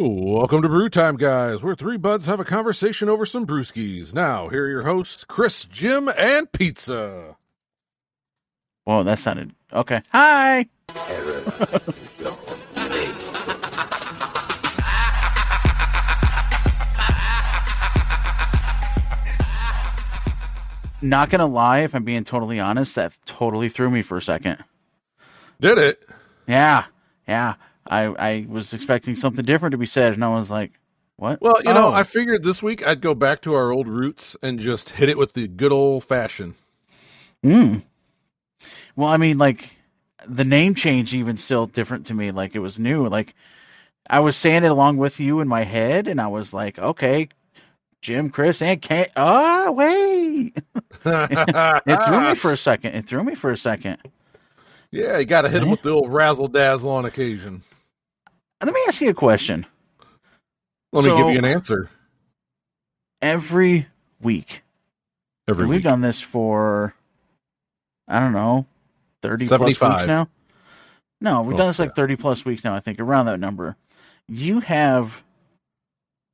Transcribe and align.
Welcome 0.00 0.62
to 0.62 0.68
Brew 0.68 0.88
Time, 0.88 1.16
guys, 1.16 1.60
where 1.60 1.74
three 1.74 1.96
buds 1.96 2.26
have 2.26 2.38
a 2.38 2.44
conversation 2.44 3.08
over 3.08 3.26
some 3.26 3.44
brewskis. 3.44 4.14
Now, 4.14 4.48
here 4.48 4.66
are 4.66 4.68
your 4.68 4.82
hosts, 4.84 5.24
Chris, 5.24 5.64
Jim, 5.64 6.08
and 6.16 6.52
Pizza. 6.52 7.36
Whoa, 8.84 9.02
that 9.02 9.18
sounded 9.18 9.56
okay. 9.72 10.02
Hi. 10.12 10.68
Not 21.02 21.30
gonna 21.30 21.46
lie, 21.46 21.80
if 21.80 21.96
I'm 21.96 22.04
being 22.04 22.22
totally 22.22 22.60
honest, 22.60 22.94
that 22.94 23.14
totally 23.26 23.68
threw 23.68 23.90
me 23.90 24.02
for 24.02 24.18
a 24.18 24.22
second. 24.22 24.62
Did 25.60 25.78
it? 25.78 26.08
Yeah, 26.46 26.84
yeah. 27.26 27.54
I 27.88 28.04
I 28.06 28.46
was 28.48 28.72
expecting 28.74 29.16
something 29.16 29.44
different 29.44 29.72
to 29.72 29.78
be 29.78 29.86
said, 29.86 30.12
and 30.12 30.24
I 30.24 30.28
was 30.34 30.50
like, 30.50 30.72
"What?" 31.16 31.40
Well, 31.40 31.56
you 31.64 31.72
know, 31.72 31.88
Oh. 31.88 31.92
I 31.92 32.04
figured 32.04 32.42
this 32.44 32.62
week 32.62 32.86
I'd 32.86 33.00
go 33.00 33.14
back 33.14 33.40
to 33.42 33.54
our 33.54 33.70
old 33.72 33.88
roots 33.88 34.36
and 34.42 34.58
just 34.60 34.90
hit 34.90 35.08
it 35.08 35.18
with 35.18 35.32
the 35.34 35.48
good 35.48 35.72
old 35.72 36.04
fashioned. 36.04 36.54
Mm. 37.44 37.82
Well, 38.96 39.08
I 39.08 39.16
mean, 39.16 39.38
like 39.38 39.76
the 40.26 40.44
name 40.44 40.74
change 40.74 41.14
even 41.14 41.36
still 41.36 41.66
different 41.66 42.06
to 42.06 42.14
me. 42.14 42.30
Like 42.30 42.54
it 42.54 42.58
was 42.58 42.78
new. 42.78 43.06
Like 43.08 43.34
I 44.10 44.20
was 44.20 44.36
saying 44.36 44.64
it 44.64 44.70
along 44.70 44.96
with 44.98 45.20
you 45.20 45.40
in 45.40 45.48
my 45.48 45.64
head, 45.64 46.08
and 46.08 46.20
I 46.20 46.26
was 46.26 46.52
like, 46.52 46.78
okay, 46.78 47.28
Jim, 48.02 48.28
Chris, 48.30 48.60
and 48.62 48.80
Kate. 48.82 49.10
Oh, 49.16 49.72
wait! 49.72 50.58
It 51.04 52.06
threw 52.06 52.20
me 52.28 52.34
for 52.34 52.52
a 52.52 52.56
second. 52.56 52.94
It 52.94 53.06
threw 53.06 53.22
me 53.24 53.34
for 53.34 53.50
a 53.50 53.56
second. 53.56 53.98
yeah, 54.90 55.18
you 55.18 55.24
got 55.24 55.42
to 55.42 55.48
hit 55.48 55.62
him 55.62 55.70
with 55.70 55.82
the 55.82 55.90
old 55.90 56.12
razzle 56.12 56.48
dazzle 56.48 56.90
on 56.90 57.04
occasion. 57.04 57.62
Let 58.64 58.74
me 58.74 58.80
ask 58.88 59.00
you 59.00 59.10
a 59.10 59.14
question. 59.14 59.66
Let 60.92 61.04
me 61.04 61.16
give 61.16 61.30
you 61.30 61.38
an 61.38 61.44
answer. 61.44 61.90
Every 63.20 63.86
week, 64.20 64.62
Every 65.48 65.66
we've 65.66 65.76
week. 65.78 65.84
done 65.84 66.00
this 66.00 66.20
for, 66.20 66.94
I 68.06 68.20
don't 68.20 68.32
know, 68.32 68.66
thirty 69.22 69.46
plus 69.46 69.58
75. 69.76 69.92
weeks 69.92 70.06
now. 70.06 70.28
No, 71.20 71.42
we've 71.42 71.54
Oh, 71.54 71.58
done 71.58 71.66
this 71.68 71.78
like 71.78 71.94
thirty 71.96 72.16
plus 72.16 72.44
weeks 72.44 72.64
now. 72.64 72.74
I 72.74 72.80
think 72.80 73.00
around 73.00 73.26
that 73.26 73.38
number. 73.40 73.76
You 74.28 74.60
have 74.60 75.22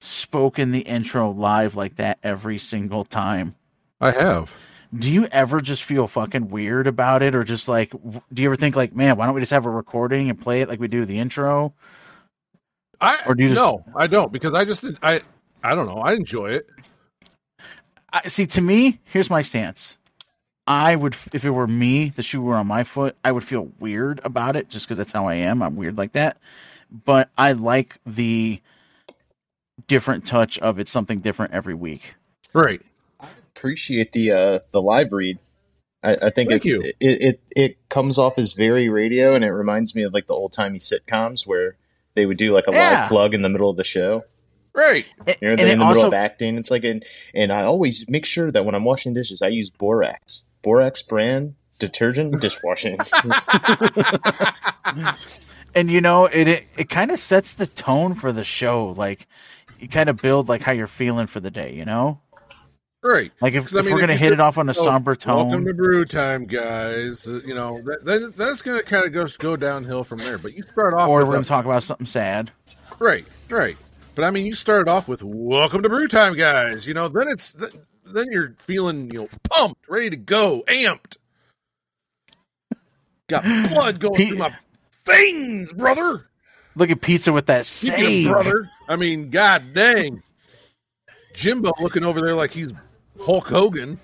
spoken 0.00 0.72
the 0.72 0.80
intro 0.80 1.30
live 1.30 1.74
like 1.74 1.96
that 1.96 2.18
every 2.22 2.58
single 2.58 3.04
time. 3.04 3.54
I 4.00 4.10
have. 4.10 4.54
Do 4.96 5.10
you 5.10 5.26
ever 5.26 5.60
just 5.60 5.84
feel 5.84 6.06
fucking 6.06 6.50
weird 6.50 6.86
about 6.86 7.22
it, 7.22 7.34
or 7.34 7.44
just 7.44 7.66
like, 7.68 7.90
do 8.32 8.42
you 8.42 8.48
ever 8.48 8.56
think 8.56 8.76
like, 8.76 8.94
man, 8.94 9.16
why 9.16 9.26
don't 9.26 9.34
we 9.34 9.40
just 9.40 9.52
have 9.52 9.66
a 9.66 9.70
recording 9.70 10.28
and 10.30 10.38
play 10.40 10.60
it 10.60 10.68
like 10.68 10.78
we 10.80 10.86
do 10.88 11.04
the 11.06 11.18
intro? 11.18 11.72
I 13.04 13.18
Or 13.26 13.34
do 13.34 13.42
you 13.44 13.50
just- 13.50 13.60
no, 13.60 13.84
I 13.96 14.06
don't 14.06 14.32
because 14.32 14.54
I 14.54 14.64
just 14.64 14.84
I 15.02 15.22
I 15.62 15.74
don't 15.74 15.86
know. 15.86 15.96
I 15.98 16.14
enjoy 16.14 16.50
it. 16.52 16.66
I 18.12 18.28
see. 18.28 18.46
To 18.46 18.60
me, 18.60 19.00
here's 19.04 19.30
my 19.30 19.42
stance. 19.42 19.98
I 20.66 20.96
would, 20.96 21.14
if 21.34 21.44
it 21.44 21.50
were 21.50 21.66
me, 21.66 22.10
the 22.10 22.22
shoe 22.22 22.40
were 22.40 22.54
on 22.54 22.66
my 22.66 22.84
foot, 22.84 23.16
I 23.22 23.32
would 23.32 23.44
feel 23.44 23.68
weird 23.80 24.20
about 24.24 24.56
it 24.56 24.70
just 24.70 24.86
because 24.86 24.96
that's 24.96 25.12
how 25.12 25.26
I 25.28 25.34
am. 25.34 25.62
I'm 25.62 25.76
weird 25.76 25.98
like 25.98 26.12
that. 26.12 26.38
But 26.90 27.28
I 27.36 27.52
like 27.52 27.98
the 28.06 28.60
different 29.88 30.24
touch 30.24 30.58
of 30.60 30.78
it's 30.78 30.90
something 30.90 31.20
different 31.20 31.52
every 31.52 31.74
week. 31.74 32.14
Right. 32.54 32.80
I 33.20 33.28
appreciate 33.54 34.12
the 34.12 34.30
uh 34.32 34.58
the 34.72 34.80
live 34.80 35.12
read. 35.12 35.38
I, 36.02 36.12
I 36.26 36.30
think 36.30 36.50
Thank 36.50 36.64
it's, 36.64 36.66
you. 36.66 36.80
It, 37.00 37.22
it 37.22 37.40
it 37.56 37.88
comes 37.88 38.16
off 38.18 38.38
as 38.38 38.52
very 38.52 38.88
radio, 38.88 39.34
and 39.34 39.44
it 39.44 39.50
reminds 39.50 39.94
me 39.94 40.02
of 40.04 40.12
like 40.14 40.26
the 40.28 40.34
old 40.34 40.52
timey 40.52 40.78
sitcoms 40.78 41.46
where 41.46 41.76
they 42.14 42.26
would 42.26 42.36
do 42.36 42.52
like 42.52 42.66
a 42.68 42.72
Yeah. 42.72 43.00
live 43.00 43.08
plug 43.08 43.34
in 43.34 43.42
the 43.42 43.48
middle 43.48 43.70
of 43.70 43.76
the 43.76 43.84
show. 43.84 44.24
Right. 44.72 45.06
A- 45.26 45.36
You 45.40 45.48
know, 45.48 45.50
and 45.52 45.58
they're 45.60 45.68
in 45.72 45.78
the 45.78 45.86
middle 45.86 46.04
of 46.06 46.14
acting. 46.14 46.56
It's 46.56 46.70
like 46.70 46.84
an 46.84 47.02
and 47.34 47.52
I 47.52 47.62
always 47.62 48.08
make 48.08 48.26
sure 48.26 48.50
that 48.50 48.64
when 48.64 48.74
I'm 48.74 48.84
washing 48.84 49.14
dishes, 49.14 49.42
I 49.42 49.48
use 49.48 49.70
Borax, 49.70 50.44
Borax 50.62 51.02
brand 51.02 51.54
detergent 51.78 52.40
dishwashing. 52.40 52.98
and 55.74 55.90
you 55.90 56.00
know, 56.00 56.26
it 56.26 56.48
it, 56.48 56.64
it 56.76 56.88
kind 56.88 57.10
of 57.10 57.18
sets 57.18 57.54
the 57.54 57.66
tone 57.66 58.14
for 58.14 58.32
the 58.32 58.44
show. 58.44 58.94
Like, 58.96 59.26
you 59.80 59.88
kind 59.88 60.08
of 60.08 60.20
build 60.20 60.48
like 60.48 60.62
how 60.62 60.72
you're 60.72 60.86
feeling 60.86 61.26
for 61.26 61.40
the 61.40 61.50
day. 61.50 61.74
You 61.74 61.84
know, 61.84 62.20
Right. 63.06 63.30
like 63.42 63.52
if, 63.52 63.64
'Cause, 63.64 63.76
I 63.76 63.80
if 63.80 63.84
mean, 63.84 63.94
we're 63.94 64.00
gonna 64.00 64.14
hit 64.14 64.28
sit- 64.28 64.32
it 64.32 64.40
off 64.40 64.56
on 64.56 64.66
a 64.68 64.72
Oh, 64.72 64.84
somber 64.84 65.14
tone. 65.14 65.36
Welcome 65.48 65.66
to 65.66 65.74
brew 65.74 66.06
time, 66.06 66.46
guys. 66.46 67.28
Uh, 67.28 67.42
you 67.44 67.54
know 67.54 67.82
that, 67.82 68.02
that 68.06 68.34
that's 68.34 68.62
going 68.62 68.78
to 68.80 68.84
kind 68.84 69.04
of 69.04 69.12
go 69.12 69.26
go 69.38 69.56
downhill 69.56 70.04
from 70.04 70.18
there. 70.18 70.38
But 70.38 70.54
you 70.56 70.62
start 70.62 70.94
off 70.94 71.10
or 71.10 71.18
we're 71.18 71.32
going 71.32 71.42
to 71.42 71.48
talk 71.48 71.66
about 71.66 71.82
something 71.82 72.06
sad. 72.06 72.50
right, 72.98 73.26
right. 73.50 73.76
But 74.14 74.24
I 74.24 74.30
mean, 74.30 74.46
you 74.46 74.54
started 74.54 74.90
off 74.90 75.06
with 75.06 75.22
"Welcome 75.22 75.82
to 75.82 75.88
brew 75.90 76.08
time, 76.08 76.34
guys." 76.34 76.86
You 76.86 76.94
know, 76.94 77.08
then 77.08 77.28
it's 77.28 77.52
th- 77.52 77.74
then 78.06 78.26
you're 78.30 78.54
feeling 78.60 79.10
you 79.12 79.20
know 79.20 79.28
pumped, 79.50 79.86
ready 79.86 80.08
to 80.08 80.16
go, 80.16 80.64
amped. 80.66 81.18
Got 83.28 83.42
blood 83.68 84.00
going 84.00 84.28
through 84.28 84.38
my 84.38 84.54
veins, 85.04 85.74
brother. 85.74 86.26
Look 86.74 86.88
at 86.88 87.02
pizza 87.02 87.34
with 87.34 87.46
that 87.46 87.66
save. 87.66 88.28
brother. 88.30 88.70
I 88.88 88.96
mean, 88.96 89.28
god 89.28 89.62
dang, 89.74 90.22
Jimbo 91.34 91.72
looking 91.80 92.02
over 92.04 92.22
there 92.22 92.34
like 92.34 92.50
he's 92.52 92.72
Hulk 93.20 93.48
Hogan. 93.48 93.98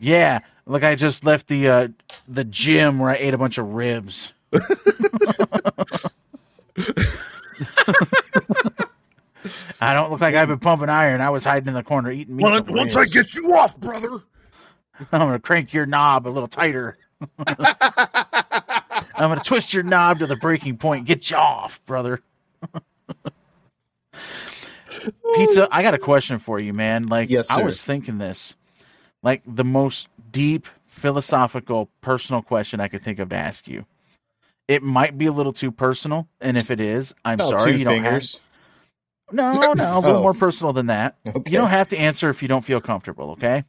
Yeah, 0.00 0.40
like 0.66 0.84
I 0.84 0.94
just 0.94 1.24
left 1.24 1.48
the 1.48 1.68
uh, 1.68 1.88
the 2.28 2.44
gym 2.44 2.98
where 2.98 3.10
I 3.10 3.16
ate 3.16 3.34
a 3.34 3.38
bunch 3.38 3.58
of 3.58 3.74
ribs. 3.74 4.32
I 9.80 9.92
don't 9.92 10.10
look 10.10 10.20
like 10.20 10.34
I've 10.34 10.48
been 10.48 10.58
pumping 10.58 10.88
iron. 10.88 11.20
I 11.20 11.30
was 11.30 11.44
hiding 11.44 11.68
in 11.68 11.74
the 11.74 11.82
corner 11.82 12.10
eating 12.10 12.36
me 12.36 12.42
Once, 12.42 12.68
once 12.68 12.96
I 12.96 13.04
get 13.06 13.34
you 13.34 13.54
off, 13.54 13.78
brother. 13.78 14.08
I'm 15.12 15.20
gonna 15.20 15.38
crank 15.38 15.72
your 15.72 15.86
knob 15.86 16.26
a 16.26 16.30
little 16.30 16.48
tighter. 16.48 16.98
I'm 17.38 17.56
gonna 19.16 19.40
twist 19.44 19.72
your 19.72 19.82
knob 19.82 20.18
to 20.20 20.26
the 20.26 20.36
breaking 20.36 20.78
point. 20.78 21.06
Get 21.06 21.30
you 21.30 21.36
off, 21.36 21.84
brother. 21.86 22.22
Pizza, 25.34 25.68
I 25.72 25.82
got 25.82 25.94
a 25.94 25.98
question 25.98 26.38
for 26.38 26.60
you, 26.60 26.72
man. 26.72 27.06
Like 27.06 27.30
Yes, 27.30 27.50
I 27.50 27.62
was 27.62 27.82
thinking 27.82 28.18
this. 28.18 28.54
Like 29.22 29.42
the 29.46 29.64
most 29.64 30.08
deep 30.32 30.66
philosophical 30.86 31.88
personal 32.00 32.42
question 32.42 32.80
I 32.80 32.88
could 32.88 33.02
think 33.02 33.18
of 33.18 33.28
to 33.30 33.36
ask 33.36 33.66
you. 33.68 33.84
It 34.68 34.82
might 34.82 35.16
be 35.16 35.26
a 35.26 35.32
little 35.32 35.52
too 35.52 35.70
personal, 35.72 36.28
and 36.40 36.56
if 36.56 36.70
it 36.70 36.78
is, 36.80 37.14
I'm 37.24 37.34
About 37.34 37.60
sorry 37.60 37.72
two 37.72 37.78
you 37.78 37.84
don't 37.84 37.94
have 38.02 38.04
fingers. 38.04 38.40
No, 39.32 39.52
no, 39.52 39.72
a 39.72 40.00
little 40.00 40.04
Oh. 40.18 40.22
more 40.22 40.34
personal 40.34 40.72
than 40.72 40.86
that. 40.86 41.16
Okay. 41.26 41.50
You 41.50 41.58
don't 41.58 41.70
have 41.70 41.88
to 41.88 41.96
answer 41.98 42.28
if 42.30 42.42
you 42.42 42.48
don't 42.48 42.64
feel 42.64 42.80
comfortable, 42.80 43.30
okay? 43.32 43.64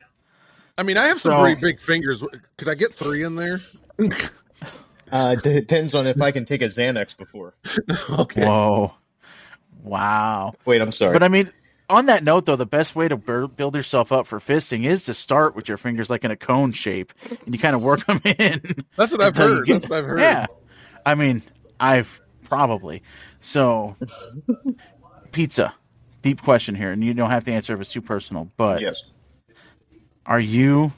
I 0.77 0.83
mean, 0.83 0.97
I 0.97 1.05
have 1.07 1.19
some 1.21 1.31
So- 1.33 1.41
pretty 1.41 1.59
big 1.61 1.79
fingers. 1.79 2.23
Could 2.57 2.69
I 2.69 2.75
get 2.75 2.93
three 2.93 3.23
in 3.23 3.35
there? 3.35 3.59
Uh, 5.11 5.35
depends 5.35 5.95
on 5.95 6.05
if 6.05 6.21
I 6.21 6.31
can 6.31 6.45
take 6.45 6.61
a 6.61 6.65
Xanax 6.65 7.17
before. 7.17 7.55
okay. 8.11 8.45
Whoa. 8.45 8.93
Wow. 9.83 10.53
Wait, 10.65 10.81
I'm 10.81 10.91
sorry. 10.91 11.13
But 11.13 11.23
I 11.23 11.27
mean, 11.27 11.51
on 11.89 12.05
that 12.07 12.23
note, 12.23 12.45
though, 12.45 12.55
the 12.55 12.65
best 12.65 12.95
way 12.95 13.07
to 13.07 13.17
build 13.17 13.75
yourself 13.75 14.11
up 14.11 14.27
for 14.27 14.39
fisting 14.39 14.85
is 14.85 15.05
to 15.05 15.13
start 15.13 15.55
with 15.55 15.67
your 15.67 15.77
fingers 15.77 16.09
like 16.09 16.23
in 16.23 16.31
a 16.31 16.35
cone 16.35 16.71
shape, 16.71 17.13
and 17.45 17.53
you 17.53 17.57
kind 17.59 17.75
of 17.75 17.83
work 17.83 18.05
them 18.05 18.21
in. 18.25 18.61
That's 18.97 19.11
what 19.11 19.21
I've 19.21 19.35
heard. 19.35 19.65
get- 19.65 19.73
That's 19.81 19.89
what 19.89 19.97
I've 19.99 20.05
heard. 20.05 20.19
Yeah, 20.19 20.45
I 21.05 21.15
mean, 21.15 21.41
I've 21.79 22.21
probably 22.43 23.01
so 23.39 23.95
pizza. 25.31 25.73
Deep 26.21 26.41
question 26.41 26.75
here, 26.75 26.91
and 26.91 27.01
you 27.03 27.13
don't 27.13 27.29
have 27.31 27.45
to 27.45 27.51
answer 27.53 27.73
if 27.73 27.79
it's 27.79 27.93
too 27.93 28.01
personal. 28.01 28.51
But 28.57 28.81
yes. 28.81 29.05
are 30.25 30.39
you 30.39 30.91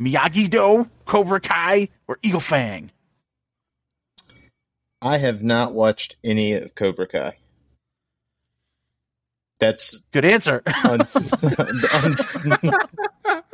Miyagi 0.00 0.50
Do, 0.50 0.90
Cobra 1.06 1.38
Kai, 1.40 1.88
or 2.08 2.18
Eagle 2.20 2.40
Fang? 2.40 2.90
I 5.00 5.18
have 5.18 5.42
not 5.42 5.72
watched 5.72 6.16
any 6.24 6.52
of 6.54 6.74
Cobra 6.74 7.06
Kai. 7.06 7.34
That's 9.60 10.00
Good 10.12 10.24
answer. 10.24 10.62
un- 10.84 11.00
un- 11.92 12.16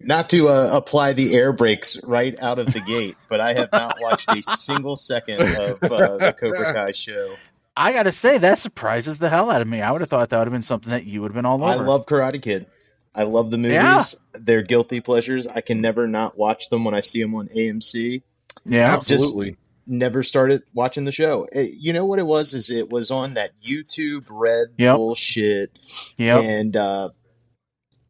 not 0.00 0.30
to 0.30 0.48
uh, 0.48 0.70
apply 0.72 1.12
the 1.12 1.34
air 1.34 1.52
brakes 1.52 2.00
right 2.04 2.34
out 2.40 2.58
of 2.58 2.72
the 2.72 2.80
gate, 2.80 3.16
but 3.28 3.40
I 3.40 3.54
have 3.54 3.70
not 3.72 3.96
watched 4.00 4.28
a 4.30 4.42
single 4.42 4.96
second 4.96 5.40
of 5.40 5.82
uh, 5.82 6.16
the 6.18 6.34
Cobra 6.38 6.72
Kai 6.74 6.92
show. 6.92 7.34
I 7.76 7.92
gotta 7.92 8.12
say 8.12 8.38
that 8.38 8.58
surprises 8.58 9.18
the 9.18 9.30
hell 9.30 9.50
out 9.50 9.62
of 9.62 9.68
me. 9.68 9.80
I 9.80 9.90
would 9.90 10.00
have 10.02 10.10
thought 10.10 10.28
that 10.30 10.38
would 10.38 10.46
have 10.48 10.52
been 10.52 10.60
something 10.62 10.90
that 10.90 11.04
you 11.04 11.22
would 11.22 11.30
have 11.30 11.36
been 11.36 11.46
all 11.46 11.62
over. 11.62 11.72
I 11.72 11.86
love 11.86 12.04
Karate 12.06 12.42
Kid. 12.42 12.66
I 13.14 13.22
love 13.24 13.50
the 13.50 13.58
movies. 13.58 13.74
Yeah. 13.74 14.02
They're 14.34 14.62
guilty 14.62 15.00
pleasures. 15.00 15.46
I 15.46 15.60
can 15.60 15.80
never 15.80 16.06
not 16.06 16.36
watch 16.36 16.68
them 16.68 16.84
when 16.84 16.94
I 16.94 17.00
see 17.00 17.22
them 17.22 17.34
on 17.34 17.48
AMC. 17.48 18.22
yeah. 18.64 18.94
Absolutely. 18.94 19.56
Never 19.86 20.22
started 20.22 20.62
watching 20.74 21.04
the 21.04 21.12
show. 21.12 21.46
It- 21.52 21.72
you 21.78 21.92
know 21.92 22.04
what 22.06 22.18
it 22.18 22.26
was? 22.26 22.54
Is 22.54 22.70
it 22.70 22.88
was 22.90 23.10
on 23.10 23.34
that 23.34 23.50
YouTube 23.66 24.26
red 24.30 24.68
Yep. 24.78 24.94
bullshit, 24.96 25.78
Yeah. 26.18 26.38
and 26.40 26.76
uh, 26.76 27.10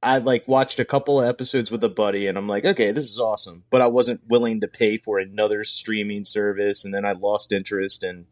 I 0.02 0.18
like 0.18 0.46
watched 0.48 0.80
a 0.80 0.84
couple 0.84 1.20
of 1.20 1.28
episodes 1.28 1.70
with 1.70 1.82
a 1.84 1.88
buddy, 1.88 2.26
and 2.26 2.36
I'm 2.36 2.48
like, 2.48 2.64
okay, 2.66 2.92
this 2.92 3.04
is 3.10 3.18
awesome. 3.18 3.64
But 3.70 3.80
I 3.82 3.86
wasn't 3.86 4.20
willing 4.28 4.60
to 4.60 4.68
pay 4.68 4.98
for 4.98 5.18
another 5.18 5.64
streaming 5.64 6.24
service, 6.24 6.84
and 6.84 6.92
then 6.92 7.04
I 7.04 7.12
lost 7.12 7.52
interest 7.52 8.02
and 8.02 8.26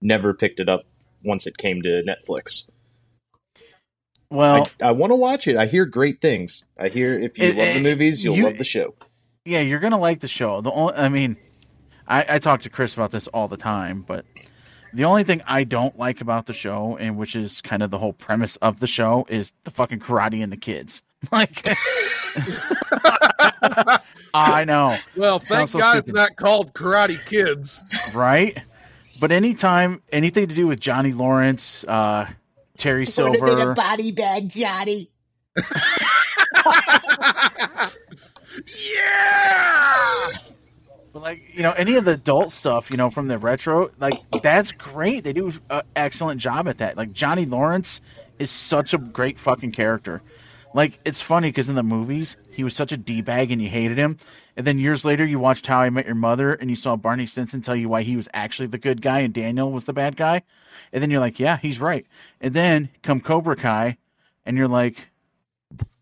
never 0.00 0.32
picked 0.34 0.60
it 0.60 0.68
up 0.68 0.84
once 1.24 1.46
it 1.48 1.56
came 1.56 1.82
to 1.82 2.04
Netflix. 2.06 2.68
Well, 4.30 4.68
I, 4.82 4.88
I 4.88 4.92
want 4.92 5.10
to 5.10 5.16
watch 5.16 5.48
it. 5.48 5.56
I 5.56 5.66
hear 5.66 5.86
great 5.86 6.20
things. 6.20 6.66
I 6.78 6.88
hear 6.88 7.14
if 7.18 7.38
you 7.38 7.46
It- 7.46 7.56
love 7.56 7.74
the 7.74 7.80
movies, 7.82 8.24
you'll 8.24 8.36
you- 8.36 8.44
love 8.44 8.58
the 8.58 8.64
show. 8.64 8.94
yeah, 9.44 9.60
you're 9.60 9.80
gonna 9.80 9.98
like 9.98 10.20
the 10.20 10.28
show. 10.28 10.60
The 10.60 10.70
only, 10.70 10.94
I 10.94 11.08
mean, 11.08 11.36
I, 12.08 12.24
I 12.28 12.38
talk 12.38 12.62
to 12.62 12.70
Chris 12.70 12.94
about 12.94 13.10
this 13.10 13.28
all 13.28 13.48
the 13.48 13.56
time, 13.56 14.02
but 14.06 14.24
the 14.94 15.04
only 15.04 15.24
thing 15.24 15.42
I 15.46 15.64
don't 15.64 15.96
like 15.98 16.20
about 16.20 16.46
the 16.46 16.54
show, 16.54 16.96
and 16.98 17.18
which 17.18 17.36
is 17.36 17.60
kind 17.60 17.82
of 17.82 17.90
the 17.90 17.98
whole 17.98 18.14
premise 18.14 18.56
of 18.56 18.80
the 18.80 18.86
show, 18.86 19.26
is 19.28 19.52
the 19.64 19.70
fucking 19.70 20.00
karate 20.00 20.42
and 20.42 20.52
the 20.52 20.56
kids. 20.56 21.02
Like, 21.32 21.66
I 24.32 24.64
know, 24.64 24.94
well, 25.16 25.40
thank 25.40 25.68
so 25.70 25.80
God 25.80 25.96
it's 25.98 26.12
not 26.12 26.36
called 26.36 26.74
Karate 26.74 27.18
Kids. 27.26 27.82
right? 28.14 28.56
But 29.20 29.32
anytime 29.32 30.00
anything 30.12 30.46
to 30.46 30.54
do 30.54 30.68
with 30.68 30.78
Johnny 30.78 31.12
Lawrence, 31.12 31.82
uh, 31.88 32.28
Terry 32.76 33.04
Silver, 33.04 33.74
body 33.74 34.12
bag, 34.12 34.48
Johnny. 34.48 35.10
yeah. 38.94 40.28
But 41.12 41.22
like 41.22 41.42
you 41.54 41.62
know, 41.62 41.72
any 41.72 41.96
of 41.96 42.04
the 42.04 42.12
adult 42.12 42.52
stuff, 42.52 42.90
you 42.90 42.96
know, 42.96 43.10
from 43.10 43.28
the 43.28 43.38
retro, 43.38 43.90
like 43.98 44.14
that's 44.42 44.72
great. 44.72 45.24
They 45.24 45.32
do 45.32 45.52
an 45.70 45.82
excellent 45.96 46.40
job 46.40 46.68
at 46.68 46.78
that. 46.78 46.96
Like 46.96 47.12
Johnny 47.12 47.46
Lawrence 47.46 48.00
is 48.38 48.50
such 48.50 48.94
a 48.94 48.98
great 48.98 49.38
fucking 49.38 49.72
character. 49.72 50.22
Like 50.74 51.00
it's 51.04 51.20
funny 51.20 51.48
because 51.48 51.68
in 51.68 51.74
the 51.76 51.82
movies 51.82 52.36
he 52.52 52.62
was 52.62 52.74
such 52.74 52.92
a 52.92 52.96
d 52.96 53.22
bag 53.22 53.50
and 53.50 53.60
you 53.60 53.68
hated 53.68 53.96
him, 53.96 54.18
and 54.56 54.66
then 54.66 54.78
years 54.78 55.04
later 55.04 55.24
you 55.24 55.38
watched 55.38 55.66
How 55.66 55.80
I 55.80 55.90
Met 55.90 56.06
Your 56.06 56.14
Mother 56.14 56.52
and 56.52 56.68
you 56.68 56.76
saw 56.76 56.94
Barney 56.94 57.26
Stinson 57.26 57.62
tell 57.62 57.74
you 57.74 57.88
why 57.88 58.02
he 58.02 58.16
was 58.16 58.28
actually 58.34 58.68
the 58.68 58.78
good 58.78 59.00
guy 59.00 59.20
and 59.20 59.32
Daniel 59.32 59.72
was 59.72 59.84
the 59.84 59.94
bad 59.94 60.16
guy, 60.16 60.42
and 60.92 61.02
then 61.02 61.10
you're 61.10 61.20
like, 61.20 61.40
yeah, 61.40 61.56
he's 61.56 61.80
right. 61.80 62.06
And 62.40 62.52
then 62.52 62.90
come 63.02 63.20
Cobra 63.20 63.56
Kai, 63.56 63.96
and 64.44 64.58
you're 64.58 64.68
like, 64.68 65.08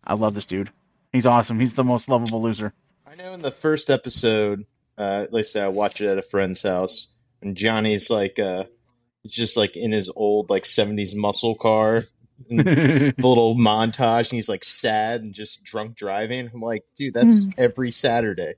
I 0.03 0.15
love 0.15 0.33
this 0.33 0.45
dude. 0.45 0.69
He's 1.13 1.25
awesome. 1.25 1.59
He's 1.59 1.73
the 1.73 1.83
most 1.83 2.09
lovable 2.09 2.41
loser. 2.41 2.73
I 3.09 3.15
know 3.15 3.33
in 3.33 3.41
the 3.41 3.51
first 3.51 3.89
episode, 3.89 4.65
uh, 4.97 5.21
at 5.23 5.33
least 5.33 5.55
I 5.55 5.67
watched 5.69 6.01
it 6.01 6.07
at 6.07 6.17
a 6.17 6.21
friend's 6.23 6.63
house, 6.63 7.07
and 7.41 7.55
Johnny's 7.55 8.09
like, 8.09 8.39
uh, 8.39 8.65
just 9.25 9.57
like 9.57 9.75
in 9.75 9.91
his 9.91 10.09
old 10.15 10.49
like 10.49 10.63
'70s 10.63 11.15
muscle 11.15 11.55
car, 11.55 12.05
and 12.49 12.59
the 12.61 13.13
little 13.17 13.55
montage, 13.55 14.29
and 14.31 14.37
he's 14.37 14.49
like 14.49 14.63
sad 14.63 15.21
and 15.21 15.33
just 15.33 15.63
drunk 15.63 15.95
driving. 15.95 16.49
I'm 16.53 16.61
like, 16.61 16.83
dude, 16.95 17.13
that's 17.13 17.47
every 17.57 17.91
Saturday. 17.91 18.53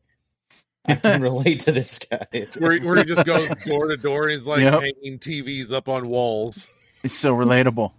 I 0.88 0.96
can 0.96 1.22
relate 1.30 1.60
to 1.62 1.72
this 1.72 2.00
guy. 2.00 2.26
It's 2.32 2.60
Where, 2.60 2.72
he- 2.74 2.86
where 2.86 2.96
he 2.98 3.04
just 3.04 3.26
goes 3.26 3.50
door 3.66 3.88
to 3.90 3.98
door 3.98 4.24
and 4.24 4.32
he's 4.32 4.46
like 4.46 4.62
Yep. 4.62 4.74
hanging 4.82 5.20
TVs 5.20 5.72
up 5.74 5.90
on 5.90 6.08
walls. 6.08 6.70
It's 7.04 7.14
so 7.14 7.36
relatable. 7.36 7.92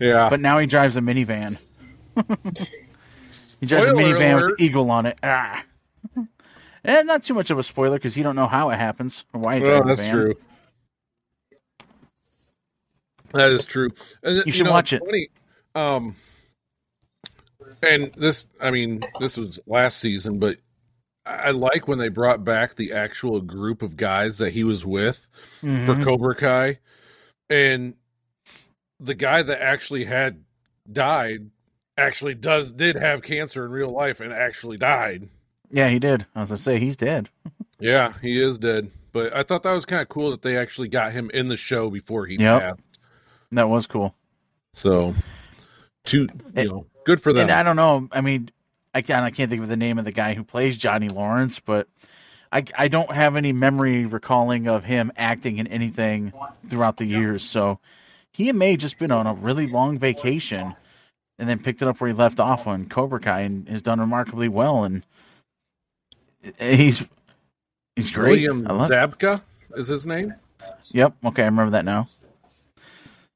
Yeah. 0.00 0.28
But 0.28 0.40
now 0.40 0.58
he 0.58 0.66
drives 0.66 0.96
a 0.96 1.00
minivan. 1.00 1.58
he 3.60 3.66
drives 3.66 3.86
a 3.86 3.90
Spoiler 3.90 4.14
minivan 4.14 4.34
with 4.34 4.44
alert. 4.44 4.58
the 4.58 4.64
eagle 4.64 4.90
on 4.90 5.06
it. 5.06 5.18
Ah. 5.22 5.62
And 6.86 7.06
not 7.06 7.22
too 7.24 7.34
much 7.34 7.50
of 7.50 7.58
a 7.58 7.62
spoiler 7.62 7.96
because 7.98 8.16
you 8.16 8.22
don't 8.22 8.36
know 8.36 8.46
how 8.46 8.70
it 8.70 8.76
happens 8.76 9.24
or 9.34 9.40
why 9.40 9.58
well, 9.58 9.82
that's 9.84 10.00
van. 10.00 10.12
true. 10.12 10.34
That 13.32 13.50
is 13.50 13.64
true. 13.64 13.90
And, 14.22 14.44
You 14.46 14.52
should 14.52 14.66
know, 14.66 14.72
watch 14.72 14.92
it. 14.92 15.02
Funny, 15.04 15.28
um, 15.74 16.16
and 17.82 18.12
this, 18.14 18.46
I 18.60 18.70
mean, 18.70 19.02
this 19.20 19.36
was 19.36 19.58
last 19.66 19.98
season, 19.98 20.38
but 20.38 20.58
I 21.26 21.50
like 21.50 21.88
when 21.88 21.98
they 21.98 22.08
brought 22.08 22.44
back 22.44 22.76
the 22.76 22.92
actual 22.92 23.40
group 23.40 23.82
of 23.82 23.96
guys 23.96 24.38
that 24.38 24.50
he 24.50 24.62
was 24.64 24.86
with 24.86 25.28
for 25.60 25.66
Mhm. 25.66 26.04
Cobra 26.04 26.36
Kai, 26.36 26.78
and 27.50 27.94
the 29.00 29.14
guy 29.14 29.42
that 29.42 29.60
actually 29.60 30.04
had 30.04 30.44
died 30.90 31.50
actually 31.98 32.34
does 32.34 32.70
did 32.70 32.94
have 32.96 33.22
cancer 33.22 33.64
in 33.66 33.72
real 33.72 33.90
life 33.90 34.20
and 34.20 34.32
actually 34.32 34.76
died. 34.78 35.28
Yeah, 35.70 35.88
he 35.88 35.98
did. 35.98 36.26
I 36.34 36.40
was 36.40 36.50
gonna 36.50 36.58
say 36.60 36.78
he's 36.78 36.96
dead. 36.96 37.28
Yeah, 37.78 38.12
he 38.22 38.42
is 38.42 38.58
dead. 38.58 38.90
But 39.12 39.34
I 39.34 39.42
thought 39.42 39.62
that 39.62 39.74
was 39.74 39.84
kind 39.86 40.02
of 40.02 40.08
cool 40.08 40.30
that 40.30 40.42
they 40.42 40.56
actually 40.56 40.88
got 40.88 41.12
him 41.12 41.30
in 41.32 41.48
the 41.48 41.56
show 41.56 41.90
before 41.90 42.26
he 42.26 42.36
Yep. 42.36 42.62
passed. 42.62 42.80
That 43.52 43.68
was 43.68 43.86
cool. 43.86 44.14
So, 44.72 45.14
to 46.04 46.28
you 46.54 46.68
know, 46.68 46.86
good 47.04 47.20
for 47.22 47.32
them. 47.32 47.42
And 47.42 47.50
I 47.50 47.62
don't 47.62 47.76
know. 47.76 48.08
I 48.12 48.20
mean, 48.20 48.50
I 48.94 49.02
can't. 49.02 49.24
I 49.24 49.30
can't 49.30 49.50
think 49.50 49.62
of 49.62 49.68
the 49.68 49.76
name 49.76 49.98
of 49.98 50.04
the 50.04 50.12
guy 50.12 50.34
who 50.34 50.44
plays 50.44 50.76
Johnny 50.76 51.08
Lawrence, 51.08 51.60
but 51.60 51.88
I 52.52 52.64
I 52.76 52.88
don't 52.88 53.10
have 53.10 53.36
any 53.36 53.52
memory 53.52 54.06
recalling 54.06 54.68
of 54.68 54.84
him 54.84 55.12
acting 55.16 55.58
in 55.58 55.66
anything 55.66 56.32
throughout 56.68 56.96
the 56.96 57.06
years. 57.06 57.42
So 57.42 57.78
he 58.32 58.52
may 58.52 58.72
have 58.72 58.80
just 58.80 58.98
been 58.98 59.10
on 59.10 59.26
a 59.26 59.34
really 59.34 59.66
long 59.66 59.98
vacation 59.98 60.74
and 61.38 61.48
then 61.48 61.58
picked 61.58 61.82
it 61.82 61.88
up 61.88 62.00
where 62.00 62.08
he 62.08 62.14
left 62.14 62.40
off 62.40 62.66
on 62.66 62.86
Cobra 62.88 63.20
Kai 63.20 63.40
and 63.40 63.68
has 63.68 63.82
done 63.82 64.00
remarkably 64.00 64.48
well. 64.48 64.84
And 64.84 65.04
he's 66.58 67.02
he's 67.96 68.10
great. 68.10 68.30
William 68.32 68.64
love- 68.64 68.90
Zabka 68.90 69.40
is 69.76 69.88
his 69.88 70.06
name. 70.06 70.34
Yep. 70.92 71.14
Okay, 71.26 71.42
I 71.42 71.46
remember 71.46 71.70
that 71.72 71.84
now. 71.84 72.06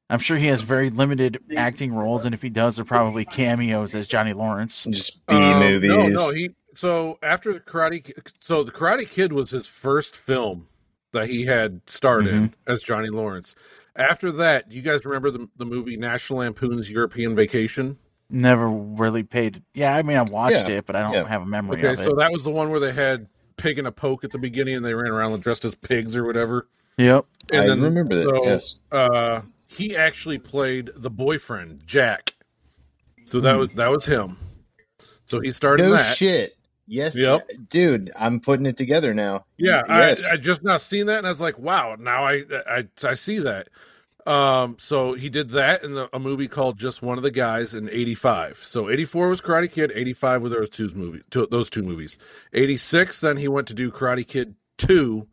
I'm 0.09 0.19
sure 0.19 0.37
he 0.37 0.47
has 0.47 0.61
very 0.61 0.89
limited 0.89 1.39
acting 1.55 1.93
roles, 1.93 2.25
and 2.25 2.33
if 2.35 2.41
he 2.41 2.49
does, 2.49 2.75
they're 2.75 2.83
probably 2.85 3.23
cameos 3.23 3.95
as 3.95 4.07
Johnny 4.07 4.33
Lawrence. 4.33 4.83
just 4.89 5.25
B 5.27 5.35
Um, 5.35 5.59
movies. 5.59 5.89
No, 5.89 6.07
no. 6.07 6.31
He 6.31 6.51
so 6.75 7.17
after 7.23 7.53
the 7.53 7.59
Karate, 7.61 8.11
so 8.39 8.63
the 8.63 8.71
Karate 8.71 9.07
Kid 9.09 9.31
was 9.33 9.49
his 9.51 9.67
first 9.67 10.17
film 10.17 10.67
that 11.13 11.27
he 11.29 11.45
had 11.45 11.79
starred 11.87 12.27
in 12.27 12.49
Mm-hmm. 12.49 12.71
as 12.71 12.81
Johnny 12.81 13.09
Lawrence. 13.09 13.55
After 13.97 14.31
that, 14.33 14.69
do 14.69 14.75
you 14.77 14.81
guys 14.81 15.05
remember 15.05 15.31
the 15.31 15.47
the 15.57 15.65
movie 15.65 15.95
National 15.97 16.39
Lampoon's 16.39 16.89
European 16.91 17.35
Vacation? 17.35 17.97
Never 18.31 18.69
really 18.69 19.23
paid. 19.23 19.61
Yeah, 19.73 19.95
I 19.95 20.03
mean, 20.03 20.17
I 20.17 20.23
watched 20.23 20.53
Yeah, 20.53 20.69
it, 20.69 20.85
but 20.85 20.95
I 20.95 21.01
don't 21.01 21.13
yeah. 21.13 21.27
have 21.27 21.41
a 21.41 21.45
memory 21.45 21.79
Okay, 21.79 21.93
of 21.93 21.99
it. 21.99 22.03
so 22.03 22.15
that 22.15 22.31
was 22.31 22.43
the 22.43 22.49
one 22.51 22.69
where 22.69 22.79
they 22.79 22.93
had 22.93 23.27
pig 23.57 23.77
and 23.77 23.87
a 23.87 23.91
poke 23.91 24.23
at 24.23 24.31
the 24.31 24.37
beginning, 24.39 24.75
and 24.75 24.85
they 24.85 24.93
ran 24.93 25.11
around 25.11 25.41
dressed 25.41 25.65
as 25.65 25.75
pigs 25.75 26.15
or 26.15 26.25
whatever. 26.25 26.67
yep. 26.97 27.25
I 27.51 27.57
And 27.65 27.81
remember 27.83 28.15
that. 28.15 28.29
so, 28.29 28.43
yes. 28.45 28.75
uh, 28.91 29.41
he 29.67 29.95
actually 29.97 30.37
played 30.37 30.91
the 30.95 31.09
boyfriend 31.09 31.83
Jack. 31.85 32.33
So 33.25 33.39
that 33.41 33.57
was 33.57 33.69
that 33.75 33.89
was 33.89 34.05
him. 34.05 34.37
So 35.25 35.39
he 35.41 35.51
started 35.51 35.83
No 35.83 35.91
that. 35.91 36.15
shit. 36.15 36.53
Yes, 36.87 37.15
Yep. 37.15 37.41
dude. 37.69 38.11
I'm 38.19 38.39
putting 38.41 38.65
it 38.65 38.75
together 38.75 39.13
now. 39.13 39.45
Yeah, 39.57 39.81
Yes. 39.87 40.29
I, 40.29 40.33
I 40.33 40.37
just 40.37 40.63
not 40.63 40.81
seen 40.81 41.05
that, 41.05 41.19
and 41.19 41.27
I 41.27 41.29
was 41.29 41.39
like, 41.39 41.57
wow. 41.57 41.95
Now 41.97 42.25
I 42.25 42.43
I 42.67 42.87
I 43.03 43.13
see 43.15 43.39
that. 43.39 43.69
Um, 44.27 44.77
so 44.79 45.13
he 45.13 45.29
did 45.29 45.49
that 45.49 45.83
in 45.83 45.95
the, 45.95 46.09
a 46.13 46.19
movie 46.19 46.47
called 46.47 46.77
Just 46.77 47.01
One 47.01 47.17
of 47.17 47.23
the 47.23 47.31
Guys 47.31 47.73
in 47.73 47.89
'85. 47.89 48.57
So 48.57 48.89
'84 48.89 49.29
was 49.29 49.41
Karate 49.41 49.71
Kid. 49.71 49.91
'85 49.93 50.43
was 50.43 50.51
those 50.51 50.69
two 50.69 50.89
movies. 50.93 51.23
Those 51.31 51.69
two 51.69 51.83
movies. 51.83 52.17
'86, 52.53 53.21
then 53.21 53.37
he 53.37 53.47
went 53.47 53.67
to 53.67 53.73
do 53.73 53.91
Karate 53.91 54.27
Kid 54.27 54.55
Two 54.77 55.27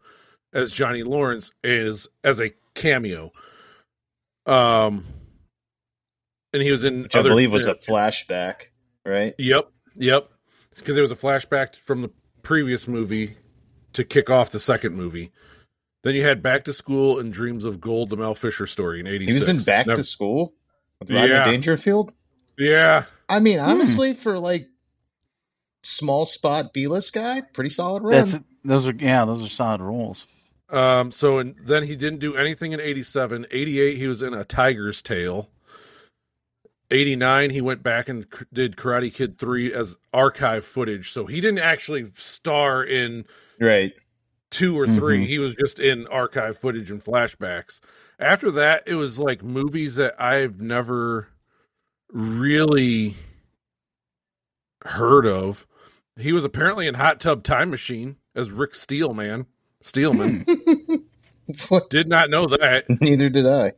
as 0.52 0.72
Johnny 0.72 1.02
Lawrence 1.02 1.50
is 1.62 2.08
as 2.24 2.40
a 2.40 2.52
cameo. 2.74 3.32
Um, 4.46 5.04
and 6.52 6.62
he 6.62 6.70
was 6.70 6.84
in 6.84 7.02
which 7.02 7.16
I 7.16 7.22
believe 7.22 7.52
was 7.52 7.66
a 7.66 7.74
flashback, 7.74 8.66
right? 9.04 9.34
Yep, 9.38 9.70
yep. 9.96 10.24
Because 10.74 10.96
it 10.96 11.02
was 11.02 11.10
a 11.10 11.16
flashback 11.16 11.76
from 11.76 12.02
the 12.02 12.10
previous 12.42 12.88
movie 12.88 13.36
to 13.92 14.04
kick 14.04 14.30
off 14.30 14.50
the 14.50 14.60
second 14.60 14.94
movie. 14.94 15.32
Then 16.04 16.14
you 16.14 16.24
had 16.24 16.42
Back 16.42 16.64
to 16.64 16.72
School 16.72 17.18
and 17.18 17.32
Dreams 17.32 17.64
of 17.64 17.80
Gold, 17.80 18.10
the 18.10 18.16
Mel 18.16 18.34
Fisher 18.34 18.66
story 18.66 19.00
in 19.00 19.06
'86. 19.06 19.30
He 19.32 19.36
'86. 19.36 19.40
was 19.40 19.48
in 19.58 19.64
Back 19.72 19.86
Never- 19.86 19.96
to 19.96 20.04
School 20.04 20.54
with 21.00 21.10
Rodney 21.10 21.28
Yeah. 21.30 21.44
Dangerfield. 21.44 22.14
Yeah, 22.56 23.04
I 23.28 23.40
mean, 23.40 23.58
Hmm. 23.58 23.64
honestly, 23.66 24.14
for 24.14 24.38
like 24.38 24.68
small 25.82 26.24
spot 26.24 26.72
B 26.72 26.86
list 26.88 27.12
guy, 27.12 27.40
pretty 27.52 27.70
solid 27.70 28.02
run. 28.02 28.12
That's 28.12 28.36
those 28.64 28.86
are 28.88 28.94
yeah, 28.98 29.24
those 29.24 29.44
are 29.44 29.48
solid 29.48 29.80
roles. 29.80 30.26
Um, 30.70 31.10
so 31.12 31.38
and 31.38 31.54
then 31.64 31.84
he 31.84 31.96
didn't 31.96 32.18
do 32.18 32.36
anything 32.36 32.72
in 32.72 32.80
87. 32.80 33.46
88, 33.50 33.96
he 33.96 34.06
was 34.06 34.20
in 34.22 34.34
A 34.34 34.44
Tiger's 34.44 35.00
Tale. 35.02 35.48
89, 36.90 37.50
he 37.50 37.60
went 37.60 37.82
back 37.82 38.08
and 38.08 38.26
c- 38.32 38.44
did 38.52 38.76
Karate 38.76 39.12
Kid 39.12 39.38
3 39.38 39.72
as 39.74 39.96
archive 40.12 40.64
footage. 40.64 41.10
So 41.12 41.26
he 41.26 41.40
didn't 41.40 41.60
actually 41.60 42.10
star 42.16 42.82
in 42.82 43.24
right. 43.60 43.92
Two 44.50 44.78
or 44.78 44.86
3 44.86 45.20
Mhm. 45.20 45.26
He 45.26 45.38
was 45.38 45.54
just 45.54 45.78
in 45.78 46.06
archive 46.08 46.56
footage 46.58 46.90
and 46.90 47.02
flashbacks. 47.02 47.80
After 48.18 48.50
that, 48.52 48.82
it 48.86 48.94
was 48.94 49.18
like 49.18 49.42
movies 49.42 49.94
that 49.96 50.20
I've 50.20 50.60
never 50.60 51.28
really 52.12 53.14
heard 54.84 55.26
of. 55.26 55.66
He 56.16 56.32
was 56.32 56.44
apparently 56.44 56.86
in 56.86 56.94
Hot 56.94 57.20
Tub 57.20 57.44
Time 57.44 57.70
Machine 57.70 58.16
as 58.34 58.50
Rick 58.50 58.74
Steelman. 58.74 59.46
Steelman. 59.82 60.44
What? 61.70 61.88
Did 61.88 62.08
not 62.10 62.28
know 62.28 62.44
that. 62.44 62.84
Neither 63.00 63.30
did 63.30 63.46
I. 63.46 63.72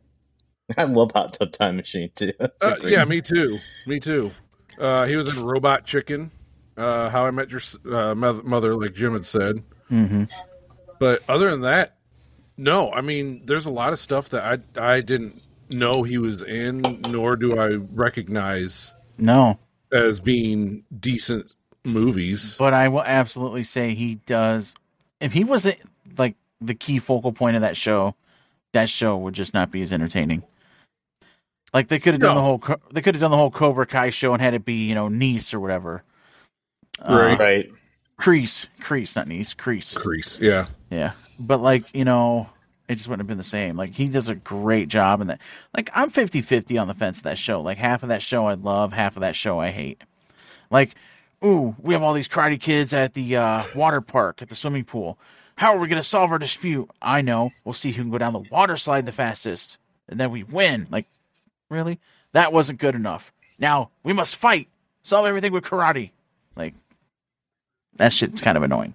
I 0.76 0.82
love 0.84 1.12
Hot 1.12 1.32
Tub 1.34 1.52
Time 1.52 1.76
Machine 1.76 2.10
too. 2.16 2.32
Uh, 2.40 2.76
great- 2.80 2.90
yeah, 2.92 3.04
me 3.04 3.20
too. 3.20 3.56
Me 3.86 4.00
too. 4.00 4.32
Uh, 4.76 5.04
he 5.06 5.14
was 5.14 5.28
in 5.36 5.44
Robot 5.44 5.84
Chicken. 5.86 6.32
Uh, 6.76 7.08
How 7.10 7.26
I 7.26 7.30
Met 7.30 7.48
Your 7.48 7.60
uh, 7.94 8.14
Mother, 8.16 8.74
like 8.74 8.94
Jim 8.94 9.12
had 9.12 9.24
said. 9.24 9.62
hmm 9.88 10.24
But 11.00 11.22
other 11.28 11.50
than 11.50 11.62
that, 11.62 11.96
no, 12.56 12.92
I 12.92 13.00
mean, 13.00 13.40
there's 13.46 13.66
a 13.66 13.70
lot 13.70 13.92
of 13.92 13.98
stuff 13.98 14.28
that 14.28 14.44
I 14.44 14.94
I 14.94 15.00
didn't 15.00 15.40
know 15.70 16.02
he 16.04 16.18
was 16.18 16.42
in, 16.42 16.82
nor 17.08 17.34
do 17.36 17.58
I 17.58 17.76
recognize 17.94 18.92
No, 19.18 19.58
as 19.92 20.20
being 20.20 20.84
decent 21.00 21.46
movies. 21.84 22.54
but 22.58 22.74
I 22.74 22.88
will 22.88 23.02
absolutely 23.02 23.64
say 23.64 23.94
he 23.94 24.16
does. 24.26 24.74
If 25.20 25.32
he 25.32 25.42
wasn't 25.42 25.78
like 26.18 26.34
the 26.60 26.74
key 26.74 26.98
focal 26.98 27.32
point 27.32 27.56
of 27.56 27.62
that 27.62 27.76
show, 27.78 28.14
that 28.72 28.88
show 28.90 29.16
would 29.16 29.34
just 29.34 29.54
not 29.54 29.70
be 29.70 29.80
as 29.80 29.92
entertaining. 29.92 30.42
Like 31.72 31.88
they 31.88 31.98
could 31.98 32.12
have 32.14 32.20
done 32.20 32.34
No. 32.34 32.40
the 32.58 32.66
whole 32.68 32.78
they 32.92 33.00
could 33.00 33.14
have 33.14 33.20
done 33.22 33.30
the 33.30 33.36
whole 33.38 33.50
Cobra 33.50 33.86
Kai 33.86 34.10
show 34.10 34.34
and 34.34 34.42
had 34.42 34.52
it 34.54 34.64
be 34.66 34.74
you 34.84 34.94
know 34.94 35.08
Nice 35.08 35.54
or 35.54 35.60
whatever. 35.60 36.02
Right. 37.00 37.32
Uh, 37.34 37.36
Right. 37.38 37.70
Kreese, 38.20 38.66
Kreese, 38.82 39.16
not 39.16 39.28
Nice, 39.28 39.54
Kreese. 39.54 39.96
Kreese, 39.96 40.38
yeah. 40.40 40.66
Yeah, 40.90 41.12
but 41.38 41.60
like 41.60 41.84
you 41.94 42.04
know, 42.04 42.50
it 42.86 42.96
just 42.96 43.08
wouldn't 43.08 43.20
have 43.20 43.28
been 43.28 43.38
the 43.38 43.44
same. 43.44 43.76
Like 43.76 43.94
he 43.94 44.08
does 44.08 44.28
a 44.28 44.34
great 44.34 44.88
job 44.88 45.22
in 45.22 45.28
that. 45.28 45.40
Like 45.74 45.88
I'm 45.94 46.10
50-50 46.10 46.78
on 46.80 46.86
the 46.86 46.94
fence 46.94 47.18
of 47.18 47.24
that 47.24 47.38
show. 47.38 47.62
Like 47.62 47.78
half 47.78 48.02
of 48.02 48.10
that 48.10 48.20
show 48.20 48.46
I 48.46 48.54
love, 48.54 48.92
half 48.92 49.16
of 49.16 49.22
that 49.22 49.36
show 49.36 49.58
I 49.58 49.70
hate. 49.70 50.02
Like, 50.70 50.96
ooh, 51.44 51.74
we 51.80 51.94
have 51.94 52.02
all 52.02 52.12
these 52.12 52.28
karate 52.28 52.60
kids 52.60 52.92
at 52.92 53.14
the 53.14 53.36
uh, 53.36 53.62
water 53.74 54.02
park 54.02 54.42
at 54.42 54.50
the 54.50 54.54
swimming 54.54 54.84
pool. 54.84 55.18
How 55.56 55.74
are 55.74 55.78
we 55.78 55.88
gonna 55.88 56.02
solve 56.02 56.30
our 56.30 56.38
dispute? 56.38 56.90
I 57.00 57.22
know. 57.22 57.50
We'll 57.64 57.72
see 57.72 57.90
who 57.90 58.02
can 58.02 58.10
go 58.10 58.18
down 58.18 58.34
the 58.34 58.44
water 58.50 58.76
slide 58.76 59.06
the 59.06 59.12
fastest, 59.12 59.78
and 60.08 60.20
then 60.20 60.30
we 60.30 60.42
win. 60.42 60.86
Like, 60.90 61.06
really? 61.70 61.98
That 62.32 62.52
wasn't 62.52 62.80
good 62.80 62.94
enough. 62.94 63.32
Now 63.58 63.90
we 64.02 64.12
must 64.12 64.36
fight. 64.36 64.68
Solve 65.02 65.26
everything 65.26 65.52
with 65.52 65.64
karate. 65.64 66.10
Like, 66.54 66.74
that 67.96 68.12
shit's 68.12 68.40
kind 68.40 68.56
of 68.56 68.62
annoying. 68.62 68.94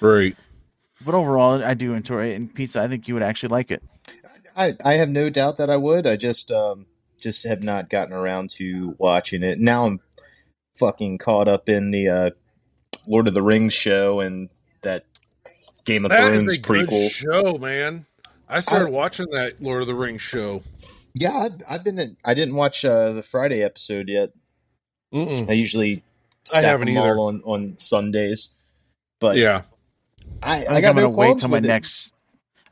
Right. 0.00 0.36
But 1.04 1.14
overall, 1.14 1.62
I 1.62 1.74
do 1.74 1.94
enjoy 1.94 2.30
it. 2.30 2.34
And 2.34 2.52
pizza, 2.54 2.80
I 2.80 2.88
think 2.88 3.08
you 3.08 3.14
would 3.14 3.22
actually 3.22 3.50
like 3.50 3.70
it. 3.70 3.82
I, 4.56 4.74
I 4.84 4.94
have 4.94 5.08
no 5.08 5.28
doubt 5.28 5.56
that 5.58 5.70
I 5.70 5.76
would. 5.76 6.06
I 6.06 6.16
just 6.16 6.50
um 6.50 6.86
just 7.20 7.46
have 7.46 7.62
not 7.62 7.90
gotten 7.90 8.12
around 8.12 8.50
to 8.50 8.94
watching 8.98 9.42
it. 9.42 9.58
Now 9.58 9.86
I'm 9.86 9.98
fucking 10.74 11.18
caught 11.18 11.48
up 11.48 11.68
in 11.68 11.90
the 11.90 12.08
uh, 12.08 12.30
Lord 13.06 13.28
of 13.28 13.34
the 13.34 13.42
Rings 13.42 13.72
show 13.72 14.20
and 14.20 14.48
that 14.82 15.04
Game 15.84 16.04
of 16.04 16.10
That 16.10 16.18
Thrones 16.18 16.52
is 16.52 16.58
a 16.58 16.62
good 16.62 16.88
prequel. 16.88 17.10
show, 17.10 17.58
man. 17.58 18.06
I 18.48 18.60
started 18.60 18.92
watching 18.92 19.26
that 19.32 19.60
Lord 19.60 19.82
of 19.82 19.88
the 19.88 19.94
Rings 19.94 20.22
show. 20.22 20.62
Yeah, 21.14 21.32
I've, 21.32 21.62
I've 21.68 21.84
been. 21.84 21.98
In, 21.98 22.16
I 22.24 22.34
didn't 22.34 22.54
watch 22.54 22.84
uh, 22.84 23.12
the 23.12 23.22
Friday 23.22 23.62
episode 23.62 24.08
yet. 24.08 24.30
Mm-mm. 25.12 25.48
I 25.48 25.54
usually 25.54 26.02
I 26.54 26.58
stack 26.60 26.64
haven't 26.64 26.86
them 26.88 26.96
either. 26.98 27.16
all 27.16 27.28
on 27.28 27.42
on 27.44 27.78
Sundays. 27.78 28.50
But 29.20 29.36
Yeah. 29.36 29.62
I, 30.42 30.50
I 30.52 30.54
I, 30.54 30.58
think 30.58 30.82
got 30.82 30.88
I'm 30.90 30.94
gonna 30.96 31.08
wait 31.08 31.14
qualms 31.14 31.40
till 31.42 31.50
my 31.50 31.58
it. 31.58 31.64
next. 31.64 32.12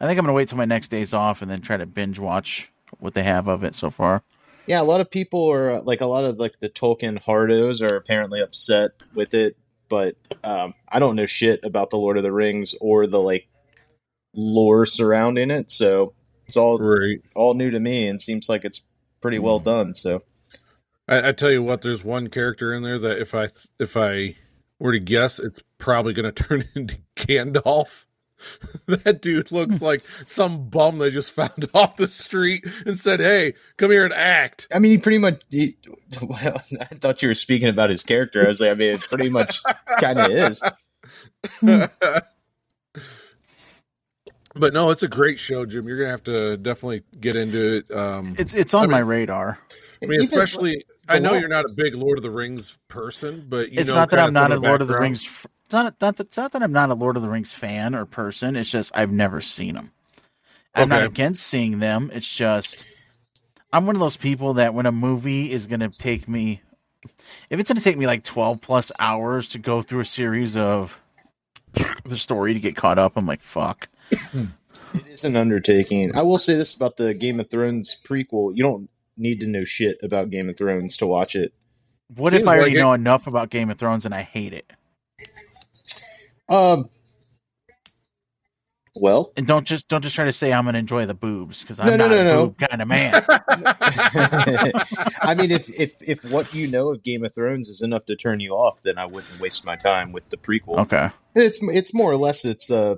I 0.00 0.06
think 0.06 0.18
I'm 0.18 0.24
gonna 0.24 0.32
wait 0.34 0.48
till 0.48 0.58
my 0.58 0.64
next 0.64 0.88
days 0.88 1.14
off 1.14 1.42
and 1.42 1.50
then 1.50 1.60
try 1.60 1.76
to 1.76 1.86
binge 1.86 2.18
watch 2.18 2.70
what 2.98 3.14
they 3.14 3.22
have 3.22 3.48
of 3.48 3.64
it 3.64 3.74
so 3.74 3.90
far. 3.90 4.22
Yeah, 4.66 4.80
a 4.80 4.84
lot 4.84 5.00
of 5.00 5.10
people 5.10 5.50
are 5.50 5.70
uh, 5.72 5.82
like 5.82 6.00
a 6.00 6.06
lot 6.06 6.24
of 6.24 6.36
like 6.38 6.58
the 6.60 6.68
Tolkien 6.68 7.22
hardos 7.22 7.82
are 7.82 7.96
apparently 7.96 8.40
upset 8.40 8.90
with 9.14 9.34
it, 9.34 9.56
but 9.88 10.16
um, 10.42 10.74
I 10.88 10.98
don't 10.98 11.16
know 11.16 11.26
shit 11.26 11.60
about 11.64 11.90
the 11.90 11.96
Lord 11.98 12.16
of 12.16 12.22
the 12.22 12.32
Rings 12.32 12.74
or 12.80 13.06
the 13.06 13.20
like 13.20 13.46
lore 14.34 14.86
surrounding 14.86 15.50
it, 15.50 15.70
so 15.70 16.12
it's 16.46 16.56
all 16.56 16.78
Right. 16.78 17.20
all 17.34 17.54
new 17.54 17.70
to 17.70 17.80
me 17.80 18.06
and 18.08 18.20
seems 18.20 18.48
like 18.48 18.64
it's 18.64 18.82
pretty 19.20 19.38
well 19.38 19.58
done. 19.60 19.94
So 19.94 20.22
I, 21.08 21.28
I 21.28 21.32
tell 21.32 21.50
you 21.50 21.62
what, 21.62 21.82
there's 21.82 22.04
one 22.04 22.28
character 22.28 22.72
in 22.72 22.82
there 22.82 22.98
that 22.98 23.18
if 23.18 23.34
I 23.34 23.50
if 23.78 23.96
I 23.96 24.34
were 24.78 24.92
to 24.92 25.00
guess, 25.00 25.38
it's 25.38 25.62
probably 25.78 26.12
going 26.12 26.24
to 26.32 26.42
turn 26.42 26.68
into 26.74 26.98
Gandalf. 27.16 28.04
that 28.86 29.22
dude 29.22 29.52
looks 29.52 29.78
hmm. 29.78 29.84
like 29.84 30.02
some 30.26 30.68
bum 30.68 30.98
they 30.98 31.10
just 31.10 31.30
found 31.30 31.68
off 31.74 31.96
the 31.96 32.08
street 32.08 32.66
and 32.84 32.98
said, 32.98 33.20
"Hey, 33.20 33.54
come 33.76 33.90
here 33.90 34.04
and 34.04 34.12
act." 34.12 34.66
I 34.74 34.78
mean, 34.78 34.90
he 34.92 34.98
pretty 34.98 35.18
much. 35.18 35.40
He, 35.50 35.76
well, 36.20 36.60
I 36.80 36.94
thought 36.96 37.22
you 37.22 37.28
were 37.28 37.34
speaking 37.34 37.68
about 37.68 37.90
his 37.90 38.02
character. 38.02 38.44
I 38.44 38.48
was 38.48 38.60
like, 38.60 38.70
I 38.70 38.74
mean, 38.74 38.94
it 38.94 39.00
pretty 39.00 39.28
much 39.28 39.62
kind 39.98 40.18
of 40.18 40.30
is. 40.30 40.62
But 44.54 44.72
no, 44.72 44.90
it's 44.90 45.02
a 45.02 45.08
great 45.08 45.38
show, 45.38 45.66
Jim. 45.66 45.86
You're 45.86 45.98
gonna 45.98 46.10
have 46.10 46.24
to 46.24 46.56
definitely 46.56 47.02
get 47.20 47.36
into 47.36 47.76
it. 47.76 47.96
Um, 47.96 48.34
It's 48.38 48.54
it's 48.54 48.74
on 48.74 48.84
I 48.84 48.86
my 48.86 48.98
radar. 48.98 49.58
I 50.02 50.06
mean, 50.06 50.20
especially 50.20 50.84
I 51.08 51.18
know 51.18 51.34
you're 51.34 51.48
not 51.48 51.64
a 51.64 51.70
big 51.70 51.94
Lord 51.94 52.18
of 52.18 52.22
the 52.22 52.30
Rings 52.30 52.78
person, 52.88 53.46
but 53.48 53.70
you 53.70 53.80
it's 53.80 53.88
know, 53.90 53.96
not 53.96 54.10
that 54.10 54.20
I'm 54.20 54.32
not 54.32 54.50
a 54.50 54.54
some 54.54 54.62
the 54.62 54.68
Lord 54.68 54.80
of 54.80 54.88
the. 54.88 54.98
Rings. 54.98 55.28
It's 55.64 55.72
not, 55.72 55.84
not 55.84 56.16
that, 56.16 56.26
it's 56.26 56.36
not 56.36 56.52
that 56.52 56.62
I'm 56.62 56.72
not 56.72 56.90
a 56.90 56.94
Lord 56.94 57.16
of 57.16 57.22
the 57.22 57.28
Rings 57.28 57.52
fan 57.52 57.94
or 57.94 58.04
person. 58.04 58.54
It's 58.54 58.70
just 58.70 58.92
I've 58.94 59.10
never 59.12 59.40
seen 59.40 59.74
them. 59.74 59.92
I'm 60.74 60.88
not 60.88 61.04
against 61.04 61.46
seeing 61.46 61.78
them. 61.78 62.10
It's 62.12 62.28
just 62.28 62.84
I'm 63.72 63.86
one 63.86 63.96
of 63.96 64.00
those 64.00 64.16
people 64.16 64.54
that 64.54 64.72
when 64.72 64.86
a 64.86 64.92
movie 64.92 65.50
is 65.50 65.66
going 65.66 65.80
to 65.80 65.88
take 65.88 66.28
me, 66.28 66.62
if 67.50 67.58
it's 67.58 67.68
going 67.68 67.76
to 67.76 67.82
take 67.82 67.96
me 67.96 68.06
like 68.06 68.22
12 68.22 68.60
plus 68.60 68.92
hours 69.00 69.48
to 69.50 69.58
go 69.58 69.82
through 69.82 70.00
a 70.00 70.04
series 70.04 70.56
of 70.56 70.96
the 72.04 72.16
story 72.16 72.54
to 72.54 72.60
get 72.60 72.76
caught 72.76 73.00
up, 73.00 73.16
I'm 73.16 73.26
like, 73.26 73.42
fuck. 73.42 73.88
It 74.10 75.06
is 75.08 75.24
an 75.24 75.36
undertaking. 75.36 76.12
I 76.14 76.22
will 76.22 76.38
say 76.38 76.54
this 76.54 76.74
about 76.74 76.96
the 76.96 77.14
Game 77.14 77.40
of 77.40 77.50
Thrones 77.50 78.00
prequel: 78.06 78.52
you 78.56 78.62
don't 78.62 78.88
need 79.16 79.40
to 79.40 79.46
know 79.46 79.64
shit 79.64 79.98
about 80.02 80.30
Game 80.30 80.48
of 80.48 80.56
Thrones 80.56 80.96
to 80.98 81.06
watch 81.06 81.34
it. 81.36 81.52
What 82.16 82.34
if 82.34 82.40
Seems 82.40 82.48
I 82.48 82.52
already 82.56 82.70
like 82.72 82.78
it- 82.78 82.82
know 82.82 82.92
enough 82.92 83.26
about 83.26 83.50
Game 83.50 83.70
of 83.70 83.78
Thrones 83.78 84.04
and 84.06 84.14
I 84.14 84.22
hate 84.22 84.52
it? 84.52 84.70
Um. 86.48 86.86
Well, 88.96 89.32
And 89.36 89.44
don't 89.44 89.66
just 89.66 89.88
don't 89.88 90.02
just 90.02 90.14
try 90.14 90.24
to 90.24 90.32
say 90.32 90.52
I'm 90.52 90.66
going 90.66 90.74
to 90.74 90.78
enjoy 90.78 91.04
the 91.04 91.14
boobs 91.14 91.62
because 91.62 91.80
I'm 91.80 91.86
No, 91.86 91.96
no, 91.96 92.06
not 92.06 92.14
no, 92.14 92.20
a 92.20 92.24
no. 92.24 92.46
boob 92.46 92.58
kind 92.60 92.80
of 92.80 92.86
man. 92.86 93.12
I 93.28 95.34
mean, 95.36 95.50
if, 95.50 95.68
if 95.80 95.96
if 96.08 96.24
what 96.30 96.54
you 96.54 96.68
know 96.68 96.92
of 96.92 97.02
Game 97.02 97.24
of 97.24 97.34
Thrones 97.34 97.68
is 97.68 97.82
enough 97.82 98.06
to 98.06 98.14
turn 98.14 98.38
you 98.38 98.52
off, 98.52 98.82
then 98.82 98.96
I 98.96 99.06
wouldn't 99.06 99.40
waste 99.40 99.66
my 99.66 99.74
time 99.74 100.12
with 100.12 100.30
the 100.30 100.36
prequel. 100.36 100.78
okay. 100.78 101.10
It's 101.34 101.58
it's 101.62 101.92
more 101.92 102.12
or 102.12 102.16
less 102.16 102.44
it's 102.44 102.70
uh, 102.70 102.94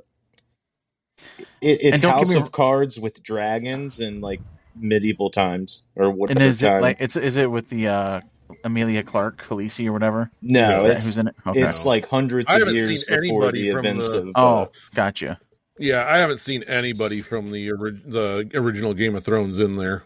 it, 1.60 1.78
it's 1.82 2.02
House 2.02 2.34
me- 2.34 2.40
of 2.40 2.52
Cards 2.52 2.98
with 3.00 3.22
dragons 3.22 4.00
and 4.00 4.20
like 4.20 4.40
medieval 4.78 5.30
times 5.30 5.82
or 5.96 6.10
whatever. 6.10 6.32
And 6.32 6.38
whatever 6.40 6.48
is 6.50 6.62
it 6.62 6.82
like 6.82 6.96
it's 7.00 7.16
is 7.16 7.36
it 7.36 7.50
with 7.50 7.68
the 7.68 7.88
uh 7.88 8.20
Emilia 8.64 9.02
Clarke, 9.02 9.42
Khaleesi 9.42 9.86
or 9.88 9.92
whatever? 9.92 10.30
no, 10.42 10.84
it's 10.84 11.04
who's 11.04 11.18
in 11.18 11.28
it? 11.28 11.34
Okay. 11.46 11.60
it's 11.62 11.84
like 11.84 12.06
hundreds 12.06 12.50
I 12.52 12.56
of 12.56 12.60
haven't 12.60 12.74
years 12.76 13.06
seen 13.06 13.20
before 13.20 13.44
anybody 13.48 13.62
the 13.62 13.72
from 13.72 13.86
events 13.86 14.12
the- 14.12 14.18
of. 14.20 14.28
oh, 14.36 14.56
uh, 14.62 14.66
gotcha. 14.94 15.40
Yeah, 15.78 16.06
I 16.08 16.18
haven't 16.18 16.38
seen 16.38 16.62
anybody 16.62 17.20
from 17.20 17.50
the 17.50 17.70
ori- 17.72 18.00
the 18.06 18.48
original 18.54 18.94
Game 18.94 19.14
of 19.14 19.24
Thrones 19.24 19.58
in 19.58 19.76
there. 19.76 20.04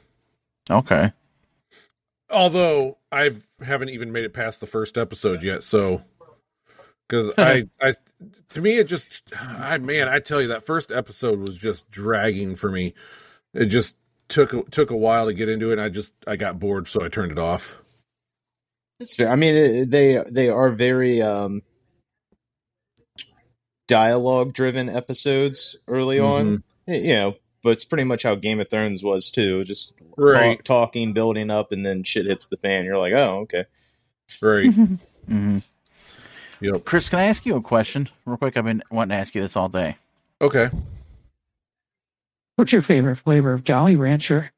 Okay. 0.70 1.12
Although 2.30 2.98
I 3.10 3.30
haven't 3.62 3.88
even 3.90 4.12
made 4.12 4.24
it 4.24 4.32
past 4.32 4.60
the 4.60 4.66
first 4.66 4.96
episode 4.96 5.42
yet, 5.42 5.62
so 5.64 6.02
because 7.10 7.32
I, 7.38 7.64
I, 7.82 7.94
to 8.50 8.60
me, 8.60 8.78
it 8.78 8.84
just, 8.84 9.22
I 9.36 9.78
man, 9.78 10.08
I 10.08 10.20
tell 10.20 10.40
you, 10.40 10.48
that 10.48 10.64
first 10.64 10.92
episode 10.92 11.40
was 11.40 11.58
just 11.58 11.90
dragging 11.90 12.54
for 12.54 12.70
me. 12.70 12.94
It 13.52 13.66
just 13.66 13.96
took 14.28 14.52
a- 14.52 14.62
took 14.70 14.90
a 14.90 14.96
while 14.96 15.26
to 15.26 15.34
get 15.34 15.48
into 15.48 15.70
it. 15.70 15.72
And 15.72 15.80
I 15.80 15.88
just, 15.88 16.14
I 16.26 16.36
got 16.36 16.60
bored, 16.60 16.86
so 16.86 17.02
I 17.04 17.08
turned 17.08 17.32
it 17.32 17.38
off. 17.38 17.82
It's 19.00 19.16
fair. 19.16 19.30
I 19.30 19.34
mean, 19.36 19.56
it, 19.56 19.90
they 19.90 20.22
they 20.30 20.48
are 20.50 20.70
very 20.70 21.20
um, 21.22 21.62
dialogue 23.88 24.52
driven 24.52 24.88
episodes 24.88 25.76
early 25.88 26.18
Mm-hmm. 26.18 26.56
on. 26.56 26.62
You 26.86 27.14
know, 27.14 27.34
but 27.62 27.70
it's 27.70 27.84
pretty 27.84 28.04
much 28.04 28.22
how 28.24 28.34
Game 28.34 28.60
of 28.60 28.68
Thrones 28.70 29.02
was 29.02 29.30
too. 29.30 29.64
Just 29.64 29.94
Right, 30.16 30.56
talk, 30.58 30.64
talking, 30.64 31.12
building 31.12 31.50
up, 31.50 31.72
and 31.72 31.84
then 31.84 32.02
shit 32.04 32.26
hits 32.26 32.48
the 32.48 32.56
fan. 32.58 32.84
You're 32.84 32.98
like, 32.98 33.14
oh, 33.14 33.40
okay. 33.40 33.64
right. 34.42 34.72
hmm 35.26 35.58
Yep. 36.60 36.84
Chris, 36.84 37.08
can 37.08 37.18
I 37.18 37.24
ask 37.24 37.46
you 37.46 37.56
a 37.56 37.60
question 37.62 38.08
real 38.26 38.36
quick? 38.36 38.56
I've 38.56 38.64
been 38.64 38.82
wanting 38.90 39.10
to 39.10 39.20
ask 39.20 39.34
you 39.34 39.40
this 39.40 39.56
all 39.56 39.68
day. 39.68 39.96
Okay. 40.40 40.70
What's 42.56 42.72
your 42.72 42.82
favorite 42.82 43.16
flavor 43.16 43.52
of 43.52 43.64
Jolly 43.64 43.96
Rancher? 43.96 44.52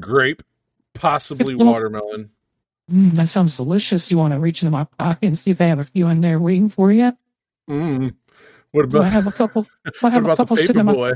Grape, 0.00 0.42
possibly 0.94 1.54
Well- 1.54 1.66
watermelon. 1.72 2.30
Mm, 2.90 3.12
that 3.12 3.28
sounds 3.28 3.56
delicious. 3.56 4.10
You 4.12 4.18
want 4.18 4.32
to 4.32 4.38
reach 4.38 4.62
into 4.62 4.70
my 4.70 4.84
pocket 4.84 5.26
and 5.26 5.38
see 5.38 5.50
if 5.50 5.60
I 5.60 5.64
have 5.64 5.80
a 5.80 5.84
few 5.84 6.06
in 6.06 6.20
there 6.20 6.38
waiting 6.38 6.68
for 6.68 6.92
you? 6.92 7.16
Mm. 7.68 8.14
What 8.70 8.88
Do 8.90 8.98
I 8.98 9.00
about, 9.00 9.12
have 9.12 9.26
a 9.26 9.32
couple? 9.32 9.66
I 9.84 9.90
what 10.00 10.12
have 10.12 10.22
a 10.22 10.26
about 10.26 10.36
the 10.36 10.42
couple 10.44 10.56
paper 10.56 10.66
sitting 10.66 10.80
in 10.80 10.86
my 10.86 10.92
boy? 10.92 11.12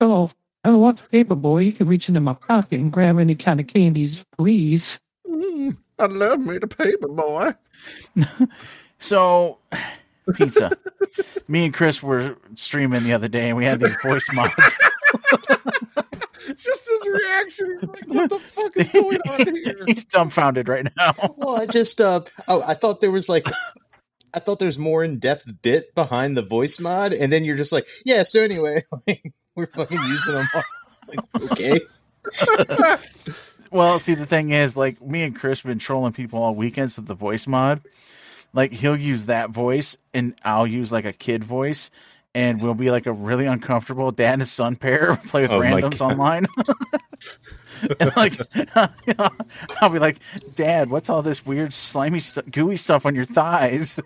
Oh, 0.00 0.30
I 0.62 0.70
want 0.70 0.98
the 0.98 1.08
paper 1.08 1.34
boy. 1.34 1.58
You 1.62 1.72
can 1.72 1.88
reach 1.88 2.08
into 2.08 2.20
my 2.20 2.34
pocket 2.34 2.78
and 2.78 2.92
grab 2.92 3.18
any 3.18 3.34
kind 3.34 3.58
of 3.58 3.66
candies, 3.66 4.24
please. 4.36 5.00
Mm, 5.26 5.76
I 5.98 6.06
love 6.06 6.40
me 6.40 6.58
the 6.58 6.66
paper 6.66 7.08
boy. 7.08 7.54
So, 8.98 9.58
pizza. 10.34 10.70
Me 11.48 11.66
and 11.66 11.74
Chris 11.74 12.02
were 12.02 12.36
streaming 12.54 13.02
the 13.02 13.12
other 13.12 13.28
day, 13.28 13.48
and 13.48 13.56
we 13.56 13.64
had 13.64 13.78
these 13.80 13.94
voice 14.02 14.26
mods. 14.32 14.54
Just 16.58 16.88
his 16.88 17.06
reaction. 17.12 17.78
Like, 17.82 18.06
what 18.06 18.30
the 18.30 18.38
fuck 18.38 18.76
is 18.76 18.88
going 18.88 19.20
on 19.28 19.54
here? 19.54 19.80
He's 19.86 20.04
dumbfounded 20.04 20.68
right 20.68 20.86
now. 20.96 21.12
Well, 21.36 21.56
I 21.60 21.66
just 21.66 22.00
uh, 22.00 22.20
oh, 22.46 22.62
I 22.62 22.74
thought 22.74 23.00
there 23.00 23.10
was 23.10 23.28
like 23.28 23.46
I 24.32 24.38
thought 24.38 24.60
there's 24.60 24.78
more 24.78 25.02
in 25.02 25.18
depth 25.18 25.50
bit 25.62 25.94
behind 25.94 26.36
the 26.36 26.42
voice 26.42 26.78
mod, 26.78 27.12
and 27.12 27.32
then 27.32 27.44
you're 27.44 27.56
just 27.56 27.72
like, 27.72 27.86
yeah. 28.04 28.22
So 28.22 28.42
anyway, 28.42 28.82
like, 29.06 29.32
we're 29.56 29.66
fucking 29.66 30.00
using 30.04 30.34
them. 30.34 30.48
All. 30.54 30.62
Like, 31.08 31.50
okay. 31.52 31.80
Well, 33.76 33.98
see, 33.98 34.14
the 34.14 34.24
thing 34.26 34.52
is, 34.52 34.74
like, 34.74 35.02
me 35.02 35.22
and 35.22 35.36
Chris 35.36 35.60
been 35.60 35.78
trolling 35.78 36.14
people 36.14 36.42
all 36.42 36.54
weekends 36.54 36.96
with 36.96 37.06
the 37.06 37.14
voice 37.14 37.46
mod. 37.46 37.82
Like, 38.54 38.72
he'll 38.72 38.96
use 38.96 39.26
that 39.26 39.50
voice, 39.50 39.98
and 40.14 40.34
I'll 40.42 40.66
use 40.66 40.90
like 40.90 41.04
a 41.04 41.12
kid 41.12 41.44
voice, 41.44 41.90
and 42.34 42.62
we'll 42.62 42.74
be 42.74 42.90
like 42.90 43.04
a 43.04 43.12
really 43.12 43.44
uncomfortable 43.44 44.12
dad 44.12 44.38
and 44.38 44.48
son 44.48 44.76
pair 44.76 45.16
play 45.28 45.42
with 45.42 45.50
Oh 45.50 45.60
randoms 45.60 46.00
online. 46.00 46.46
and 48.00 48.16
like, 48.16 48.34
I'll 49.82 49.90
be 49.90 49.98
like, 49.98 50.16
Dad, 50.54 50.88
what's 50.88 51.10
all 51.10 51.20
this 51.20 51.44
weird 51.44 51.74
slimy, 51.74 52.20
stu- 52.20 52.42
gooey 52.42 52.78
stuff 52.78 53.04
on 53.04 53.14
your 53.14 53.26
thighs? 53.26 54.00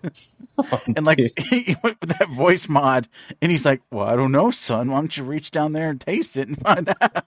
and 0.96 1.06
like, 1.06 1.20
he 1.38 1.76
went 1.84 2.00
with 2.00 2.18
that 2.18 2.28
voice 2.30 2.68
mod, 2.68 3.08
and 3.40 3.52
he's 3.52 3.64
like, 3.64 3.82
Well, 3.92 4.08
I 4.08 4.16
don't 4.16 4.32
know, 4.32 4.50
son. 4.50 4.90
Why 4.90 4.98
don't 4.98 5.16
you 5.16 5.22
reach 5.22 5.52
down 5.52 5.72
there 5.74 5.90
and 5.90 6.00
taste 6.00 6.36
it 6.36 6.48
and 6.48 6.58
find 6.60 6.92
out? 7.00 7.24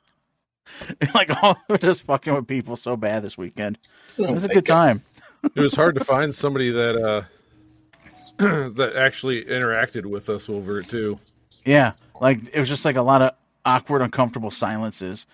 And, 1.02 1.10
like, 1.16 1.30
oh, 1.44 1.56
we're 1.68 1.78
just 1.78 2.04
fucking 2.04 2.34
with 2.34 2.48
people 2.48 2.76
so 2.76 2.96
bad 2.98 3.24
this 3.24 3.38
weekend. 3.38 3.78
It 4.18 4.30
Oh 4.30 4.34
was 4.34 4.44
a 4.44 4.50
good 4.50 4.66
God. 4.66 5.02
time. 5.44 5.52
It 5.56 5.62
was 5.62 5.76
hard 5.76 5.96
to 5.96 6.04
find 6.06 6.34
somebody 6.34 6.72
that 6.72 6.96
uh 6.96 7.22
that 8.70 8.94
actually 8.96 9.44
interacted 9.46 10.06
with 10.06 10.30
us 10.30 10.50
over 10.50 10.80
it 10.80 10.90
too. 10.90 11.20
Yeah, 11.66 11.94
like 12.20 12.40
it 12.54 12.60
was 12.60 12.70
just 12.70 12.86
like 12.86 12.96
a 12.96 13.02
lot 13.02 13.22
of 13.22 13.32
awkward, 13.66 14.02
uncomfortable 14.02 14.52
silences. 14.52 15.26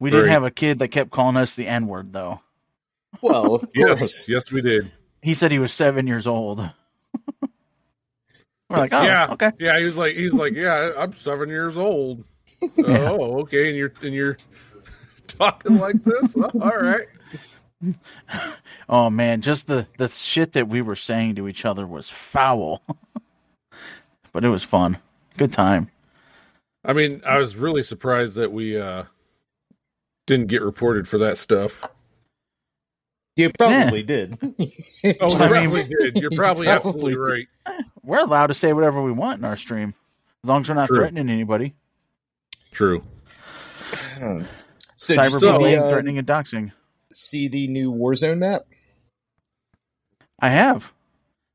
We 0.00 0.10
did 0.10 0.22
Right. 0.22 0.30
have 0.30 0.42
a 0.44 0.50
kid 0.50 0.80
that 0.80 0.88
kept 0.88 1.10
calling 1.12 1.36
us 1.36 1.54
the 1.54 1.68
N 1.68 1.86
word, 1.86 2.12
though. 2.12 2.40
Well, 3.20 3.56
of 3.56 3.70
Yes, 3.74 4.28
yes, 4.28 4.50
we 4.50 4.60
did. 4.60 4.90
He 5.20 5.34
said 5.34 5.52
he 5.52 5.60
was 5.60 5.72
seven 5.72 6.08
years 6.08 6.26
old. 6.26 6.58
We're 8.68 8.78
like, 8.78 8.92
oh, 8.94 9.02
yeah, 9.02 9.28
okay. 9.32 9.52
Yeah, 9.60 9.78
he 9.78 9.84
was 9.84 9.96
like, 9.96 10.16
he's 10.16 10.32
like, 10.32 10.54
yeah, 10.54 10.92
I'm 10.96 11.12
seven 11.12 11.48
years 11.50 11.76
old. 11.76 12.24
Oh, 12.78 13.40
okay, 13.40 13.68
and 13.68 13.76
you're 13.76 13.92
and 14.02 14.14
you're 14.14 14.36
talking 15.28 15.78
like 15.78 16.02
this. 16.04 16.36
All 16.36 16.78
right. 16.78 17.06
Oh 18.88 19.10
man, 19.10 19.40
just 19.40 19.66
the 19.66 19.88
the 19.98 20.08
shit 20.08 20.52
that 20.52 20.68
we 20.68 20.82
were 20.82 20.94
saying 20.94 21.34
to 21.34 21.48
each 21.48 21.64
other 21.64 21.84
was 21.84 22.08
foul, 22.08 22.80
but 24.32 24.44
it 24.44 24.48
was 24.48 24.62
fun. 24.62 24.98
Good 25.36 25.50
time. 25.50 25.90
I 26.84 26.92
mean, 26.92 27.22
I 27.26 27.38
was 27.38 27.56
really 27.56 27.82
surprised 27.82 28.36
that 28.36 28.52
we 28.52 28.78
uh 28.80 29.02
didn't 30.28 30.46
get 30.46 30.62
reported 30.62 31.08
for 31.08 31.18
that 31.18 31.38
stuff. 31.38 31.82
You 33.34 33.50
probably 33.58 34.04
did. 34.04 34.38
Oh, 34.42 34.52
we 34.58 34.76
probably 35.04 35.82
did. 35.84 36.18
You're 36.20 36.30
probably 36.30 36.36
Probably 36.36 36.68
absolutely 36.68 37.14
did. 37.14 37.20
right. 37.66 37.84
We're 38.04 38.20
allowed 38.20 38.48
to 38.48 38.54
say 38.54 38.72
whatever 38.72 39.02
we 39.02 39.10
want 39.10 39.38
in 39.38 39.44
our 39.44 39.56
stream, 39.56 39.92
as 40.44 40.48
long 40.48 40.60
as 40.60 40.68
we're 40.68 40.74
not 40.76 40.86
True. 40.86 40.98
threatening 40.98 41.30
anybody. 41.30 41.74
True. 42.72 43.02
Hmm. 44.18 44.42
so, 44.96 45.14
did 45.14 45.24
you 45.24 45.30
see 45.30 45.46
Cyberbullying, 45.46 45.78
uh, 45.80 45.90
threatening, 45.90 46.18
and 46.18 46.26
doxing. 46.26 46.72
see 47.12 47.48
the 47.48 47.66
new 47.68 47.92
Warzone 47.92 48.38
map? 48.38 48.62
I 50.40 50.48
have. 50.48 50.92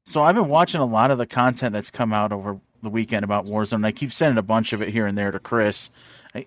So 0.06 0.24
I've 0.24 0.36
been 0.36 0.48
watching 0.48 0.80
a 0.80 0.86
lot 0.86 1.12
of 1.12 1.18
the 1.18 1.26
content 1.26 1.74
that's 1.74 1.92
come 1.92 2.14
out 2.14 2.32
over 2.32 2.60
the 2.84 2.90
weekend 2.90 3.26
about 3.26 3.48
Warzone. 3.48 3.86
I 3.86 3.92
keep 3.92 4.14
sending 4.14 4.38
a 4.38 4.42
bunch 4.44 4.72
of 4.72 4.82
it 4.82 4.90
here 4.90 5.08
and 5.08 5.18
there 5.18 5.32
to 5.32 5.40
Chris. 5.40 5.90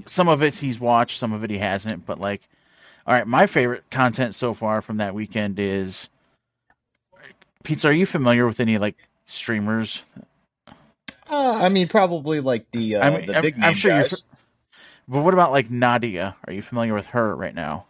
Some 0.06 0.28
of 0.28 0.42
it 0.42 0.54
he's 0.54 0.80
watched, 0.80 1.18
some 1.18 1.32
of 1.32 1.44
it 1.44 1.50
he 1.50 1.58
hasn't. 1.58 2.06
But 2.06 2.20
like, 2.20 2.40
all 3.06 3.12
right, 3.14 3.26
my 3.26 3.46
favorite 3.46 3.84
content 3.90 4.34
so 4.34 4.54
far 4.54 4.80
from 4.80 4.98
that 4.98 5.14
weekend 5.14 5.58
is 5.58 6.08
Pizza. 7.64 7.88
Are 7.88 7.92
you 7.92 8.06
familiar 8.06 8.46
with 8.46 8.60
any 8.60 8.78
like 8.78 8.96
streamers? 9.26 10.02
Uh, 11.28 11.58
I 11.60 11.68
mean, 11.68 11.88
probably 11.88 12.40
like 12.40 12.70
the 12.70 12.96
uh, 12.96 13.06
I 13.06 13.10
mean, 13.16 13.26
the 13.26 13.34
I'm- 13.34 13.42
big 13.42 13.54
I'm 13.56 13.60
name 13.60 13.74
sure 13.74 13.90
you're 13.92 14.02
guys. 14.02 14.22
But 15.10 15.22
what 15.22 15.34
about 15.34 15.50
like 15.50 15.70
Nadia? 15.70 16.36
Are 16.46 16.52
you 16.52 16.62
familiar 16.62 16.94
with 16.94 17.06
her 17.06 17.34
right 17.34 17.54
now? 17.54 17.86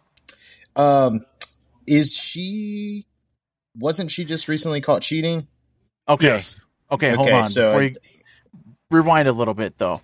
Um, 0.75 1.21
is 1.85 2.13
she? 2.15 3.05
Wasn't 3.77 4.09
she 4.11 4.25
just 4.25 4.47
recently 4.47 4.81
caught 4.81 5.03
cheating? 5.03 5.47
Okay. 6.09 6.25
Yes. 6.25 6.59
Okay, 6.91 7.11
hold 7.13 7.27
Okay, 7.27 7.37
on. 7.37 7.45
so 7.45 7.71
Before 7.71 7.83
you 7.83 7.93
rewind 8.89 9.27
a 9.27 9.31
little 9.31 9.53
bit 9.53 9.77
though. 9.77 10.01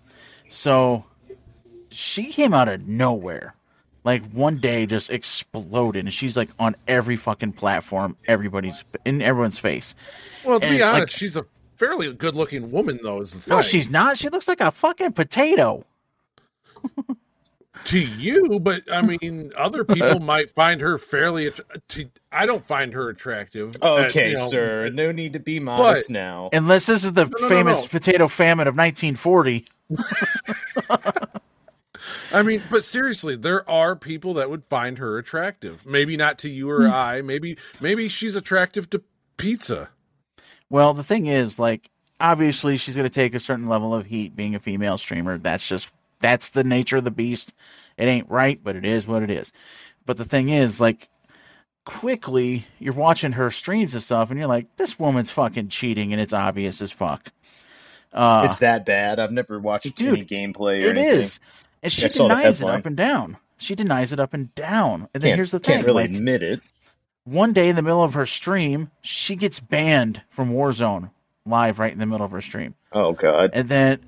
So 0.48 1.04
she 1.90 2.28
came 2.28 2.54
out 2.54 2.70
of 2.70 2.88
nowhere. 2.88 3.56
Like 4.04 4.24
one 4.32 4.60
day 4.60 4.86
just 4.86 5.10
exploded 5.10 6.06
and 6.06 6.14
she's 6.14 6.38
like 6.38 6.50
on 6.60 6.76
every 6.88 7.18
fucking 7.18 7.54
platform, 7.54 8.16
everybody's 8.28 8.84
in 9.06 9.22
everyone's 9.22 9.58
face. 9.58 9.96
Well, 10.46 10.60
to 10.60 10.66
And, 10.68 10.78
be 10.78 10.84
like- 10.84 10.94
honest, 10.94 11.18
she's 11.18 11.36
a 11.36 11.44
fairly 11.78 12.14
good-looking 12.14 12.72
woman, 12.72 13.00
though. 13.04 13.22
Is 13.22 13.34
the 13.34 13.40
thing. 13.40 13.56
No, 13.58 13.62
she's 13.62 13.90
not. 13.90 14.18
She 14.18 14.30
looks 14.30 14.48
like 14.48 14.62
a 14.62 14.72
fucking 14.72 15.12
potato. 15.14 15.84
To 17.86 18.00
you, 18.00 18.60
but 18.60 18.82
I 18.92 19.02
mean, 19.02 19.52
other 19.56 19.84
people 19.84 20.20
might 20.22 20.52
find 20.52 20.82
her 20.82 20.98
fairly. 20.98 21.48
att- 21.48 21.60
To, 21.90 22.10
I 22.32 22.46
don't 22.46 22.66
find 22.66 22.94
her 22.94 23.10
attractive. 23.10 23.76
Uh, 23.82 24.06
Okay, 24.06 24.30
you 24.32 24.36
know, 24.36 24.48
sir. 24.50 24.90
No 24.94 25.12
need 25.12 25.34
to 25.34 25.40
be 25.40 25.60
modest 25.60 26.10
now. 26.10 26.50
Unless 26.54 26.86
this 26.88 27.04
is 27.04 27.14
the 27.14 27.26
No, 27.26 27.32
no, 27.40 27.42
no, 27.44 27.50
famous 27.50 27.82
no. 27.84 27.88
potato 27.88 28.28
famine 28.28 28.68
of 28.68 28.76
1940. 28.76 29.66
I 32.32 32.44
mean, 32.44 32.62
but 32.70 32.84
seriously, 32.84 33.36
there 33.36 33.68
are 33.70 33.96
people 33.96 34.34
that 34.36 34.50
would 34.50 34.64
find 34.66 34.98
her 34.98 35.18
attractive. 35.18 35.86
Maybe 35.86 36.16
not 36.16 36.38
to 36.40 36.48
Hmm. 36.50 36.54
you 36.56 36.70
or 36.70 36.88
I. 36.88 37.22
Maybe, 37.22 37.58
maybe 37.82 38.08
she's 38.08 38.36
attractive 38.36 38.90
to 38.92 39.02
pizza. 39.38 39.90
Well, 40.70 40.94
the 40.94 41.04
thing 41.04 41.28
is, 41.28 41.58
like, 41.60 41.90
obviously 42.20 42.78
she's 42.78 42.96
going 42.96 43.08
to 43.08 43.14
take 43.14 43.34
a 43.34 43.40
certain 43.40 43.68
level 43.68 43.94
of 43.96 44.06
heat 44.06 44.36
being 44.36 44.54
a 44.56 44.60
female 44.60 44.98
streamer. 44.98 45.38
That's 45.38 45.66
just 45.68 45.90
that's 46.20 46.50
the 46.50 46.64
nature 46.64 46.98
of 46.98 47.04
the 47.04 47.12
beast. 47.12 47.54
It 47.98 48.06
ain't 48.08 48.30
right, 48.30 48.60
but 48.64 48.76
it 48.76 48.86
is 48.86 49.08
what 49.08 49.24
it 49.24 49.30
is. 49.32 49.52
But 50.06 50.18
the 50.18 50.26
thing 50.26 50.50
is, 50.50 50.80
like, 50.80 51.10
quickly 51.86 52.66
you're 52.80 52.94
watching 52.94 53.34
her 53.34 53.50
streams 53.52 53.94
and 53.94 54.04
stuff, 54.04 54.30
and 54.30 54.38
you're 54.40 54.48
like, 54.48 54.76
this 54.78 55.00
woman's 55.00 55.32
fucking 55.32 55.70
cheating, 55.70 56.12
and 56.14 56.22
it's 56.22 56.34
obvious 56.34 56.82
as 56.82 56.92
fuck. 56.92 57.32
Uh, 58.14 58.42
it's 58.46 58.60
that 58.60 58.86
bad. 58.86 59.20
I've 59.20 59.32
never 59.32 59.60
watched 59.60 59.96
Dude, 59.96 60.08
any 60.08 60.26
gameplay 60.26 60.84
or 60.86 60.92
it 60.92 60.98
anything. 60.98 61.22
is, 61.22 61.40
and 61.84 61.92
she 61.92 62.06
I 62.06 62.10
denies 62.10 62.62
it 62.62 62.70
up 62.70 62.86
and 62.86 62.96
down. 62.96 63.38
She 63.58 63.76
denies 63.76 64.14
it 64.14 64.20
up 64.20 64.34
and 64.34 64.54
down. 64.56 65.10
And 65.14 65.22
then 65.22 65.32
Can't, 65.32 65.36
here's 65.36 65.52
the 65.52 65.60
thing: 65.60 65.76
can't 65.76 65.86
really 65.86 66.04
like, 66.04 66.06
admit 66.06 66.44
it. 66.44 66.62
one 67.26 67.54
day 67.54 67.70
in 67.70 67.76
the 67.76 67.82
middle 67.82 68.04
of 68.04 68.14
her 68.14 68.26
stream, 68.26 68.92
she 69.02 69.36
gets 69.36 69.60
banned 69.60 70.22
from 70.30 70.52
Warzone 70.54 71.12
live 71.46 71.80
right 71.80 71.92
in 71.92 72.00
the 72.00 72.06
middle 72.06 72.26
of 72.26 72.32
her 72.32 72.42
stream. 72.42 72.76
Oh 72.92 73.14
god. 73.14 73.52
And 73.54 73.68
then 73.70 74.00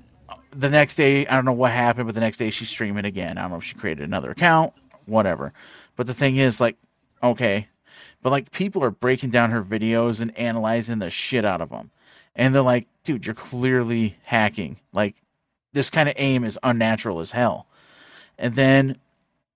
the 0.52 0.70
next 0.70 0.96
day, 0.96 1.26
I 1.26 1.34
don't 1.34 1.44
know 1.44 1.52
what 1.52 1.72
happened, 1.72 2.06
but 2.06 2.14
the 2.14 2.20
next 2.20 2.38
day 2.38 2.50
she's 2.50 2.68
streaming 2.68 3.04
again. 3.04 3.38
I 3.38 3.42
don't 3.42 3.50
know 3.50 3.56
if 3.58 3.64
she 3.64 3.74
created 3.74 4.04
another 4.04 4.30
account, 4.30 4.72
whatever. 5.06 5.52
But 5.96 6.06
the 6.06 6.14
thing 6.14 6.36
is, 6.36 6.60
like, 6.60 6.76
okay, 7.22 7.68
but 8.22 8.30
like 8.30 8.50
people 8.50 8.82
are 8.84 8.90
breaking 8.90 9.30
down 9.30 9.50
her 9.50 9.62
videos 9.62 10.20
and 10.20 10.36
analyzing 10.38 10.98
the 10.98 11.10
shit 11.10 11.44
out 11.44 11.60
of 11.60 11.70
them, 11.70 11.90
and 12.34 12.54
they're 12.54 12.62
like, 12.62 12.86
dude, 13.04 13.26
you're 13.26 13.34
clearly 13.34 14.16
hacking. 14.24 14.78
Like, 14.92 15.14
this 15.72 15.90
kind 15.90 16.08
of 16.08 16.14
aim 16.18 16.44
is 16.44 16.58
unnatural 16.62 17.20
as 17.20 17.30
hell. 17.30 17.66
And 18.38 18.54
then 18.54 18.96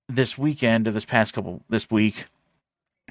this 0.09 0.37
weekend, 0.37 0.87
or 0.87 0.93
this 0.93 1.05
past 1.05 1.33
couple, 1.33 1.63
this 1.69 1.91
week, 1.91 2.27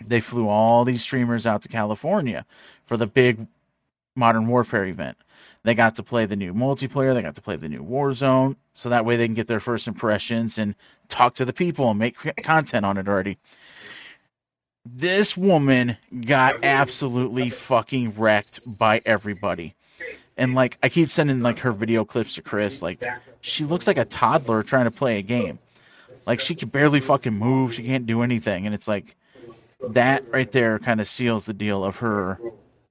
they 0.06 0.20
flew 0.20 0.48
all 0.48 0.86
these 0.86 1.02
streamers 1.02 1.46
out 1.46 1.62
to 1.64 1.70
California 1.70 2.46
for 2.86 2.98
the 2.98 3.08
big 3.08 3.46
Modern 4.16 4.48
Warfare 4.48 4.86
event. 4.86 5.18
They 5.64 5.74
got 5.74 5.96
to 5.96 6.04
play 6.04 6.26
the 6.26 6.36
new 6.36 6.54
multiplayer. 6.54 7.14
They 7.14 7.22
got 7.22 7.36
to 7.36 7.42
play 7.42 7.56
the 7.56 7.70
new 7.70 7.84
Warzone, 7.84 8.56
so 8.74 8.90
that 8.90 9.06
way 9.06 9.16
they 9.16 9.28
can 9.28 9.34
get 9.34 9.48
their 9.48 9.60
first 9.60 9.88
impressions 9.88 10.58
and 10.58 10.76
talk 11.08 11.36
to 11.36 11.46
the 11.46 11.54
people 11.54 11.90
and 11.90 12.00
make 12.00 12.18
content 12.44 12.86
on 12.86 12.98
it 12.98 13.08
already. 13.08 13.38
This 14.86 15.38
woman 15.38 15.98
got 16.26 16.64
absolutely 16.64 17.50
fucking 17.50 18.14
wrecked 18.18 18.60
by 18.78 19.02
everybody. 19.06 19.74
And 20.36 20.56
like 20.56 20.78
I 20.84 20.90
keep 20.90 21.10
sending 21.10 21.42
like 21.42 21.60
her 21.60 21.72
video 21.72 22.04
clips 22.04 22.36
to 22.36 22.42
Chris, 22.42 22.82
like 22.82 23.02
she 23.42 23.64
looks 23.64 23.88
like 23.88 23.98
a 23.98 24.06
toddler 24.06 24.64
trying 24.64 24.86
to 24.86 24.92
play 24.92 25.20
a 25.20 25.22
game. 25.22 25.60
Like 26.26 26.40
she 26.40 26.56
can 26.56 26.70
barely 26.70 27.00
fucking 27.00 27.34
move, 27.34 27.74
she 27.74 27.84
can't 27.84 28.06
do 28.06 28.22
anything, 28.22 28.66
and 28.66 28.76
it's 28.76 28.88
like 28.88 29.16
that 29.90 30.24
right 30.32 30.52
there 30.52 30.80
kind 30.80 31.00
of 31.00 31.08
seals 31.08 31.46
the 31.46 31.54
deal 31.54 31.84
of 31.84 31.98
her 31.98 32.40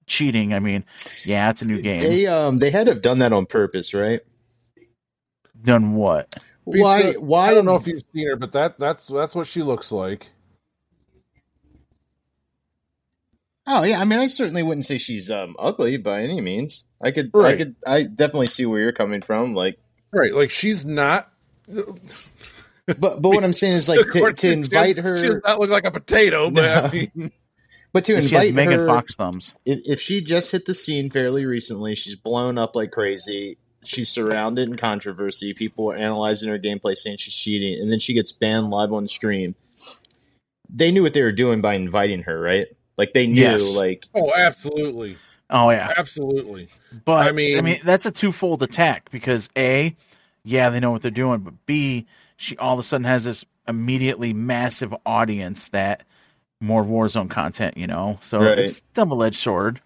cheating. 0.07 0.53
I 0.53 0.61
mean, 0.61 0.85
yeah, 1.25 1.51
it's 1.51 1.63
a 1.63 1.67
new 1.67 1.81
game. 1.81 2.01
They 2.01 2.27
um 2.27 2.59
they 2.59 2.71
had 2.71 2.87
to 2.87 2.93
have 2.95 3.03
done 3.03 3.19
that 3.21 3.33
on 3.33 3.47
purpose, 3.47 3.95
right? 3.95 4.21
Done 5.63 5.95
what? 5.95 6.35
Why 6.65 7.03
Pizza- 7.03 7.21
why 7.21 7.49
I 7.49 7.55
don't 7.55 7.65
know 7.65 7.77
if 7.77 7.87
you've 7.87 8.03
seen 8.13 8.29
her, 8.29 8.37
but 8.37 8.53
that 8.53 8.79
that's 8.79 9.07
that's 9.07 9.35
what 9.35 9.47
she 9.47 9.63
looks 9.63 9.91
like. 9.93 10.31
Oh 13.67 13.85
yeah, 13.85 14.01
I 14.01 14.05
mean 14.05 14.19
I 14.19 14.27
certainly 14.27 14.63
wouldn't 14.63 14.87
say 14.87 14.99
she's 14.99 15.31
um 15.31 15.55
ugly 15.59 15.97
by 15.97 16.23
any 16.23 16.41
means. 16.41 16.85
I 17.03 17.11
could 17.13 17.31
I 17.35 17.55
could 17.57 17.77
I 17.87 18.05
definitely 18.05 18.49
see 18.49 18.67
where 18.67 18.81
you're 18.81 18.93
coming 18.93 19.21
from. 19.21 19.55
Like 19.55 19.79
Right, 20.13 20.35
like 20.35 20.51
she's 20.51 20.85
not. 20.85 21.33
but 21.67 23.23
but 23.23 23.23
what 23.23 23.45
I'm 23.45 23.53
saying 23.53 23.75
is 23.75 23.89
like 23.89 24.01
to, 24.11 24.33
to 24.33 24.53
invite 24.53 24.99
her. 24.99 25.17
She 25.17 25.29
does 25.29 25.41
not 25.45 25.61
look 25.61 25.71
like 25.71 25.85
a 25.85 25.91
potato, 25.93 26.51
but 26.51 26.63
No. 26.63 26.89
I 26.89 26.93
mean, 26.93 27.33
But 27.93 28.05
to 28.07 28.17
invite 28.17 28.55
Megan 28.55 28.79
her, 28.81 28.87
Fox 28.87 29.15
thumbs. 29.15 29.55
if, 29.67 29.81
if 29.87 30.01
she 30.01 30.23
just 30.23 30.51
hit 30.53 30.65
the 30.65 30.75
scene 30.75 31.11
fairly 31.11 31.45
recently, 31.45 31.95
she's 31.95 32.17
blown 32.17 32.57
up 32.59 32.75
like 32.75 32.91
crazy. 32.91 33.59
She's 33.85 34.09
surrounded 34.09 34.69
in 34.69 34.77
controversy. 34.77 35.53
People 35.55 35.91
are 35.93 35.97
analyzing 35.97 36.49
her 36.49 36.59
gameplay, 36.59 36.97
saying 36.97 37.17
she's 37.19 37.35
cheating, 37.37 37.81
and 37.81 37.91
then 37.93 37.99
she 37.99 38.15
gets 38.15 38.33
banned 38.33 38.71
live 38.71 38.93
on 38.93 39.07
stream. 39.07 39.55
They 40.75 40.91
knew 40.91 41.03
what 41.03 41.13
they 41.15 41.23
were 41.23 41.33
doing 41.33 41.61
by 41.61 41.75
inviting 41.75 42.23
her, 42.23 42.41
right? 42.41 42.67
Like 42.97 43.13
they 43.13 43.27
knew, 43.27 43.41
Yes. 43.43 43.75
like 43.77 44.05
Oh, 44.15 44.33
absolutely, 44.35 45.17
Oh 45.51 45.69
yeah, 45.71 45.93
absolutely. 45.97 46.69
but 47.05 47.27
I 47.27 47.29
I 47.29 47.33
mean, 47.33 47.35
mean- 47.53 47.59
I 47.59 47.61
mean 47.61 47.81
that's 47.85 48.07
a 48.07 48.11
twofold 48.13 48.63
attack 48.63 49.11
because 49.11 49.51
a, 49.57 49.95
yeah, 50.45 50.71
they 50.71 50.81
know 50.81 50.91
what 50.93 51.03
they're 51.03 51.11
doing, 51.11 51.41
but 51.41 51.55
b, 51.67 52.07
she 52.37 52.57
all 52.57 52.73
of 52.75 52.79
a 52.79 52.83
sudden 52.83 53.05
has 53.05 53.25
this 53.25 53.45
immediately 53.69 54.33
massive 54.33 54.95
audience 55.05 55.69
that 55.71 56.05
more 56.63 56.85
Warzone 56.85 57.29
content, 57.29 57.77
you 57.77 57.87
know. 57.87 58.19
So 58.23 58.41
Right. 58.41 58.59
it's 58.61 58.81
double 58.95 59.23
edged 59.23 59.37
sword. 59.41 59.81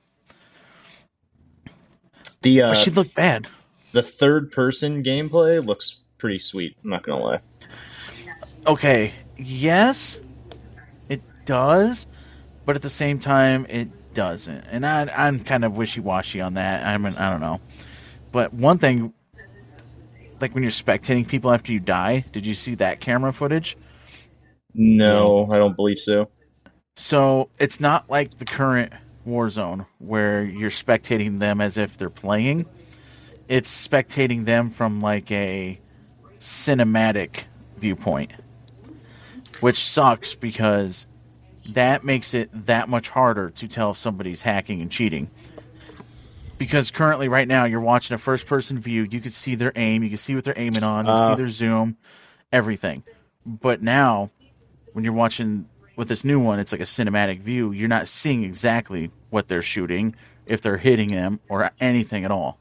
the 2.43 2.63
uh, 2.63 2.75
she 2.75 2.91
looked 2.91 3.15
bad. 3.15 3.49
the 3.93 4.03
third 4.03 4.53
person 4.53 5.03
gameplay 5.03 5.65
looks 5.65 6.05
pretty 6.19 6.39
sweet. 6.39 6.77
I'm 6.85 6.91
not 6.91 7.03
gonna 7.03 7.23
lie. 7.23 7.39
Okay, 8.67 9.13
yes, 9.37 10.19
it 11.09 11.21
does, 11.47 12.07
but 12.65 12.77
at 12.77 12.83
the 12.83 12.91
same 12.91 13.19
time, 13.19 13.67
it 13.69 13.89
doesn't. 14.15 14.65
And 14.71 14.85
I, 14.85 15.09
I'm 15.17 15.41
kind 15.45 15.65
of 15.65 15.77
wishy 15.77 16.01
washy 16.01 16.41
on 16.41 16.55
that. 16.55 16.85
I 16.85 16.99
mean, 16.99 17.15
I 17.17 17.31
don't 17.31 17.41
know. 17.41 17.61
But 18.33 18.53
one 18.53 18.79
thing, 18.79 19.13
like 20.41 20.53
when 20.55 20.63
you're 20.63 20.73
spectating 20.73 21.27
people 21.27 21.53
after 21.53 21.73
you 21.73 21.81
die, 21.81 22.25
did 22.33 22.45
you 22.45 22.55
see 22.55 22.75
that 22.77 23.01
camera 23.01 23.33
footage? 23.33 23.77
No, 24.75 25.49
I 25.51 25.59
don't 25.59 25.77
believe 25.77 25.99
so. 25.99 26.29
So 26.97 27.51
it's 27.59 27.79
not 27.79 28.09
like 28.11 28.39
the 28.39 28.47
current 28.47 28.93
Warzone 29.29 29.87
where 29.99 30.43
you're 30.43 30.71
spectating 30.71 31.39
them 31.39 31.61
as 31.61 31.77
if 31.77 31.99
they're 31.99 32.11
playing. 32.11 32.65
It's 33.49 33.87
spectating 33.87 34.45
them 34.47 34.71
from 34.71 35.01
like 35.01 35.31
a 35.31 35.79
cinematic 36.39 37.43
viewpoint, 37.79 38.33
which 39.61 39.85
sucks 39.85 40.35
because 40.35 41.07
that 41.75 42.03
makes 42.03 42.33
it 42.33 42.49
that 42.67 42.89
much 42.89 43.09
harder 43.09 43.51
to 43.51 43.69
tell 43.69 43.91
if 43.91 43.99
somebody's 43.99 44.41
hacking 44.41 44.81
and 44.81 44.91
cheating. 44.91 45.29
Because 46.59 46.91
currently, 46.91 47.29
right 47.29 47.47
now, 47.47 47.67
you're 47.67 47.81
watching 47.81 48.15
a 48.15 48.19
first 48.19 48.47
person 48.47 48.79
view. 48.79 49.03
You 49.03 49.21
can 49.21 49.31
see 49.31 49.55
their 49.57 49.73
aim, 49.77 50.03
you 50.03 50.09
can 50.09 50.17
see 50.19 50.35
what 50.35 50.45
they're 50.45 50.55
aiming 50.59 50.83
on, 50.83 51.05
you 51.05 51.11
can 51.13 51.21
Uh. 51.21 51.37
see 51.37 51.43
their 51.43 51.51
zoom, 51.51 51.97
everything. 52.51 53.03
But 53.45 53.83
now, 53.83 54.31
when 54.95 55.05
you're 55.05 55.13
watching 55.13 55.67
with 55.97 56.09
this 56.09 56.25
new 56.25 56.39
one, 56.39 56.61
it's 56.61 56.73
like 56.73 56.81
a 56.81 56.85
cinematic 56.85 57.41
view. 57.41 57.73
You're 57.73 57.89
not 57.89 58.07
seeing 58.07 58.45
exactly 58.45 59.11
what 59.31 59.49
they're 59.49 59.63
shooting, 59.63 60.15
if 60.47 60.61
they're 60.61 60.77
hitting 60.77 61.11
them, 61.11 61.41
or 61.49 61.71
anything 61.81 62.25
at 62.25 62.31
all. 62.31 62.59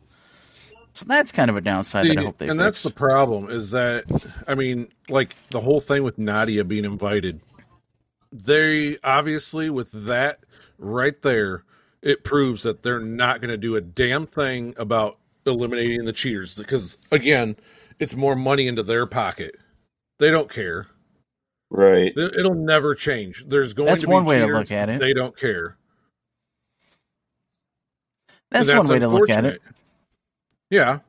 So 0.93 1.05
that's 1.05 1.33
kind 1.33 1.49
of 1.49 1.57
a 1.57 1.61
downside 1.61 2.07
that 2.07 2.17
I 2.17 2.23
hope 2.23 2.37
they 2.37 2.47
and 2.47 2.57
that's 2.57 2.81
the 2.81 2.89
problem 2.89 3.49
is 3.49 3.71
that 3.71 4.05
I 4.47 4.55
mean, 4.55 4.87
like 5.09 5.35
the 5.49 5.59
whole 5.59 5.81
thing 5.81 6.03
with 6.03 6.17
Nadia 6.17 6.63
being 6.63 6.85
invited. 6.85 7.41
They 8.31 8.97
obviously 9.03 9.69
with 9.69 9.91
that 10.05 10.39
right 10.77 11.21
there, 11.21 11.65
it 12.01 12.23
proves 12.23 12.63
that 12.63 12.81
they're 12.81 13.01
not 13.01 13.41
going 13.41 13.49
to 13.49 13.57
do 13.57 13.75
a 13.75 13.81
damn 13.81 14.25
thing 14.25 14.73
about 14.77 15.17
eliminating 15.45 16.05
the 16.05 16.13
cheaters 16.13 16.55
because 16.55 16.97
again, 17.11 17.57
it's 17.99 18.15
more 18.15 18.37
money 18.37 18.65
into 18.65 18.81
their 18.81 19.05
pocket. 19.05 19.55
They 20.17 20.31
don't 20.31 20.49
care. 20.49 20.87
Right. 21.69 22.13
It- 22.15 22.35
It'll 22.37 22.53
never 22.55 22.95
change. 22.95 23.43
There's 23.47 23.73
going 23.73 23.87
That's 23.87 24.01
to 24.01 24.07
be 24.07 24.13
one 24.13 24.25
way 24.25 24.35
to 24.37 24.43
cheaters. 24.45 24.57
look 24.57 24.71
at 24.71 24.89
it. 24.89 24.99
They 24.99 25.13
don't 25.13 25.35
care. 25.37 25.77
That's, 28.51 28.69
And 28.69 28.79
one 28.79 28.87
way 28.87 28.99
to 28.99 29.07
look 29.07 29.29
at 29.29 29.43
it. 29.45 29.61
Yeah, 30.69 30.99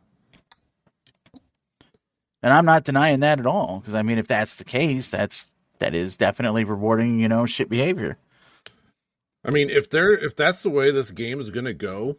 and 2.42 2.52
I'm 2.52 2.64
not 2.64 2.84
denying 2.84 3.20
that 3.20 3.38
at 3.40 3.46
all. 3.46 3.80
Because 3.80 3.94
I 3.94 4.02
mean, 4.02 4.18
if 4.18 4.26
that's 4.26 4.56
the 4.56 4.64
case, 4.64 5.10
that's 5.10 5.52
that 5.78 5.94
is 5.94 6.16
definitely 6.16 6.64
rewarding, 6.64 7.18
you 7.20 7.28
know, 7.28 7.46
shit 7.46 7.68
behavior. 7.68 8.16
I 9.44 9.50
mean, 9.50 9.70
if 9.70 9.88
they're 9.90 10.12
if 10.12 10.36
that's 10.36 10.62
the 10.62 10.70
way 10.70 10.90
this 10.90 11.10
game 11.10 11.40
is 11.40 11.50
going 11.50 11.64
to 11.66 11.74
go, 11.74 12.16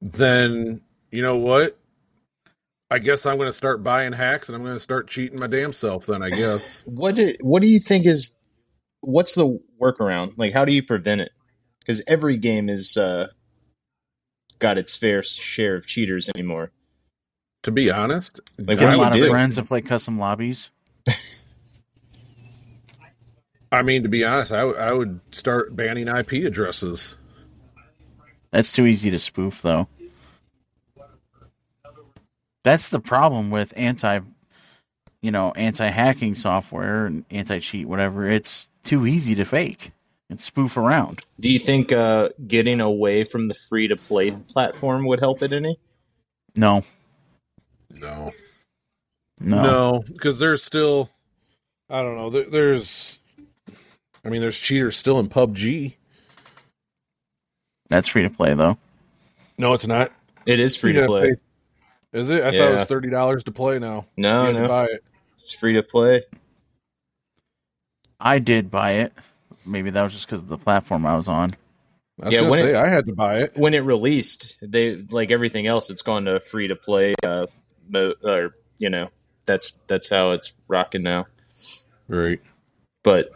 then 0.00 0.80
you 1.10 1.22
know 1.22 1.36
what? 1.36 1.78
I 2.92 2.98
guess 2.98 3.24
I'm 3.24 3.36
going 3.36 3.48
to 3.48 3.52
start 3.54 3.82
buying 3.82 4.12
hacks 4.12 4.48
and 4.48 4.56
I'm 4.56 4.62
going 4.62 4.76
to 4.76 4.80
start 4.80 5.08
cheating 5.08 5.40
my 5.40 5.46
damn 5.46 5.72
self. 5.72 6.06
Then 6.06 6.22
I 6.22 6.28
guess. 6.30 6.82
What 6.86 7.14
do, 7.16 7.32
what 7.40 7.62
do 7.62 7.68
you 7.68 7.78
think 7.80 8.04
is 8.06 8.34
what's 9.00 9.34
the 9.34 9.58
workaround? 9.80 10.34
Like 10.36 10.52
how 10.52 10.64
do 10.64 10.72
you 10.74 10.82
prevent 10.82 11.20
it? 11.22 11.32
Because 11.80 12.02
every 12.06 12.36
game 12.36 12.68
is 12.68 12.96
uh, 12.96 13.28
got 14.58 14.76
its 14.78 14.96
fair 14.96 15.22
share 15.22 15.76
of 15.76 15.86
cheaters 15.86 16.28
anymore. 16.34 16.70
to 17.62 17.70
be 17.70 17.90
honest, 17.90 18.40
Like, 18.58 18.78
Get 18.78 18.84
what 18.86 18.94
a 18.94 18.96
lot 18.98 19.16
of 19.16 19.22
do? 19.22 19.28
friends 19.30 19.56
that 19.56 19.66
play 19.66 19.80
custom 19.80 20.18
lobbies. 20.18 20.70
I 23.72 23.82
mean, 23.82 24.02
to 24.02 24.08
be 24.10 24.22
honest, 24.22 24.52
I, 24.52 24.58
w- 24.60 24.76
I 24.78 24.92
would 24.92 25.18
start 25.30 25.74
banning 25.74 26.06
IP 26.06 26.32
addresses. 26.44 27.16
That's 28.50 28.70
too 28.70 28.84
easy 28.84 29.10
to 29.10 29.18
spoof, 29.18 29.62
though. 29.62 29.88
That's 32.64 32.90
the 32.90 33.00
problem 33.00 33.50
with 33.50 33.72
anti, 33.76 34.20
you 35.20 35.30
know, 35.30 35.52
anti-hacking 35.52 36.34
software 36.34 37.06
and 37.06 37.24
anti-cheat, 37.30 37.86
whatever. 37.86 38.28
It's 38.28 38.68
too 38.84 39.06
easy 39.06 39.34
to 39.36 39.44
fake 39.44 39.92
and 40.30 40.40
spoof 40.40 40.76
around. 40.76 41.20
Do 41.40 41.50
you 41.50 41.58
think 41.58 41.92
uh, 41.92 42.30
getting 42.46 42.80
away 42.80 43.24
from 43.24 43.48
the 43.48 43.54
free 43.54 43.88
to 43.88 43.96
play 43.96 44.30
platform 44.30 45.04
would 45.06 45.20
help 45.20 45.42
it 45.42 45.52
any? 45.52 45.78
No, 46.54 46.84
No, 47.90 48.32
no, 49.40 49.62
no, 49.62 50.04
because 50.06 50.38
there's 50.38 50.62
still, 50.62 51.10
I 51.90 52.02
don't 52.02 52.16
know. 52.16 52.30
There, 52.30 52.44
there's, 52.48 53.18
I 54.24 54.28
mean, 54.28 54.40
there's 54.40 54.58
cheaters 54.58 54.96
still 54.96 55.18
in 55.18 55.28
PUBG. 55.28 55.94
that's 57.88 58.08
free 58.08 58.22
to 58.22 58.30
play 58.30 58.54
though. 58.54 58.78
No, 59.58 59.74
it's 59.74 59.86
not. 59.86 60.12
It 60.46 60.60
is 60.60 60.76
free 60.76 60.92
to 60.92 61.00
gotta 61.00 61.08
play. 61.08 61.36
Pay- 62.12 62.18
Is 62.20 62.28
it? 62.28 62.42
I 62.42 62.50
thought 62.50 62.72
it 62.72 62.74
was 62.76 62.84
thirty 62.84 63.10
dollars 63.10 63.44
to 63.44 63.52
play 63.52 63.78
now. 63.78 64.06
No, 64.16 64.48
you 64.48 64.52
no, 64.54 64.68
buy 64.68 64.84
it. 64.86 65.00
it's 65.34 65.52
free 65.52 65.74
to 65.74 65.82
play. 65.82 66.22
I 68.20 68.38
did 68.38 68.70
buy 68.70 68.92
it. 68.92 69.12
Maybe 69.66 69.90
that 69.90 70.02
was 70.02 70.12
just 70.12 70.26
because 70.26 70.42
of 70.42 70.48
the 70.48 70.58
platform 70.58 71.06
I 71.06 71.16
was 71.16 71.28
on. 71.28 71.50
I 72.20 72.26
was 72.26 72.34
Yeah, 72.34 72.48
when 72.48 72.60
say 72.60 72.70
it- 72.70 72.76
I 72.76 72.88
had 72.88 73.06
to 73.06 73.14
buy 73.14 73.40
it. 73.42 73.56
When 73.56 73.74
it 73.74 73.80
released, 73.80 74.58
they 74.62 74.96
like 74.96 75.30
everything 75.30 75.66
else. 75.66 75.90
It's 75.90 76.02
gone 76.02 76.24
to 76.26 76.38
free 76.40 76.68
to 76.68 76.76
play. 76.76 77.14
Uh, 77.22 77.46
mo- 77.88 78.14
or 78.24 78.54
you 78.78 78.90
know, 78.90 79.08
that's 79.46 79.72
that's 79.86 80.08
how 80.08 80.32
it's 80.32 80.52
rocking 80.68 81.02
now. 81.02 81.26
Right. 82.08 82.40
But 83.02 83.28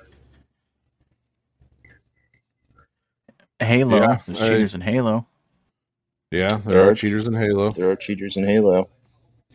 Halo, 3.60 3.96
Yeah, 4.02 4.18
there's 4.26 4.74
I- 4.74 4.76
in 4.76 4.80
Halo. 4.82 5.26
Yeah, 6.30 6.48
there 6.64 6.74
There 6.74 6.84
are 6.84 6.90
are- 6.90 6.94
cheaters 6.94 7.26
in 7.26 7.34
Halo. 7.34 7.70
there 7.70 7.90
are 7.90 7.96
cheaters 7.96 8.36
in 8.36 8.44
Halo. 8.44 8.88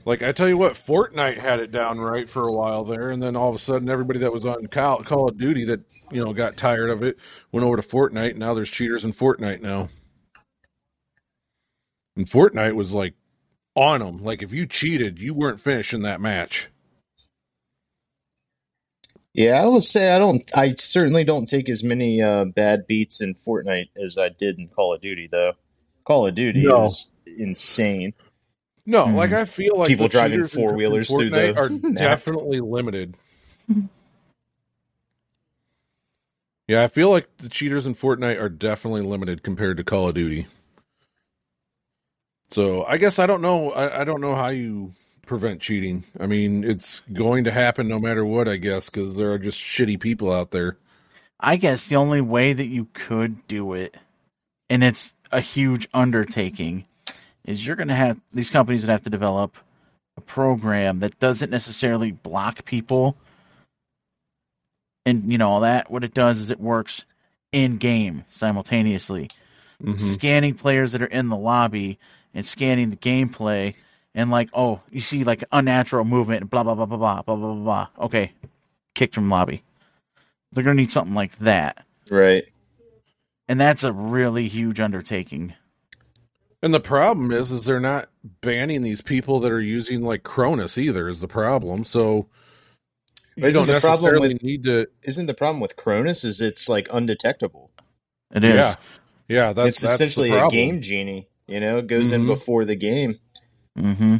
Like 0.03 0.23
I 0.23 0.31
tell 0.31 0.47
you 0.47 0.57
what, 0.57 0.73
Fortnite 0.73 1.37
had 1.37 1.59
it 1.59 1.69
down 1.69 1.99
right 1.99 2.27
for 2.27 2.47
a 2.47 2.51
while 2.51 2.83
there, 2.83 3.11
and 3.11 3.21
then 3.21 3.35
all 3.35 3.49
of 3.49 3.55
a 3.55 3.59
sudden, 3.59 3.87
everybody 3.89 4.17
that 4.19 4.33
was 4.33 4.43
on 4.45 4.65
Call, 4.67 5.03
Call 5.03 5.29
of 5.29 5.37
Duty 5.37 5.65
that 5.65 5.81
you 6.11 6.23
know 6.23 6.33
got 6.33 6.57
tired 6.57 6.89
of 6.89 7.03
it 7.03 7.17
went 7.51 7.65
over 7.65 7.75
to 7.77 7.83
Fortnite. 7.83 8.31
And 8.31 8.39
now 8.39 8.53
there's 8.55 8.71
cheaters 8.71 9.03
in 9.05 9.13
Fortnite 9.13 9.61
now, 9.61 9.89
and 12.15 12.25
Fortnite 12.25 12.73
was 12.73 12.93
like 12.93 13.13
on 13.75 13.99
them. 13.99 14.23
Like 14.23 14.41
if 14.41 14.53
you 14.53 14.65
cheated, 14.65 15.19
you 15.19 15.35
weren't 15.35 15.61
finishing 15.61 16.01
that 16.01 16.19
match. 16.19 16.67
Yeah, 19.35 19.61
I 19.61 19.67
would 19.67 19.83
say 19.83 20.11
I 20.11 20.17
don't. 20.19 20.41
I 20.57 20.69
certainly 20.69 21.25
don't 21.25 21.45
take 21.45 21.69
as 21.69 21.83
many 21.83 22.21
uh, 22.23 22.45
bad 22.45 22.87
beats 22.87 23.21
in 23.21 23.35
Fortnite 23.35 23.89
as 24.03 24.17
I 24.17 24.29
did 24.29 24.57
in 24.57 24.67
Call 24.67 24.95
of 24.95 25.01
Duty, 25.01 25.29
though. 25.31 25.53
Call 26.11 26.27
of 26.27 26.35
Duty 26.35 26.65
No. 26.65 26.87
is 26.87 27.09
insane. 27.39 28.13
No, 28.85 29.05
Hmm. 29.07 29.15
like 29.15 29.31
I 29.31 29.45
feel 29.45 29.77
like 29.77 29.87
People 29.87 30.07
the 30.07 30.11
driving 30.11 30.43
four-wheelers 30.43 31.09
in 31.09 31.17
through 31.17 31.29
Fortnite 31.29 31.55
the 31.55 31.61
are 31.61 31.69
map. 31.89 31.97
definitely 31.97 32.59
limited. 32.59 33.15
Yeah, 36.67 36.83
I 36.83 36.89
feel 36.89 37.09
like 37.09 37.29
the 37.37 37.47
cheaters 37.47 37.85
in 37.85 37.95
Fortnite 37.95 38.41
are 38.41 38.49
definitely 38.49 39.03
limited 39.03 39.41
compared 39.41 39.77
to 39.77 39.85
Call 39.85 40.09
of 40.09 40.15
Duty. 40.15 40.47
So 42.49 42.83
I 42.83 42.97
guess 42.97 43.17
I 43.17 43.25
don't 43.25 43.41
know. 43.41 43.71
I, 43.71 44.01
I 44.01 44.03
don't 44.03 44.19
know 44.19 44.35
how 44.35 44.47
you 44.49 44.91
prevent 45.25 45.61
cheating. 45.61 46.03
I 46.19 46.27
mean, 46.27 46.65
it's 46.65 46.99
going 47.13 47.45
to 47.45 47.51
happen 47.51 47.87
no 47.87 47.99
matter 47.99 48.25
what. 48.25 48.49
I 48.49 48.57
guess 48.57 48.89
because 48.89 49.15
there 49.15 49.31
are 49.31 49.39
just 49.39 49.61
shitty 49.61 49.97
people 50.01 50.29
out 50.29 50.51
there. 50.51 50.75
I 51.39 51.55
guess 51.55 51.87
the 51.87 51.95
only 51.95 52.19
way 52.19 52.51
that 52.51 52.67
you 52.67 52.87
could 52.93 53.47
do 53.47 53.73
it, 53.73 53.95
and 54.69 54.83
it's 54.83 55.13
a 55.31 55.41
huge 55.41 55.87
undertaking, 55.93 56.85
is 57.45 57.65
you're 57.65 57.75
going 57.75 57.87
to 57.87 57.95
have 57.95 58.19
these 58.33 58.49
companies 58.49 58.81
that 58.81 58.91
have 58.91 59.03
to 59.03 59.09
develop 59.09 59.57
a 60.17 60.21
program 60.21 60.99
that 60.99 61.19
doesn't 61.19 61.49
necessarily 61.49 62.11
block 62.11 62.65
people 62.65 63.15
and 65.05 65.31
you 65.31 65.37
know 65.37 65.49
all 65.49 65.61
that. 65.61 65.89
What 65.89 66.03
it 66.03 66.13
does 66.13 66.39
is 66.39 66.51
it 66.51 66.59
works 66.59 67.03
in 67.51 67.77
game 67.77 68.25
simultaneously, 68.29 69.29
Mhm. 69.81 69.99
scanning 69.99 70.53
players 70.53 70.91
that 70.91 71.01
are 71.01 71.07
in 71.07 71.29
the 71.29 71.37
lobby 71.37 71.97
and 72.33 72.45
scanning 72.45 72.89
the 72.91 72.97
gameplay. 72.97 73.75
And 74.13 74.29
like, 74.29 74.49
oh, 74.53 74.81
you 74.91 74.99
see 74.99 75.23
like 75.23 75.43
unnatural 75.51 76.03
movement, 76.05 76.49
blah 76.49 76.63
blah 76.63 76.75
blah 76.75 76.85
blah 76.85 76.97
blah 76.97 77.21
blah 77.21 77.35
blah 77.35 77.53
blah. 77.55 77.87
Okay, 78.05 78.31
kicked 78.93 79.15
from 79.15 79.29
lobby. 79.29 79.63
They're 80.51 80.63
gonna 80.63 80.75
need 80.75 80.91
something 80.91 81.15
like 81.15 81.37
that, 81.39 81.85
Right. 82.11 82.43
And 83.51 83.59
that's 83.59 83.83
a 83.83 83.91
really 83.91 84.47
huge 84.47 84.79
undertaking. 84.79 85.53
And 86.63 86.73
the 86.73 86.79
problem 86.79 87.31
is, 87.33 87.51
is 87.51 87.65
they're 87.65 87.81
not 87.81 88.07
banning 88.39 88.81
these 88.81 89.01
people 89.01 89.41
that 89.41 89.51
are 89.51 89.59
using 89.59 90.03
like 90.03 90.23
Cronus 90.23 90.77
either. 90.77 91.09
Is 91.09 91.19
the 91.19 91.27
problem? 91.27 91.83
So 91.83 92.27
you 93.35 93.45
Isn't 93.47 93.67
don't 93.67 93.75
the 93.75 93.81
problem 93.81 94.03
necessarily 94.13 94.33
with- 94.35 94.43
need 94.43 94.63
to. 94.63 94.87
Isn't 95.03 95.25
the 95.25 95.33
problem 95.33 95.59
with 95.59 95.75
Cronus 95.75 96.23
is 96.23 96.39
it's 96.39 96.69
like 96.69 96.87
undetectable. 96.93 97.71
It 98.33 98.45
is. 98.45 98.53
Yeah, 98.55 98.75
yeah. 99.27 99.53
That's 99.53 99.69
it's 99.69 99.81
that's 99.81 99.97
the 99.97 100.03
essentially 100.05 100.31
a 100.31 100.47
game 100.47 100.81
genie. 100.81 101.27
You 101.47 101.59
know, 101.59 101.79
it 101.79 101.87
goes 101.87 102.13
in 102.13 102.23
Mhm. 102.23 102.27
before 102.27 102.63
the 102.63 102.75
game. 102.77 103.19
Mm-hmm. 103.77 104.17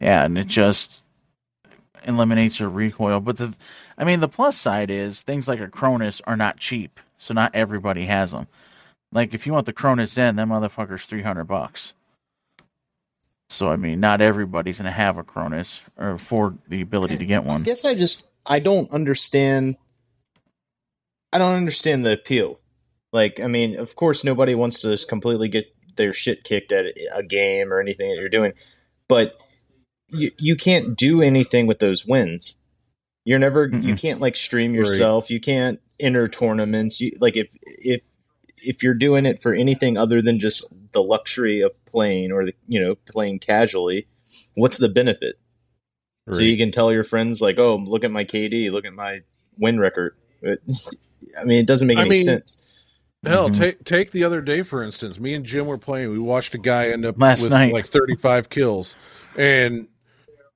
Yeah, 0.00 0.24
and 0.24 0.36
it 0.38 0.46
just 0.48 1.04
eliminates 2.06 2.58
your 2.58 2.68
recoil. 2.68 3.20
But 3.20 3.36
the, 3.36 3.54
I 4.02 4.04
mean, 4.04 4.18
the 4.18 4.26
plus 4.26 4.58
side 4.58 4.90
is 4.90 5.22
things 5.22 5.46
like 5.46 5.60
a 5.60 5.68
Cronus 5.68 6.20
are 6.26 6.36
not 6.36 6.58
cheap, 6.58 6.98
so 7.18 7.34
not 7.34 7.54
everybody 7.54 8.04
has 8.06 8.32
them. 8.32 8.48
Like 9.12 9.32
if 9.32 9.46
you 9.46 9.52
want 9.52 9.64
the 9.66 9.72
Cronus 9.72 10.10
Zen, 10.10 10.34
that 10.34 10.48
motherfucker's 10.48 11.06
three 11.06 11.22
hundred 11.22 11.44
bucks. 11.44 11.92
So 13.48 13.70
I 13.70 13.76
mean, 13.76 14.00
not 14.00 14.20
everybody's 14.20 14.78
gonna 14.78 14.90
have 14.90 15.18
a 15.18 15.22
Cronus 15.22 15.82
or 15.96 16.10
afford 16.10 16.58
the 16.66 16.80
ability 16.80 17.16
to 17.16 17.24
get 17.24 17.44
one. 17.44 17.60
I 17.60 17.64
guess 17.64 17.84
I 17.84 17.94
just 17.94 18.26
I 18.44 18.58
don't 18.58 18.90
understand. 18.90 19.76
I 21.32 21.38
don't 21.38 21.54
understand 21.54 22.04
the 22.04 22.14
appeal. 22.14 22.58
Like, 23.12 23.38
I 23.38 23.46
mean, 23.46 23.78
of 23.78 23.94
course, 23.94 24.24
nobody 24.24 24.56
wants 24.56 24.80
to 24.80 24.90
just 24.90 25.08
completely 25.08 25.46
get 25.46 25.66
their 25.94 26.12
shit 26.12 26.42
kicked 26.42 26.72
at 26.72 26.86
a 27.14 27.22
game 27.22 27.72
or 27.72 27.78
anything 27.80 28.10
that 28.10 28.18
you're 28.18 28.28
doing, 28.28 28.54
but 29.06 29.40
you 30.08 30.32
you 30.40 30.56
can't 30.56 30.96
do 30.96 31.22
anything 31.22 31.68
with 31.68 31.78
those 31.78 32.04
wins. 32.04 32.56
You're 33.24 33.38
never 33.38 33.66
you 33.66 33.94
Mm-mm. 33.94 34.00
can't 34.00 34.20
like 34.20 34.36
stream 34.36 34.72
Right. 34.72 34.78
yourself. 34.78 35.30
You 35.30 35.40
can't 35.40 35.80
enter 36.00 36.26
tournaments. 36.26 37.00
You 37.00 37.12
like 37.20 37.36
if 37.36 37.54
if 37.64 38.02
if 38.58 38.82
you're 38.82 38.94
doing 38.94 39.26
it 39.26 39.40
for 39.42 39.54
anything 39.54 39.96
other 39.96 40.20
than 40.22 40.38
just 40.38 40.72
the 40.92 41.02
luxury 41.02 41.60
of 41.60 41.72
playing 41.84 42.32
or 42.32 42.44
the 42.46 42.54
you 42.68 42.80
know 42.80 42.96
playing 43.06 43.38
casually, 43.38 44.06
what's 44.54 44.78
the 44.78 44.88
benefit? 44.88 45.36
So 46.30 46.40
you 46.40 46.56
can 46.56 46.70
tell 46.70 46.92
your 46.92 47.02
friends 47.04 47.40
like, 47.42 47.58
"Oh, 47.58 47.76
look 47.76 48.04
at 48.04 48.10
my 48.12 48.24
KD, 48.24 48.70
look 48.70 48.84
at 48.86 48.92
my 48.92 49.22
win 49.58 49.78
record." 49.80 50.14
It- 50.40 50.60
I 51.40 51.44
mean, 51.44 51.58
it 51.58 51.66
doesn't 51.66 51.86
make 51.88 51.98
I 51.98 52.02
any 52.02 52.10
mean, 52.10 52.24
sense. 52.24 53.00
Hell, 53.24 53.48
Mhm. 53.50 53.56
take 53.58 53.84
take 53.84 54.10
the 54.10 54.24
other 54.24 54.40
day 54.40 54.62
for 54.62 54.82
instance. 54.82 55.20
Me 55.20 55.34
and 55.34 55.44
Jim 55.46 55.66
were 55.66 55.78
playing. 55.78 56.10
We 56.10 56.18
watched 56.18 56.54
a 56.56 56.58
guy 56.58 56.88
end 56.90 57.04
up 57.06 57.20
Last 57.20 57.42
with 57.42 57.50
night. 57.52 57.72
like 57.72 57.86
thirty 57.86 58.16
five 58.16 58.48
kills, 58.50 58.96
and 59.36 59.86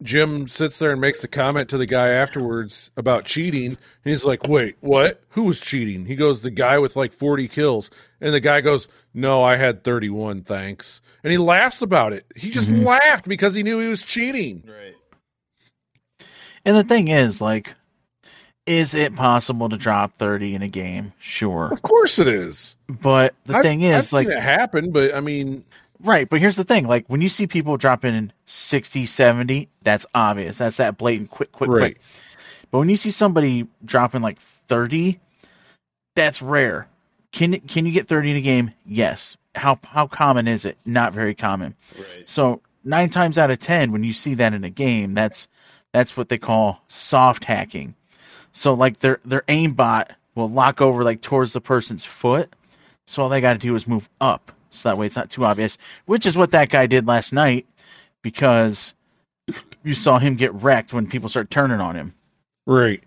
Jim 0.03 0.47
sits 0.47 0.79
there 0.79 0.93
and 0.93 1.01
makes 1.01 1.21
the 1.23 1.29
comment 1.29 1.71
to 1.71 1.79
the 1.79 1.87
guy 1.87 2.09
afterwards 2.09 2.91
about 2.97 3.25
cheating. 3.25 3.69
And 3.69 3.79
he's 4.05 4.25
like, 4.25 4.47
"Wait, 4.47 4.77
what? 4.81 5.23
Who 5.31 5.45
was 5.45 5.59
cheating?" 5.61 6.05
He 6.05 6.17
goes, 6.17 6.43
"The 6.43 6.51
guy 6.51 6.79
with 6.79 6.97
like 6.97 7.13
forty 7.13 7.49
kills." 7.49 7.91
And 8.21 8.35
the 8.35 8.41
guy 8.41 8.61
goes, 8.61 8.89
"No, 9.15 9.43
I 9.43 9.57
had 9.57 9.85
thirty 9.85 10.11
one, 10.11 10.43
thanks." 10.43 11.01
And 11.25 11.33
he 11.33 11.39
laughs 11.39 11.81
about 11.83 12.13
it. 12.13 12.27
He 12.37 12.51
just 12.51 12.71
Mhm. 12.71 12.85
laughed 12.85 13.27
because 13.27 13.55
he 13.55 13.63
knew 13.63 13.81
he 13.81 13.89
was 13.89 14.03
cheating. 14.03 14.63
Right. 14.69 14.95
And 16.65 16.77
the 16.77 16.85
thing 16.85 17.09
is, 17.09 17.41
like, 17.41 17.75
is 18.67 18.95
it 18.95 19.15
possible 19.17 19.69
to 19.69 19.77
drop 19.77 20.19
thirty 20.19 20.55
in 20.55 20.63
a 20.63 20.69
game? 20.69 21.13
Sure, 21.19 21.71
Of 21.73 21.83
course 21.83 22.19
it 22.19 22.29
is. 22.29 22.77
but 22.89 23.35
the 23.45 23.55
I've- 23.57 23.63
thing 23.63 23.85
I've 23.87 24.01
is, 24.01 24.13
like, 24.13 24.29
seen 24.29 24.37
it 24.37 24.43
happen, 24.43 24.91
but 24.93 25.15
I 25.15 25.21
mean, 25.21 25.65
Right, 26.03 26.29
but 26.29 26.41
here's 26.41 26.57
the 26.57 26.65
thing: 26.65 26.87
like 26.87 27.07
when 27.09 27.21
you 27.21 27.29
see 27.29 27.47
people 27.47 27.77
dropping 27.77 28.33
60, 28.45 29.07
70, 29.07 29.69
that's 29.83 30.07
obvious. 30.15 30.59
That's 30.59 30.77
that 30.77 30.99
blatant, 30.99 31.31
quick, 31.31 31.53
quick, 31.53 31.71
Right. 31.71 31.95
quick. 31.97 32.01
But 32.71 32.79
when 32.81 32.89
you 32.89 32.97
see 32.97 33.11
somebody 33.11 33.67
dropping 33.85 34.23
like 34.23 34.39
thirty, 34.39 35.21
that's 36.15 36.43
rare. 36.43 36.89
Can 37.33 37.59
can 37.61 37.87
you 37.87 37.93
get 37.93 38.09
thirty 38.09 38.31
in 38.31 38.37
a 38.37 38.41
game? 38.41 38.73
Yes. 38.85 39.37
How 39.55 39.79
how 39.85 40.07
common 40.07 40.49
is 40.49 40.65
it? 40.65 40.77
Not 40.85 41.13
very 41.13 41.35
common. 41.35 41.75
Right. 41.97 42.29
So 42.29 42.61
nine 42.85 43.09
times 43.09 43.39
out 43.39 43.51
of 43.51 43.59
ten, 43.59 43.93
when 43.93 44.05
you 44.05 44.13
see 44.13 44.35
that 44.35 44.53
in 44.53 44.65
a 44.65 44.71
game, 44.71 45.15
that's 45.15 45.49
that's 45.93 46.17
what 46.17 46.29
they 46.29 46.39
call 46.39 46.83
soft 46.89 47.45
hacking. 47.45 47.95
So 48.53 48.75
like 48.75 48.99
their 48.99 49.21
their 49.25 49.43
aimbot 49.49 50.11
will 50.35 50.49
lock 50.49 50.81
over 50.83 51.05
like 51.05 51.23
towards 51.23 51.53
the 51.55 51.61
person's 51.61 52.05
foot. 52.05 52.55
So 53.07 53.23
all 53.23 53.29
they 53.29 53.41
got 53.41 53.53
to 53.55 53.59
do 53.59 53.75
is 53.75 53.87
move 53.87 54.09
up, 54.21 54.51
so 54.77 54.89
that 54.89 54.99
way 54.99 55.07
it's 55.07 55.17
not 55.17 55.31
too 55.31 55.45
obvious. 55.45 55.79
Which 56.07 56.27
is 56.27 56.37
what 56.37 56.51
that 56.53 56.69
guy 56.69 56.87
did 56.87 57.07
last 57.07 57.33
night, 57.33 57.67
because 58.23 58.95
you 59.85 59.95
saw 59.95 60.19
him 60.19 60.37
get 60.37 60.53
wrecked 60.55 60.93
when 60.93 61.07
people 61.07 61.29
start 61.29 61.51
turning 61.51 61.81
on 61.81 61.97
him. 61.97 62.15
right. 62.67 63.03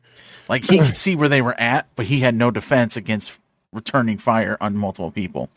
Like 0.47 0.63
he 0.65 0.79
could 0.79 0.97
see 0.97 1.15
where 1.15 1.29
they 1.29 1.43
were 1.43 1.53
at, 1.59 1.87
but 1.95 2.07
he 2.07 2.21
had 2.21 2.33
no 2.33 2.49
defense 2.49 2.97
against 2.97 3.31
returning 3.71 4.17
fire 4.17 4.57
on 4.59 4.75
multiple 4.75 5.11
people. 5.11 5.47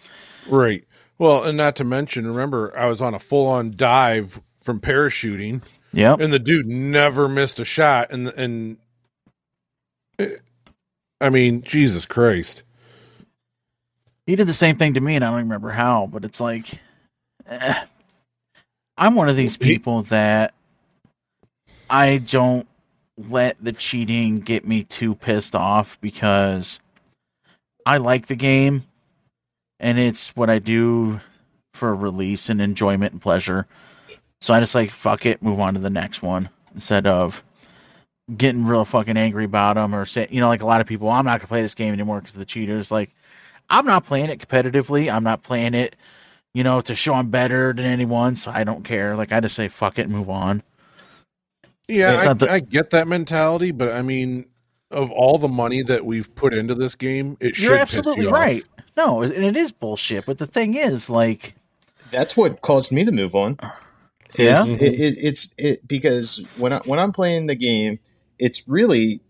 Right. 0.47 0.85
Well, 1.19 1.45
and 1.45 1.57
not 1.57 1.77
to 1.77 1.85
mention, 1.85 2.27
remember, 2.27 2.77
I 2.77 2.89
was 2.89 3.01
on 3.01 3.15
a 3.15 3.19
full 3.19 3.47
on 3.47 3.73
dive 3.75 4.39
from 4.59 4.81
parachuting, 4.81 5.63
Yeah. 5.95 6.15
and 6.21 6.31
the 6.31 6.39
dude 6.39 6.67
never 6.67 7.27
missed 7.27 7.59
a 7.59 7.65
shot. 7.65 8.11
And 8.11 8.29
and 8.29 8.77
eh, 10.19 10.37
I 11.23 11.31
mean, 11.31 11.63
Jesus 11.63 12.05
Christ. 12.05 12.63
He 14.27 14.37
did 14.37 14.47
the 14.47 14.55
same 14.55 14.77
thing 14.77 14.95
to 14.95 15.01
me, 15.01 15.17
and 15.17 15.25
I 15.25 15.29
don't 15.29 15.39
remember 15.39 15.71
how, 15.71 16.09
but 16.11 16.25
it's 16.25 16.41
like, 16.41 16.67
eh. 17.47 17.85
I'm 18.97 19.15
one 19.15 19.29
of 19.29 19.37
these 19.37 19.57
people 19.57 20.03
that 20.05 20.55
I 21.91 22.19
don't 22.19 22.67
let 23.19 23.57
the 23.63 23.73
cheating 23.73 24.37
get 24.37 24.67
me 24.67 24.85
too 24.85 25.15
pissed 25.15 25.55
off 25.55 25.99
because 26.01 26.79
I 27.85 27.99
like 27.99 28.27
the 28.27 28.37
game 28.37 28.85
and 29.81 29.99
it's 29.99 30.35
what 30.37 30.51
I 30.51 30.59
do 30.59 31.21
for 31.75 31.95
release 31.95 32.49
and 32.49 32.61
enjoyment 32.61 33.13
and 33.13 33.21
pleasure. 33.21 33.67
So 34.41 34.55
I 34.55 34.61
just 34.61 34.75
like, 34.75 34.91
fuck 34.91 35.27
it, 35.27 35.43
move 35.43 35.61
on 35.61 35.75
to 35.75 35.81
the 35.81 35.91
next 35.91 36.23
one 36.23 36.49
instead 36.75 37.07
of 37.07 37.43
getting 38.37 38.65
real 38.65 38.85
fucking 38.85 39.17
angry 39.17 39.45
about 39.45 39.75
them 39.75 39.95
or 39.95 40.07
say, 40.07 40.29
you 40.31 40.41
know, 40.41 40.49
like 40.49 40.63
a 40.63 40.67
lot 40.67 40.81
of 40.81 40.87
people, 40.87 41.09
I'm 41.09 41.25
not 41.25 41.41
gonna 41.41 41.49
play 41.49 41.63
this 41.63 41.75
game 41.75 41.93
anymore 41.93 42.21
because 42.21 42.35
the 42.35 42.45
cheaters. 42.45 42.91
Like, 42.91 43.11
I'm 43.73 43.87
not 43.87 44.07
playing 44.07 44.31
it 44.31 44.39
competitively. 44.47 45.13
I'm 45.13 45.25
not 45.25 45.43
playing 45.43 45.75
it, 45.75 45.97
you 46.55 46.63
know, 46.63 46.81
to 46.83 46.95
show 46.95 47.15
I'm 47.15 47.31
better 47.31 47.73
than 47.73 47.85
anyone. 47.87 48.37
So 48.37 48.53
I 48.53 48.63
don't 48.63 48.85
care. 48.85 49.17
Like, 49.17 49.33
I 49.33 49.41
just 49.41 49.57
say 49.57 49.67
fuck 49.69 49.99
it, 49.99 50.09
move 50.09 50.31
on. 50.31 50.63
Yeah, 51.89 52.31
I, 52.31 52.33
the- 52.35 52.51
I 52.51 52.61
get 52.61 52.91
that 52.91 53.09
mentality, 53.09 53.73
but 53.73 53.91
I 53.91 54.03
mean, 54.03 54.47
of 54.91 55.11
all 55.11 55.39
the 55.39 55.49
money 55.49 55.83
that 55.83 56.05
we've 56.05 56.33
put 56.35 56.55
into 56.55 56.75
this 56.75 56.95
game, 56.95 57.37
it 57.41 57.57
should 57.57 57.65
You're 57.65 57.73
piss 57.79 57.97
absolutely 57.97 58.25
you 58.25 58.29
off. 58.29 58.35
right. 58.35 58.65
No, 58.97 59.23
and 59.23 59.33
it 59.33 59.57
is 59.57 59.73
bullshit. 59.73 60.27
But 60.27 60.39
the 60.39 60.47
thing 60.47 60.75
is, 60.77 61.09
like, 61.11 61.55
That's 62.11 62.37
what 62.37 62.61
caused 62.61 62.93
me 62.93 63.05
to 63.05 63.11
move 63.11 63.35
on. 63.35 63.59
Yeah? 64.39 64.63
Mm-hmm. 64.63 64.85
It, 64.85 64.93
it, 65.01 65.15
it's 65.19 65.55
it 65.59 65.89
because 65.89 66.45
when 66.57 66.73
I 66.75 66.79
when 66.85 66.99
I'm 66.99 67.13
playing 67.13 67.47
the 67.47 67.55
game, 67.55 67.99
it's 68.39 68.67
really 68.69 69.21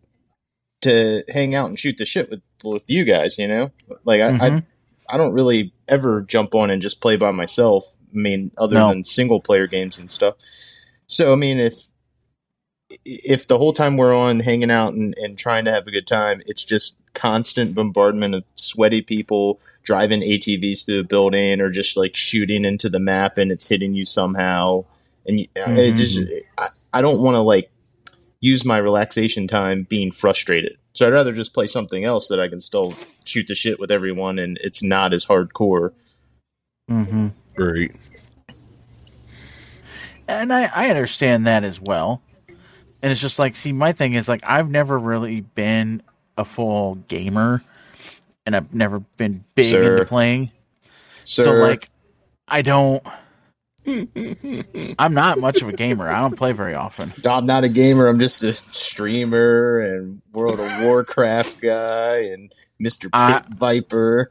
to 0.82 1.22
hang 1.28 1.54
out 1.54 1.68
and 1.68 1.78
shoot 1.78 1.96
the 1.96 2.04
shit 2.04 2.28
with 2.28 2.42
with 2.70 2.88
you 2.88 3.04
guys. 3.04 3.38
You 3.38 3.48
know, 3.48 3.70
like 4.04 4.20
I 4.20 4.30
Mhm. 4.32 4.62
I, 5.08 5.14
I 5.14 5.18
don't 5.18 5.34
really 5.34 5.72
ever 5.88 6.20
jump 6.22 6.54
on 6.54 6.70
and 6.70 6.80
just 6.82 7.00
play 7.00 7.16
by 7.16 7.30
myself. 7.32 7.84
I 8.14 8.16
mean, 8.18 8.50
other 8.58 8.76
No. 8.76 8.88
than 8.88 9.04
single 9.04 9.40
player 9.40 9.66
games 9.66 9.98
and 9.98 10.10
stuff. 10.10 10.34
So 11.06 11.32
I 11.32 11.36
mean, 11.36 11.58
if 11.58 11.88
if 13.04 13.46
the 13.46 13.56
whole 13.56 13.72
time 13.72 13.96
we're 13.96 14.14
on 14.14 14.40
hanging 14.40 14.70
out 14.70 14.92
and, 14.92 15.14
and 15.16 15.38
trying 15.38 15.64
to 15.64 15.72
have 15.72 15.86
a 15.86 15.90
good 15.90 16.06
time, 16.06 16.42
it's 16.46 16.64
just 16.64 16.96
constant 17.14 17.74
bombardment 17.74 18.34
of 18.34 18.44
sweaty 18.54 19.00
people 19.02 19.60
driving 19.82 20.20
ATVs 20.20 20.84
through 20.84 20.98
the 20.98 21.04
building 21.08 21.60
or 21.60 21.70
just 21.70 21.96
like 21.96 22.14
shooting 22.14 22.64
into 22.64 22.88
the 22.90 22.98
map 23.00 23.38
and 23.38 23.50
it's 23.50 23.66
hitting 23.68 23.94
you 23.94 24.04
somehow. 24.04 24.84
And 25.26 25.40
you, 25.40 25.46
it 25.56 25.94
Mhm. 25.94 25.96
just, 25.96 26.20
I, 26.58 26.66
I 26.92 27.00
don't 27.00 27.20
want 27.22 27.34
to 27.34 27.40
like 27.40 27.70
use 28.40 28.64
my 28.64 28.76
relaxation 28.78 29.48
time 29.48 29.84
being 29.88 30.12
frustrated. 30.12 30.76
So 30.94 31.06
I'd 31.06 31.12
rather 31.12 31.32
just 31.32 31.54
play 31.54 31.66
something 31.66 32.04
else 32.04 32.28
that 32.28 32.40
I 32.40 32.48
can 32.48 32.60
still 32.60 32.94
shoot 33.24 33.46
the 33.46 33.54
shit 33.54 33.78
with 33.80 33.90
everyone 33.90 34.38
and 34.38 34.58
it's 34.62 34.82
not 34.82 35.12
as 35.14 35.24
hardcore. 35.26 35.92
hmm 36.88 37.28
Right. 37.56 37.94
and 40.28 40.52
I, 40.52 40.70
I 40.74 40.88
understand 40.90 41.46
that 41.46 41.64
as 41.64 41.80
well. 41.80 42.22
And 43.02 43.10
it's 43.10 43.20
just 43.20 43.38
like, 43.38 43.56
see, 43.56 43.72
my 43.72 43.92
thing 43.92 44.14
is 44.14 44.28
like, 44.28 44.42
I've 44.44 44.70
never 44.70 44.98
really 44.98 45.40
been 45.40 46.02
a 46.38 46.44
full 46.44 46.94
gamer, 47.08 47.62
and 48.46 48.54
I've 48.54 48.72
never 48.72 49.00
been 49.00 49.44
big 49.54 49.66
Sir. 49.66 49.82
into 49.82 50.04
playing. 50.06 50.50
Sir, 51.24 51.44
So 51.44 51.52
like, 51.54 51.88
I 52.48 52.62
don't. 52.62 53.02
I'm 54.98 55.14
not 55.14 55.38
much 55.38 55.62
of 55.62 55.68
a 55.68 55.72
gamer. 55.72 56.08
I 56.08 56.20
don't 56.20 56.36
play 56.36 56.52
very 56.52 56.74
often. 56.74 57.12
I'm 57.26 57.46
not 57.46 57.64
a 57.64 57.68
gamer. 57.68 58.06
I'm 58.06 58.20
just 58.20 58.42
a 58.44 58.52
streamer 58.52 59.80
and 59.80 60.22
World 60.32 60.60
of 60.60 60.82
Warcraft 60.82 61.60
guy 61.60 62.18
and 62.32 62.52
Mr. 62.80 63.02
Pit 63.04 63.10
I- 63.14 63.42
Viper. 63.50 64.30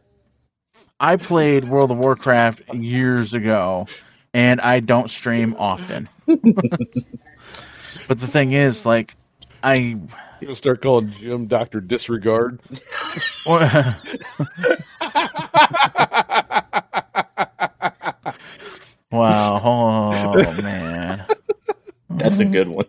I 1.00 1.16
played 1.16 1.64
World 1.68 1.90
of 1.92 1.98
Warcraft 1.98 2.76
years 2.76 3.34
ago, 3.34 3.88
and 4.36 4.62
I 4.62 4.82
don't 4.82 5.10
stream 5.10 5.56
often. 5.58 6.08
but 6.28 6.40
the 8.20 8.28
thing 8.28 8.52
is, 8.52 8.86
like, 8.86 9.16
I 9.64 9.76
You're 9.76 10.00
gonna 10.42 10.56
start 10.56 10.82
calling 10.84 11.12
Jim 11.14 11.48
Doctor 11.48 11.82
Disregard. 11.82 12.60
wow, 19.12 19.62
oh 19.64 20.62
man, 20.62 21.26
That's 22.10 22.40
a 22.40 22.44
mm-hmm. 22.44 22.52
good 22.52 22.68
one. 22.70 22.86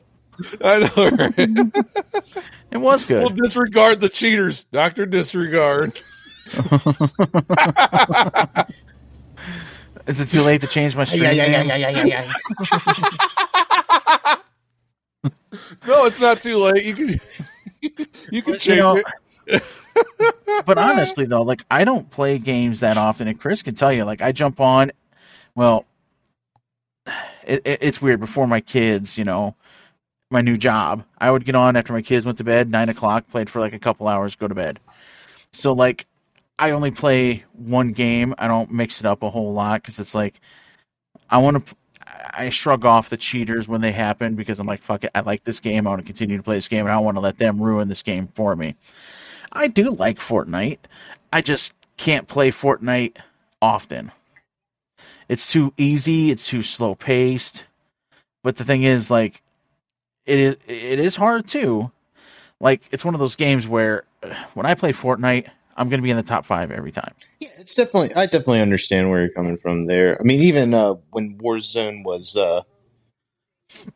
I 0.64 0.78
know, 0.78 1.08
right? 1.16 1.34
it 2.70 2.78
was 2.78 3.04
good. 3.04 3.20
We'll 3.20 3.30
disregard 3.30 4.00
the 4.00 4.08
cheaters, 4.08 4.64
Doctor 4.64 5.06
Disregard. 5.06 6.00
Is 10.06 10.18
it 10.20 10.26
too 10.26 10.42
late 10.42 10.60
to 10.62 10.66
change 10.66 10.96
my 10.96 11.04
stream? 11.04 11.22
name? 11.22 11.36
Yeah, 11.36 11.62
yeah, 11.62 11.76
yeah, 11.76 11.76
yeah, 11.76 12.04
yeah, 12.04 12.24
yeah. 14.32 14.36
No, 15.86 16.06
it's 16.06 16.20
not 16.20 16.42
too 16.42 16.56
late. 16.56 16.84
You 16.84 16.94
can 16.94 17.20
you 17.80 17.90
can 18.42 18.54
You 18.54 18.58
change 18.58 18.78
know, 18.78 19.00
it. 19.46 19.62
but 20.64 20.78
honestly 20.78 21.26
though 21.26 21.42
like 21.42 21.64
i 21.70 21.84
don't 21.84 22.08
play 22.10 22.38
games 22.38 22.80
that 22.80 22.96
often 22.96 23.26
and 23.26 23.38
chris 23.38 23.62
can 23.62 23.74
tell 23.74 23.92
you 23.92 24.04
like 24.04 24.22
i 24.22 24.30
jump 24.30 24.60
on 24.60 24.92
well 25.56 25.84
it, 27.44 27.62
it, 27.64 27.78
it's 27.80 28.02
weird. 28.02 28.20
Before 28.20 28.46
my 28.46 28.60
kids 28.60 29.18
you 29.18 29.24
know 29.24 29.54
my 30.30 30.40
new 30.40 30.56
job 30.56 31.04
i 31.18 31.30
would 31.30 31.44
get 31.44 31.54
on 31.54 31.76
after 31.76 31.92
my 31.92 32.00
kids 32.00 32.24
went 32.24 32.38
to 32.38 32.44
bed 32.44 32.70
nine 32.70 32.88
o'clock 32.88 33.28
played 33.28 33.50
for 33.50 33.60
like 33.60 33.74
a 33.74 33.78
couple 33.78 34.08
hours 34.08 34.34
go 34.36 34.48
to 34.48 34.54
bed. 34.54 34.78
So 35.52 35.72
like 35.72 36.06
i 36.58 36.70
only 36.70 36.90
play 36.90 37.44
one 37.52 37.92
game. 37.92 38.34
I 38.38 38.46
don't 38.48 38.70
mix 38.70 39.00
it 39.00 39.06
up 39.06 39.22
a 39.22 39.30
whole 39.30 39.52
lot 39.52 39.82
because 39.82 39.98
it's 39.98 40.14
like 40.14 40.40
i 41.30 41.38
want 41.38 41.66
to 41.66 41.74
i 42.34 42.48
shrug 42.48 42.84
off 42.84 43.10
the 43.10 43.16
cheaters 43.16 43.68
when 43.68 43.80
they 43.80 43.92
happen 43.92 44.34
because 44.34 44.58
i'm 44.60 44.66
like 44.66 44.82
fuck 44.82 45.04
it 45.04 45.10
i 45.14 45.20
like 45.20 45.44
this 45.44 45.60
game. 45.60 45.86
I 45.86 45.90
want 45.90 46.00
to 46.00 46.06
continue 46.06 46.36
to 46.36 46.42
play 46.42 46.56
this 46.56 46.68
game 46.68 46.86
and 46.86 46.90
i 46.90 46.94
don't 46.94 47.04
want 47.04 47.16
to 47.16 47.20
let 47.20 47.38
them 47.38 47.60
ruin 47.60 47.88
this 47.88 48.02
game 48.02 48.28
for 48.34 48.56
me. 48.56 48.74
I 49.52 49.68
do 49.68 49.90
like 49.90 50.18
Fortnite. 50.18 50.78
I 51.32 51.42
just 51.42 51.74
can't 51.96 52.26
play 52.26 52.50
Fortnite 52.50 53.16
often. 53.60 54.10
It's 55.28 55.50
too 55.50 55.72
easy, 55.76 56.30
it's 56.30 56.46
too 56.46 56.62
slow 56.62 56.94
paced. 56.94 57.64
But 58.42 58.56
the 58.56 58.64
thing 58.64 58.82
is 58.82 59.10
like 59.10 59.42
it 60.26 60.38
is 60.38 60.56
it 60.66 60.98
is 60.98 61.16
hard 61.16 61.46
too. 61.46 61.90
Like 62.60 62.82
it's 62.90 63.04
one 63.04 63.14
of 63.14 63.20
those 63.20 63.36
games 63.36 63.66
where 63.66 64.04
when 64.54 64.66
I 64.66 64.74
play 64.74 64.92
Fortnite, 64.92 65.48
I'm 65.76 65.88
going 65.88 65.98
to 65.98 66.02
be 66.02 66.10
in 66.10 66.16
the 66.16 66.22
top 66.22 66.44
5 66.44 66.70
every 66.70 66.92
time. 66.92 67.14
Yeah, 67.40 67.48
it's 67.58 67.74
definitely. 67.74 68.14
I 68.14 68.26
definitely 68.26 68.60
understand 68.60 69.10
where 69.10 69.20
you're 69.20 69.30
coming 69.30 69.56
from 69.56 69.86
there. 69.86 70.16
I 70.20 70.24
mean, 70.24 70.40
even 70.40 70.74
uh, 70.74 70.94
when 71.10 71.38
Warzone 71.38 72.04
was, 72.04 72.36
uh, 72.36 72.62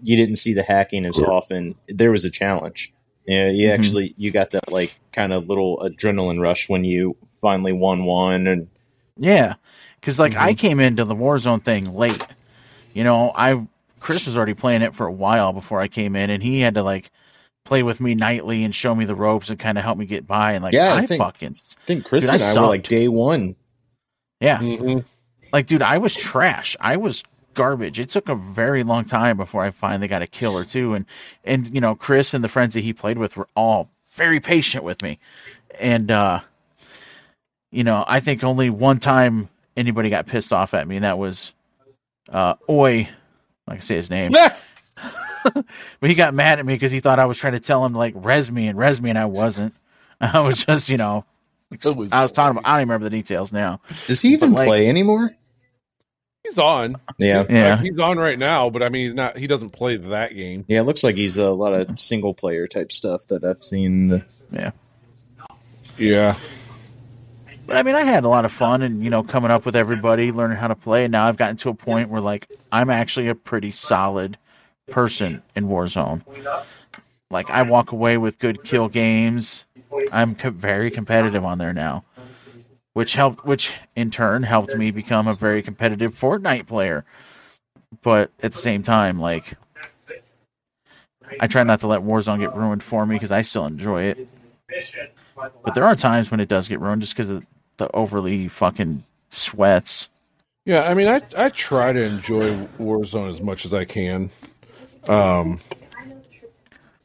you 0.03 0.17
didn't 0.17 0.37
see 0.37 0.53
the 0.55 0.63
hacking 0.63 1.05
as 1.05 1.19
often. 1.19 1.75
There 1.89 2.11
was 2.11 2.25
a 2.25 2.31
challenge. 2.31 2.93
Yeah, 3.27 3.51
you 3.51 3.69
Mhm. 3.69 3.75
actually 3.75 4.15
you 4.17 4.31
got 4.31 4.53
that 4.53 4.71
like 4.71 4.99
kind 5.13 5.33
of 5.33 5.49
little 5.49 5.79
adrenaline 5.79 6.41
rush 6.41 6.69
when 6.69 6.85
you 6.85 7.17
finally 7.41 7.73
won 7.73 8.05
one, 8.05 8.47
and 8.47 8.69
Yeah, 9.19 9.55
because 10.07 10.21
like 10.21 10.37
I 10.37 10.55
came 10.55 10.79
into 10.79 11.05
the 11.05 11.17
Warzone 11.17 11.61
thing 11.65 11.93
late. 11.93 12.25
You 12.95 13.03
know, 13.03 13.33
I 13.35 13.67
Chris 13.99 14.29
was 14.29 14.37
already 14.37 14.55
playing 14.55 14.83
it 14.83 14.95
for 14.95 15.05
a 15.05 15.13
while 15.13 15.53
before 15.53 15.81
I 15.81 15.89
came 15.89 16.15
in, 16.15 16.31
and 16.31 16.41
he 16.41 16.61
had 16.61 16.75
to 16.75 16.85
like 16.85 17.11
play 17.65 17.83
with 17.83 18.01
me 18.01 18.15
nightly 18.15 18.63
and 18.63 18.73
show 18.73 18.95
me 18.95 19.05
the 19.05 19.17
ropes 19.17 19.51
and 19.51 19.59
kind 19.59 19.77
of 19.77 19.83
help 19.83 19.99
me 19.99 20.07
get 20.07 20.25
by. 20.25 20.53
And 20.53 20.63
like, 20.63 20.73
Yeah, 20.73 20.95
I 20.95 20.99
I, 20.99 21.07
think- 21.07 21.21
fucking 21.21 21.57
I 21.59 21.85
think 21.87 22.05
Chris 22.05 22.23
Dude, 22.23 22.31
I 22.31 22.35
and 22.35 22.59
I 22.59 22.61
were 22.61 22.69
like 22.69 22.87
day 22.87 23.09
one. 23.09 23.57
yeah, 24.41 24.59
Mhm. 24.59 25.05
like 25.53 25.67
dude, 25.67 25.83
I 25.83 25.99
was 25.99 26.15
trash. 26.15 26.77
I 26.81 26.97
was 26.99 27.25
garbage. 27.55 27.99
It 27.99 28.09
took 28.11 28.29
a 28.29 28.37
very 28.37 28.85
long 28.85 29.07
time 29.07 29.37
before 29.37 29.65
I 29.65 29.73
finally 29.73 30.07
got 30.07 30.23
a 30.23 30.29
kill 30.29 30.57
or 30.57 30.65
two, 30.65 30.95
and 30.95 31.05
and 31.45 31.67
you 31.75 31.81
know, 31.81 31.97
Chris 31.97 32.33
and 32.33 32.45
the 32.45 32.49
friends 32.49 32.75
that 32.75 32.85
he 32.85 32.93
played 32.93 33.19
with 33.19 33.37
were 33.37 33.49
all 33.57 33.91
very 34.13 34.39
patient 34.39 34.85
with 34.85 35.03
me, 35.03 35.19
and 35.81 36.13
uh, 36.13 36.39
you 37.73 37.83
know, 37.83 38.05
I 38.07 38.21
think 38.21 38.45
only 38.45 38.71
one 38.71 39.01
time 39.01 39.49
anybody 39.77 40.11
got 40.11 40.27
pissed 40.27 40.53
off 40.53 40.75
at 40.75 40.87
me, 40.87 40.97
and 40.97 41.05
that 41.05 41.19
was 41.19 41.53
uh, 42.31 42.55
Oi, 42.69 43.09
like 43.67 43.77
I 43.79 43.81
say 43.81 43.97
his 43.97 44.11
name, 44.11 44.33
but 45.45 46.11
he 46.11 46.15
got 46.15 46.35
mad 46.35 46.59
at 46.59 46.67
me 46.67 46.75
because 46.75 46.93
he 46.93 47.01
thought 47.01 47.19
I 47.19 47.25
was 47.27 47.39
trying 47.39 47.53
to 47.55 47.61
tell 47.61 47.85
him 47.85 47.93
like 47.95 48.15
res 48.17 48.51
me 48.51 48.67
and 48.69 48.79
res 48.79 49.01
me, 49.01 49.11
and 49.11 49.19
I 49.19 49.27
wasn't. 49.27 49.75
I 50.21 50.41
was 50.41 50.65
just, 50.65 50.89
you 50.89 50.97
know, 50.97 51.25
was- 51.85 52.13
I 52.13 52.23
was 52.23 52.33
talking 52.33 52.59
about. 52.59 52.69
I 52.69 52.73
don't 52.75 52.81
even 52.83 52.89
remember 52.89 53.05
the 53.11 53.17
details 53.17 53.53
now. 53.53 53.81
Does 54.07 54.23
he 54.23 54.31
even 54.31 54.53
like- 54.53 54.67
play 54.67 54.89
anymore? 54.89 55.31
He's 56.43 56.59
on. 56.59 56.95
Yeah, 57.19 57.39
Like, 57.41 57.49
Yeah. 57.51 57.77
he's 57.83 57.99
on 57.99 58.19
right 58.19 58.39
now, 58.39 58.71
but 58.71 58.81
I 58.81 58.89
mean, 58.89 59.07
he's 59.07 59.15
not. 59.15 59.37
He 59.37 59.49
doesn't 59.49 59.71
play 59.73 59.97
that 59.97 60.33
game. 60.37 60.65
yeah. 60.69 60.79
It 60.79 60.85
looks 60.85 61.03
like 61.03 61.17
he's 61.17 61.37
a 61.39 61.51
lot 61.51 61.73
of 61.75 61.99
single 61.99 62.35
player 62.35 62.69
type 62.69 62.93
stuff 62.93 63.27
that 63.31 63.43
I've 63.43 63.59
seen. 63.59 64.25
Yeah. 64.53 64.71
Yeah. 65.99 66.37
But 67.67 67.77
I 67.77 67.83
mean, 67.83 67.97
I 67.97 68.03
had 68.03 68.25
a 68.25 68.29
lot 68.29 68.45
of 68.45 68.53
fun 68.53 68.83
and, 68.83 69.03
you 69.03 69.11
know, 69.11 69.23
coming 69.25 69.51
up 69.51 69.67
with 69.67 69.75
everybody, 69.75 70.31
learning 70.31 70.57
how 70.57 70.69
to 70.69 70.77
play. 70.77 71.05
And 71.05 71.13
now 71.13 71.27
I've 71.27 71.37
gotten 71.37 71.57
to 71.59 71.71
a 71.71 71.75
point 71.75 72.11
where, 72.11 72.21
like, 72.21 72.49
I'm 72.71 72.91
actually 72.91 73.29
a 73.29 73.35
pretty 73.35 73.73
solid 73.73 74.39
person 74.91 75.43
in 75.57 75.67
Warzone. 75.67 76.23
Like, 77.31 77.51
I 77.51 77.63
walk 77.63 77.91
away 77.91 78.19
with 78.19 78.39
good 78.39 78.63
kill 78.63 78.89
games. 78.89 79.65
I'm 80.13 80.37
co- 80.37 80.51
very 80.51 80.93
competitive 80.93 81.45
on 81.45 81.59
there 81.59 81.73
now, 81.73 82.05
which 82.93 83.15
helped, 83.15 83.45
which 83.45 83.75
in 83.97 84.13
turn 84.13 84.45
helped 84.45 84.77
me 84.77 84.93
become 84.93 85.27
a 85.27 85.35
very 85.35 85.63
competitive 85.63 86.13
Fortnite 86.13 86.69
player. 86.69 87.05
But 88.03 88.31
at 88.43 88.53
the 88.53 88.59
same 88.59 88.85
time, 88.85 89.19
like, 89.19 89.55
I 91.41 91.49
try 91.49 91.65
not 91.65 91.81
to 91.81 91.89
let 91.89 92.01
Warzone 92.03 92.39
get 92.39 92.55
ruined 92.55 92.85
for 92.85 93.05
me 93.05 93.17
because 93.17 93.33
I 93.33 93.43
still 93.43 93.67
enjoy 93.67 94.05
it. 94.05 94.29
But 95.65 95.75
there 95.75 95.85
are 95.85 95.97
times 95.97 96.31
when 96.31 96.39
it 96.39 96.49
does 96.49 96.69
get 96.69 96.81
ruined 96.81 97.03
just 97.03 97.15
because 97.15 97.31
of 97.31 97.45
the 97.79 97.91
overly 97.95 98.49
fucking 98.49 99.05
sweats. 99.29 100.09
Yeah, 100.65 100.83
I 100.83 100.95
mean, 100.95 101.09
I 101.09 101.21
I 101.37 101.49
try 101.51 101.93
to 101.93 102.03
enjoy 102.03 102.57
Warzone 102.79 103.31
as 103.31 103.41
much 103.41 103.65
as 103.65 103.73
I 103.73 103.85
can. 103.85 104.31
Um, 105.09 105.59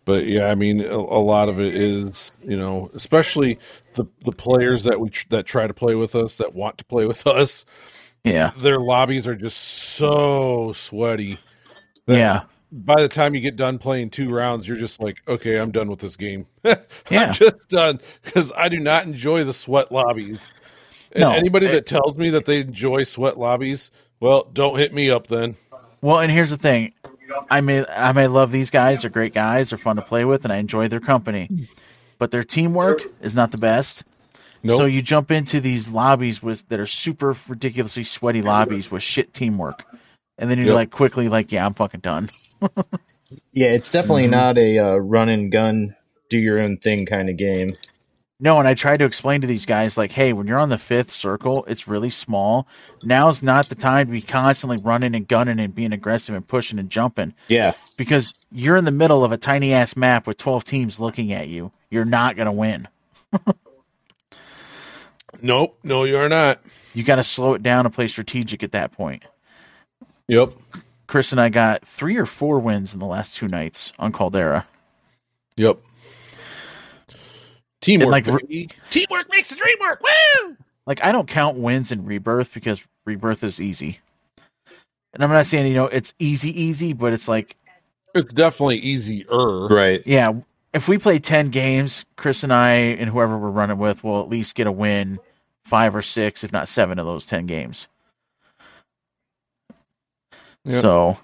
but 0.05 0.25
yeah, 0.25 0.47
I 0.47 0.55
mean, 0.55 0.81
a, 0.81 0.95
a 0.95 1.21
lot 1.21 1.47
of 1.49 1.59
it 1.59 1.75
is, 1.75 2.31
you 2.43 2.57
know, 2.57 2.89
especially 2.95 3.59
the 3.93 4.05
the 4.23 4.31
players 4.31 4.83
that 4.83 4.99
we 4.99 5.09
tr- 5.11 5.27
that 5.29 5.45
try 5.45 5.67
to 5.67 5.73
play 5.73 5.93
with 5.95 6.15
us, 6.15 6.37
that 6.37 6.55
want 6.55 6.79
to 6.79 6.85
play 6.85 7.05
with 7.05 7.27
us. 7.27 7.65
Yeah, 8.23 8.51
Their 8.57 8.79
lobbies 8.79 9.25
are 9.27 9.35
just 9.35 9.57
so 9.59 10.73
sweaty. 10.73 11.37
yeah, 12.05 12.43
By 12.71 13.01
the 13.01 13.07
time 13.09 13.33
you 13.33 13.41
get 13.41 13.55
done 13.55 13.79
playing 13.79 14.11
two 14.11 14.29
rounds, 14.29 14.67
you're 14.67 14.77
just 14.77 15.01
like, 15.01 15.17
okay, 15.27 15.57
I'm 15.57 15.71
done 15.71 15.89
with 15.89 15.99
this 15.99 16.15
game. 16.15 16.45
Yeah. 17.09 17.27
I'm 17.27 17.33
just 17.33 17.67
done 17.69 17.99
because 18.23 18.51
I 18.55 18.69
do 18.69 18.77
not 18.77 19.05
enjoy 19.05 19.43
the 19.43 19.53
sweat 19.55 19.91
lobbies. 19.91 20.49
And 21.13 21.23
No. 21.23 21.33
anybody 21.33 21.67
that 21.67 21.85
tells 21.85 22.17
me 22.17 22.29
that 22.31 22.45
they 22.45 22.61
enjoy 22.61 23.03
sweat 23.03 23.37
lobbies, 23.37 23.91
well, 24.19 24.49
don't 24.51 24.77
hit 24.79 24.93
me 24.93 25.09
up 25.09 25.27
then. 25.27 25.55
Well, 26.01 26.19
and 26.19 26.31
here's 26.31 26.49
the 26.49 26.57
thing: 26.57 26.93
I 27.49 27.61
may 27.61 27.85
I 27.87 28.11
may 28.11 28.27
love 28.27 28.51
these 28.51 28.69
guys; 28.71 29.01
they're 29.01 29.09
great 29.09 29.33
guys, 29.33 29.69
they're 29.69 29.79
fun 29.79 29.97
to 29.97 30.01
play 30.01 30.25
with, 30.25 30.43
and 30.45 30.53
I 30.53 30.57
enjoy 30.57 30.87
their 30.87 30.99
company. 30.99 31.51
But 32.19 32.31
their 32.31 32.43
teamwork 32.43 33.05
is 33.21 33.35
not 33.35 33.51
the 33.51 33.57
best. 33.57 34.03
Nope. 34.63 34.77
So 34.77 34.85
you 34.85 35.01
jump 35.01 35.31
into 35.31 35.59
these 35.59 35.89
lobbies 35.89 36.41
with 36.43 36.67
that 36.69 36.79
are 36.79 36.85
super 36.85 37.35
ridiculously 37.47 38.03
sweaty 38.03 38.41
lobbies 38.41 38.91
with 38.91 39.03
shit 39.03 39.33
teamwork, 39.33 39.85
and 40.37 40.49
then 40.49 40.57
you're 40.59 40.67
Yep. 40.67 40.75
like 40.75 40.91
quickly 40.91 41.29
like, 41.29 41.51
yeah, 41.51 41.65
I'm 41.65 41.73
fucking 41.73 42.01
done. 42.01 42.29
Yeah, 43.53 43.69
it's 43.69 43.91
definitely 43.91 44.23
Mm-hmm. 44.23 44.31
not 44.31 44.57
a 44.57 44.77
uh, 44.79 44.95
run 44.97 45.29
and 45.29 45.51
gun, 45.51 45.95
do 46.29 46.37
your 46.37 46.61
own 46.61 46.77
thing 46.77 47.05
kind 47.05 47.29
of 47.29 47.37
game. 47.37 47.69
No, 48.43 48.57
and 48.57 48.67
I 48.67 48.73
tried 48.73 48.97
to 48.97 49.05
explain 49.05 49.41
to 49.41 49.47
these 49.47 49.67
guys, 49.67 49.97
like, 49.97 50.11
hey, 50.11 50.33
when 50.33 50.47
you're 50.47 50.57
on 50.57 50.69
the 50.69 50.79
fifth 50.79 51.11
circle, 51.11 51.63
it's 51.67 51.87
really 51.87 52.09
small. 52.09 52.67
Now's 53.03 53.43
not 53.43 53.69
the 53.69 53.75
time 53.75 54.07
to 54.07 54.13
be 54.13 54.21
constantly 54.21 54.77
running 54.83 55.13
and 55.13 55.27
gunning 55.27 55.59
and 55.59 55.75
being 55.75 55.93
aggressive 55.93 56.33
and 56.33 56.45
pushing 56.45 56.79
and 56.79 56.89
jumping 56.89 57.35
Yeah, 57.47 57.73
because 57.97 58.33
you're 58.51 58.77
in 58.77 58.85
the 58.85 58.91
middle 58.91 59.23
of 59.23 59.31
a 59.31 59.37
tiny 59.37 59.73
ass 59.73 59.95
map 59.95 60.25
with 60.25 60.37
12 60.37 60.63
teams 60.63 60.99
looking 60.99 61.31
at 61.33 61.49
you. 61.49 61.71
You're 61.91 62.03
not 62.03 62.35
going 62.35 62.47
to 62.47 62.51
win. 62.51 62.87
Nope, 65.41 65.77
no, 65.83 66.03
you 66.03 66.17
are 66.17 66.29
not. 66.29 66.61
You 66.93 67.03
got 67.03 67.15
to 67.15 67.23
slow 67.23 67.53
it 67.53 67.63
down 67.63 67.85
and 67.85 67.93
play 67.93 68.07
strategic 68.07 68.63
at 68.63 68.73
that 68.73 68.91
point. 68.91 69.23
Yep, 70.27 70.53
Chris 71.07 71.31
and 71.31 71.41
I 71.41 71.49
got 71.49 71.85
three 71.85 72.17
or 72.17 72.25
four 72.25 72.59
wins 72.59 72.93
in 72.93 72.99
the 72.99 73.05
last 73.05 73.35
two 73.35 73.47
nights 73.47 73.91
on 73.97 74.11
Caldera. 74.11 74.65
yep. 75.57 75.79
Teamwork, 77.81 78.11
like, 78.11 78.25
baby. 78.25 78.69
Teamwork 78.91 79.29
makes 79.31 79.49
the 79.49 79.55
dream 79.55 79.77
work. 79.79 80.01
Woo! 80.01 80.57
Like, 80.85 81.03
I 81.03 81.11
don't 81.11 81.27
count 81.27 81.57
wins 81.57 81.91
in 81.91 82.05
Rebirth 82.05 82.53
because 82.53 82.83
Rebirth 83.05 83.43
is 83.43 83.59
easy. 83.59 83.99
And 85.13 85.23
I'm 85.23 85.29
not 85.29 85.45
saying 85.45 85.67
you 85.67 85.73
know 85.73 85.87
it's 85.87 86.13
easy, 86.19 86.59
easy, 86.61 86.93
but 86.93 87.13
it's 87.13 87.27
like 87.27 87.55
It's 88.15 88.33
definitely 88.33 88.77
easier. 88.77 89.67
Right. 89.67 90.01
yeah, 90.05 90.31
if 90.73 90.87
we 90.87 90.97
play 90.97 91.19
10 91.19 91.49
games, 91.49 92.05
Chris 92.15 92.43
and 92.43 92.53
I 92.53 92.71
and 92.71 93.09
whoever 93.09 93.37
we're 93.37 93.49
running 93.49 93.77
with 93.77 94.03
will 94.03 94.21
at 94.21 94.29
least 94.29 94.55
get 94.55 94.67
a 94.67 94.71
win 94.71 95.19
five 95.65 95.95
or 95.95 96.01
six, 96.01 96.43
if 96.43 96.51
not 96.53 96.69
seven 96.69 96.99
of 96.99 97.05
those 97.05 97.25
10 97.25 97.45
games. 97.45 97.87
Yep. 100.65 100.81
So, 100.81 101.17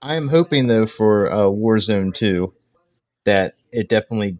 I'm 0.00 0.28
hoping 0.28 0.68
though 0.68 0.86
for 0.86 1.30
uh, 1.30 1.46
Warzone 1.46 2.14
2 2.14 2.52
that 3.24 3.54
it 3.72 3.88
definitely 3.88 4.38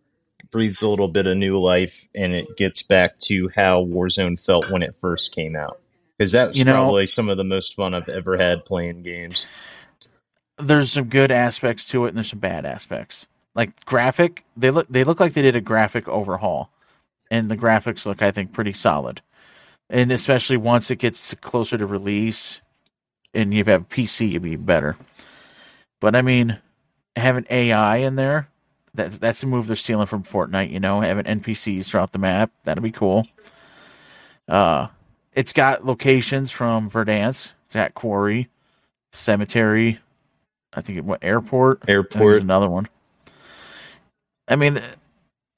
breathes 0.51 0.83
a 0.83 0.89
little 0.89 1.09
bit 1.09 1.27
of 1.27 1.37
new 1.37 1.59
life 1.59 2.09
and 2.15 2.33
it 2.33 2.57
gets 2.57 2.83
back 2.83 3.19
to 3.21 3.49
how 3.55 3.85
Warzone 3.85 4.43
felt 4.43 4.71
when 4.71 4.83
it 4.83 4.97
first 5.01 5.35
came 5.35 5.55
out. 5.57 5.81
Because 6.17 6.33
that 6.33 6.49
was 6.49 6.59
You 6.59 6.65
know- 6.65 6.73
probably 6.73 7.07
some 7.07 7.29
of 7.29 7.37
the 7.37 7.45
most 7.45 7.77
fun 7.77 7.95
I've 7.95 8.09
ever 8.09 8.37
had 8.37 8.65
playing 8.65 9.03
games. 9.03 9.47
there's 10.61 10.91
some 10.93 11.05
good 11.05 11.31
aspects 11.31 11.85
to 11.89 12.05
it 12.05 12.09
and 12.09 12.17
there's 12.17 12.31
some 12.31 12.41
bad 12.41 12.67
aspects. 12.67 13.27
Like 13.55 13.85
graphic, 13.85 14.45
they 14.57 14.71
look 14.71 14.87
they 14.91 15.05
look 15.05 15.21
like 15.21 15.33
they 15.33 15.43
did 15.43 15.55
a 15.57 15.61
graphic 15.61 16.09
overhaul. 16.09 16.71
And 17.31 17.49
the 17.51 17.57
graphics 17.57 18.07
look 18.07 18.23
I 18.23 18.31
think 18.33 18.53
pretty 18.53 18.73
solid. 18.73 19.21
And 19.91 20.11
especially 20.11 20.57
once 20.57 20.91
it 20.91 20.97
gets 20.97 21.33
closer 21.35 21.79
to 21.79 21.87
release 21.87 22.61
and 23.35 23.53
you 23.55 23.63
have 23.65 23.83
a 23.83 23.85
PC 23.85 24.31
it'd 24.31 24.43
be 24.43 24.57
better. 24.57 24.97
But 26.01 26.17
I 26.17 26.23
mean, 26.23 26.59
having 27.17 27.47
AI 27.51 27.99
in 27.99 28.17
there, 28.17 28.49
that 28.95 29.13
that's 29.13 29.43
a 29.43 29.47
move 29.47 29.67
they're 29.67 29.77
stealing 29.77 30.07
from 30.07 30.23
Fortnite, 30.23 30.71
you 30.71 30.81
know, 30.81 31.01
having 31.01 31.25
NPCs 31.25 31.87
throughout 31.89 32.13
the 32.13 32.19
map, 32.19 32.51
that'd 32.65 32.83
be 32.83 32.91
cool. 32.93 33.27
Uh 34.49 34.89
it's 35.35 35.53
got 35.53 35.85
locations 35.85 36.51
from 36.51 36.91
Verdansk, 36.91 37.53
it's 37.67 37.75
got 37.75 37.95
Quarry, 37.95 38.49
Cemetery, 39.13 39.99
I 40.73 40.81
think 40.81 40.99
it 40.99 41.05
what 41.05 41.23
airport. 41.23 41.81
I 41.83 41.87
there's 41.87 41.97
Airport. 42.15 42.43
another 42.43 42.69
one. 42.69 42.89
I 44.49 44.57
mean, 44.57 44.81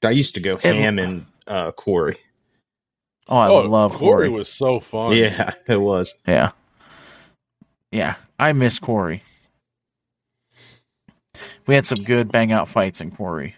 I 0.05 0.09
used 0.11 0.35
to 0.35 0.41
go 0.41 0.55
And- 0.63 0.77
ham 0.77 0.99
in 0.99 1.25
uh, 1.47 1.71
Quarry. 1.71 2.15
oh, 3.27 3.37
I 3.37 3.47
oh, 3.49 3.61
love 3.61 3.93
Corey 3.93 4.27
Quarry. 4.27 4.29
was 4.29 4.49
so 4.49 4.79
fun. 4.79 5.15
Yeah, 5.15 5.53
it 5.67 5.79
was. 5.79 6.15
Yeah, 6.27 6.51
yeah, 7.91 8.15
I 8.39 8.51
miss 8.53 8.77
Quarry. 8.79 9.23
We 11.67 11.75
had 11.75 11.85
some 11.85 12.03
good 12.03 12.31
bang 12.31 12.51
out 12.51 12.67
fights 12.69 13.01
in 13.01 13.11
Quarry. 13.11 13.55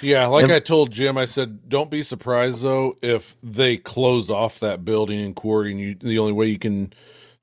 Yeah, 0.00 0.26
like 0.28 0.48
Yep. 0.48 0.56
I 0.56 0.60
told 0.60 0.92
Jim, 0.92 1.18
I 1.18 1.26
said, 1.26 1.68
don't 1.68 1.90
be 1.90 2.02
surprised 2.02 2.62
though 2.62 2.96
if 3.02 3.36
they 3.42 3.76
close 3.76 4.30
off 4.30 4.60
that 4.60 4.84
building 4.84 5.20
in 5.20 5.34
Quarry, 5.34 5.72
and 5.72 5.80
you, 5.80 5.94
the 5.94 6.18
only 6.18 6.32
way 6.32 6.46
you 6.46 6.58
can 6.58 6.92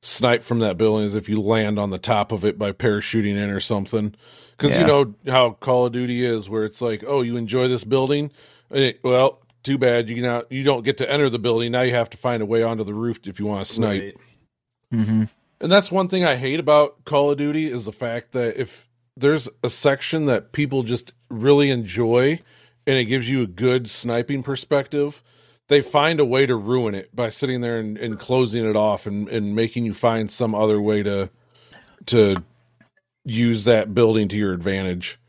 snipe 0.01 0.43
from 0.43 0.59
that 0.59 0.77
building 0.77 1.05
is 1.05 1.15
if 1.15 1.29
you 1.29 1.39
land 1.41 1.77
on 1.77 1.89
the 1.91 1.99
top 1.99 2.31
of 2.31 2.45
it 2.45 2.57
by 2.57 2.71
parachuting 2.71 3.35
in 3.35 3.49
or 3.49 3.59
something. 3.59 4.15
Because 4.57 4.71
Yeah. 4.71 4.81
you 4.81 4.87
know 4.87 5.13
how 5.27 5.51
Call 5.51 5.85
of 5.85 5.91
Duty 5.91 6.25
is, 6.25 6.49
where 6.49 6.63
it's 6.63 6.81
like, 6.81 7.03
oh, 7.05 7.21
you 7.21 7.37
enjoy 7.37 7.67
this 7.67 7.83
building, 7.83 8.31
Eh, 8.71 8.93
well, 9.03 9.39
too 9.63 9.77
bad 9.77 10.09
you 10.09 10.21
not 10.21 10.51
you 10.51 10.63
don't 10.63 10.83
get 10.83 10.97
to 10.97 11.11
enter 11.11 11.29
the 11.29 11.39
building. 11.39 11.71
Now 11.71 11.81
you 11.81 11.93
have 11.93 12.09
to 12.11 12.17
find 12.17 12.41
a 12.41 12.45
way 12.45 12.63
onto 12.63 12.83
the 12.83 12.93
roof 12.93 13.19
if 13.25 13.39
you 13.39 13.45
want 13.45 13.65
to 13.65 13.73
snipe. 13.73 14.01
Right. 14.01 14.15
Mm-hmm. 14.93 15.23
And 15.61 15.71
that's 15.71 15.91
one 15.91 16.07
thing 16.07 16.23
I 16.25 16.35
hate 16.35 16.59
about 16.59 17.03
Call 17.05 17.31
of 17.31 17.37
Duty 17.37 17.69
is 17.71 17.85
the 17.85 17.91
fact 17.93 18.31
that 18.33 18.57
if 18.57 18.86
there's 19.20 19.49
a 19.63 19.70
section 19.70 20.28
that 20.28 20.53
people 20.53 20.84
just 20.84 21.13
really 21.30 21.72
enjoy 21.72 22.41
and 22.88 22.97
it 22.97 23.05
gives 23.05 23.30
you 23.30 23.43
a 23.43 23.47
good 23.47 23.89
sniping 23.89 24.43
perspective, 24.43 25.24
they 25.70 25.82
find 25.82 26.20
a 26.20 26.26
way 26.26 26.45
to 26.45 26.55
ruin 26.55 26.95
it 26.95 27.15
by 27.15 27.30
sitting 27.30 27.61
there 27.61 27.80
and, 27.80 27.97
and 27.97 28.20
closing 28.20 28.65
it 28.70 28.76
off 28.78 29.07
and, 29.07 29.30
and 29.30 29.55
making 29.55 29.86
you 29.86 29.93
find 29.93 30.32
some 30.32 30.55
other 30.55 30.82
way 30.82 31.03
to 31.03 31.30
to 32.07 32.43
use 33.26 33.65
that 33.65 33.93
building 33.93 34.28
to 34.30 34.38
your 34.38 34.53
advantage. 34.53 35.20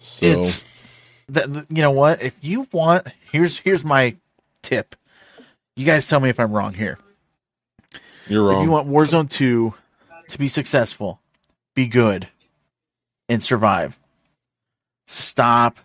So 0.00 0.26
It's 0.32 0.66
that 1.30 1.48
you 1.70 1.82
know 1.82 1.92
what? 1.92 2.22
If 2.22 2.34
you 2.42 2.68
want, 2.72 3.08
here's 3.32 3.58
here's 3.58 3.84
my 3.84 4.16
tip. 4.62 4.96
You 5.76 5.86
guys 5.86 6.08
tell 6.08 6.20
me 6.20 6.30
if 6.30 6.40
I'm 6.40 6.52
wrong 6.54 6.74
here. 6.74 6.98
you're 8.26 8.44
If 8.48 8.60
wrong. 8.60 8.62
you 8.62 8.70
want 8.70 8.88
Warzone 8.88 9.30
2 9.30 9.74
to 10.28 10.38
be 10.38 10.48
successful, 10.48 11.20
be 11.74 11.86
good, 11.86 12.28
and 13.28 13.42
survive, 13.42 13.98
stop. 15.06 15.78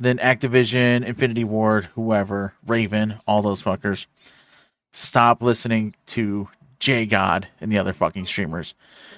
Then 0.00 0.18
Activision, 0.18 1.04
Infinity 1.04 1.44
Ward, 1.44 1.84
whoever, 1.94 2.52
Raven, 2.66 3.20
all 3.26 3.42
those 3.42 3.62
fuckers, 3.62 4.06
stop 4.92 5.40
listening 5.40 5.94
to 6.06 6.48
J 6.80 7.06
God 7.06 7.48
and 7.60 7.70
the 7.70 7.78
other 7.78 7.92
fucking 7.92 8.26
streamers. 8.26 8.74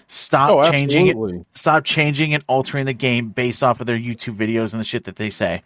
Stop 0.08 0.50
oh, 0.50 0.70
changing 0.70 1.06
it. 1.08 1.46
Stop 1.54 1.84
changing 1.84 2.34
and 2.34 2.44
altering 2.46 2.84
the 2.84 2.92
game 2.92 3.30
based 3.30 3.62
off 3.62 3.80
of 3.80 3.86
their 3.86 3.98
YouTube 3.98 4.36
videos 4.36 4.72
and 4.72 4.80
the 4.80 4.84
shit 4.84 5.04
that 5.04 5.16
they 5.16 5.30
say. 5.30 5.62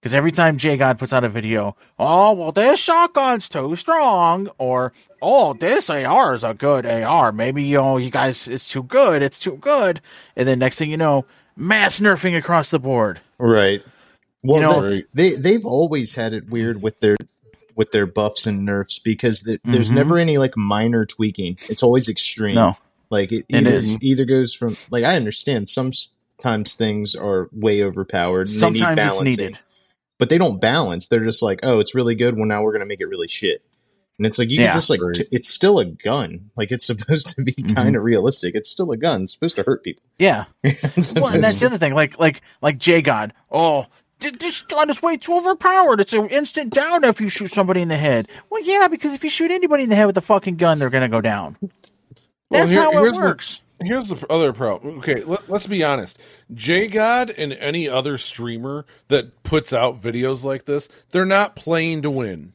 Because 0.00 0.14
every 0.14 0.30
time 0.30 0.56
Jay 0.58 0.76
God 0.76 0.98
puts 0.98 1.12
out 1.12 1.24
a 1.24 1.28
video, 1.28 1.76
oh 1.98 2.32
well, 2.34 2.52
this 2.52 2.78
shotgun's 2.78 3.48
too 3.48 3.74
strong, 3.76 4.48
or 4.58 4.92
oh 5.20 5.54
this 5.54 5.90
AR 5.90 6.34
is 6.34 6.44
a 6.44 6.54
good 6.54 6.86
AR. 6.86 7.32
Maybe 7.32 7.64
you 7.64 7.78
know 7.78 7.96
you 7.96 8.10
guys 8.10 8.46
it's 8.46 8.68
too 8.68 8.82
good, 8.84 9.22
it's 9.22 9.38
too 9.38 9.56
good, 9.56 10.00
and 10.36 10.46
then 10.46 10.58
next 10.58 10.76
thing 10.76 10.90
you 10.90 10.96
know, 10.96 11.24
mass 11.56 11.98
nerfing 11.98 12.36
across 12.38 12.70
the 12.70 12.78
board. 12.78 13.20
Right. 13.38 13.80
Well, 14.44 14.56
You 14.60 14.62
know- 14.62 14.90
they, 14.90 15.02
they 15.14 15.34
they've 15.36 15.66
always 15.66 16.14
had 16.14 16.32
it 16.34 16.50
weird 16.50 16.82
with 16.82 17.00
their 17.00 17.16
with 17.74 17.90
their 17.90 18.06
buffs 18.06 18.46
and 18.46 18.64
nerfs 18.64 18.98
because 19.00 19.42
th 19.42 19.60
there's 19.64 19.90
Mhm. 19.90 19.94
never 19.94 20.18
any 20.18 20.38
like 20.38 20.56
minor 20.56 21.04
tweaking. 21.04 21.58
It's 21.68 21.82
always 21.82 22.08
extreme. 22.08 22.54
No, 22.54 22.76
Like 23.10 23.32
it 23.32 23.44
It 23.48 23.56
either 23.66 23.76
is. 23.76 23.96
either 24.02 24.24
goes 24.24 24.54
from 24.54 24.76
like 24.90 25.04
I 25.04 25.16
understand 25.16 25.68
sometimes 25.68 26.74
things 26.74 27.14
are 27.16 27.48
way 27.52 27.82
overpowered. 27.82 28.48
And 28.48 28.60
they 28.60 28.70
need 28.70 28.78
sometimes 28.78 29.20
it's 29.20 29.36
needed. 29.38 29.58
But 30.18 30.28
they 30.28 30.38
don't 30.38 30.60
balance. 30.60 31.08
They're 31.08 31.24
just 31.24 31.42
like, 31.42 31.60
oh, 31.62 31.80
it's 31.80 31.94
really 31.94 32.14
good. 32.14 32.36
Well, 32.36 32.46
now 32.46 32.62
we're 32.62 32.72
gonna 32.72 32.86
make 32.86 33.00
it 33.00 33.08
really 33.08 33.28
shit. 33.28 33.62
And 34.18 34.26
it's 34.26 34.38
like 34.38 34.48
you 34.48 34.60
Yeah. 34.60 34.68
can 34.72 34.76
just 34.78 34.88
like 34.90 35.00
t- 35.14 35.24
it's 35.30 35.48
still 35.48 35.78
a 35.78 35.84
gun. 35.84 36.50
Like 36.56 36.72
it's 36.72 36.86
supposed 36.86 37.36
to 37.36 37.42
be 37.42 37.52
Mhm. 37.52 37.74
kind 37.74 37.96
of 37.96 38.02
realistic. 38.02 38.54
It's 38.54 38.70
still 38.70 38.90
a 38.92 38.96
gun. 38.96 39.22
It's 39.24 39.32
supposed 39.32 39.56
to 39.56 39.62
hurt 39.62 39.84
people. 39.84 40.02
Yeah. 40.18 40.44
Well, 41.14 41.26
and 41.28 41.44
that's 41.44 41.60
the 41.60 41.66
other 41.66 41.76
thing. 41.78 41.92
Like, 41.94 42.18
like, 42.18 42.40
like 42.62 42.78
J 42.78 43.02
God. 43.02 43.34
Oh, 43.52 43.84
this 44.18 44.62
gun 44.62 44.88
is 44.88 45.02
way 45.02 45.18
too 45.18 45.34
overpowered. 45.36 46.00
It's 46.00 46.14
an 46.14 46.28
instant 46.28 46.72
down 46.72 47.04
if 47.04 47.20
you 47.20 47.28
shoot 47.28 47.52
somebody 47.52 47.82
in 47.82 47.88
the 47.88 47.98
head. 47.98 48.28
Well, 48.48 48.62
yeah, 48.62 48.88
because 48.88 49.12
if 49.12 49.22
you 49.22 49.28
shoot 49.28 49.50
anybody 49.50 49.82
in 49.82 49.90
the 49.90 49.96
head 49.96 50.06
with 50.06 50.16
a 50.16 50.22
fucking 50.22 50.56
gun, 50.56 50.78
they're 50.78 50.88
gonna 50.88 51.10
go 51.10 51.20
down. 51.20 51.58
Well, 51.60 51.70
That's 52.62 52.70
here- 52.70 52.80
how 52.80 53.04
it 53.04 53.12
works. 53.14 53.60
Here's 53.82 54.08
the 54.08 54.26
other 54.30 54.52
problem. 54.52 54.98
Okay, 54.98 55.22
let, 55.22 55.48
let's 55.50 55.66
be 55.66 55.84
honest. 55.84 56.18
J 56.54 56.88
God 56.88 57.30
and 57.30 57.52
any 57.52 57.88
other 57.88 58.16
streamer 58.18 58.86
that 59.08 59.42
puts 59.42 59.72
out 59.72 60.00
videos 60.00 60.44
like 60.44 60.64
this, 60.64 60.88
they're 61.10 61.26
not 61.26 61.56
playing 61.56 62.02
to 62.02 62.10
win. 62.10 62.52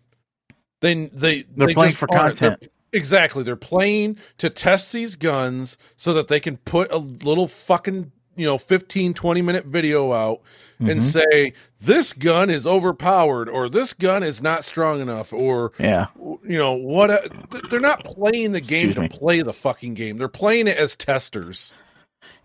They 0.81 1.07
they 1.07 1.43
They're 1.43 1.67
they 1.67 1.73
playing 1.73 1.93
for 1.93 2.07
content. 2.07 2.59
They're- 2.61 2.69
exactly. 2.91 3.43
They're 3.43 3.55
playing 3.55 4.17
to 4.39 4.49
test 4.49 4.91
these 4.93 5.15
guns 5.15 5.77
so 5.95 6.13
that 6.13 6.27
they 6.27 6.39
can 6.39 6.57
put 6.57 6.91
a 6.91 6.97
little 6.97 7.47
fucking 7.47 8.11
you 8.35 8.45
know 8.45 8.57
15 8.57 9.13
20 9.13 9.41
minute 9.41 9.65
video 9.65 10.11
out 10.13 10.41
and 10.79 10.99
Mhm. 10.99 11.01
say 11.01 11.53
this 11.81 12.13
gun 12.13 12.49
is 12.49 12.65
overpowered 12.65 13.49
or 13.49 13.69
this 13.69 13.93
gun 13.93 14.23
is 14.23 14.41
not 14.41 14.63
strong 14.65 15.01
enough 15.01 15.31
or 15.33 15.71
Yeah. 15.79 16.07
you 16.17 16.57
know 16.57 16.73
what 16.73 17.31
they're 17.69 17.79
not 17.79 18.03
playing 18.03 18.51
the 18.53 18.61
game 18.61 18.89
Excuse 18.89 18.95
to 18.95 19.01
me. 19.01 19.09
play 19.09 19.41
the 19.41 19.53
fucking 19.53 19.93
game 19.95 20.17
they're 20.17 20.27
playing 20.27 20.67
it 20.67 20.77
as 20.77 20.95
testers 20.95 21.73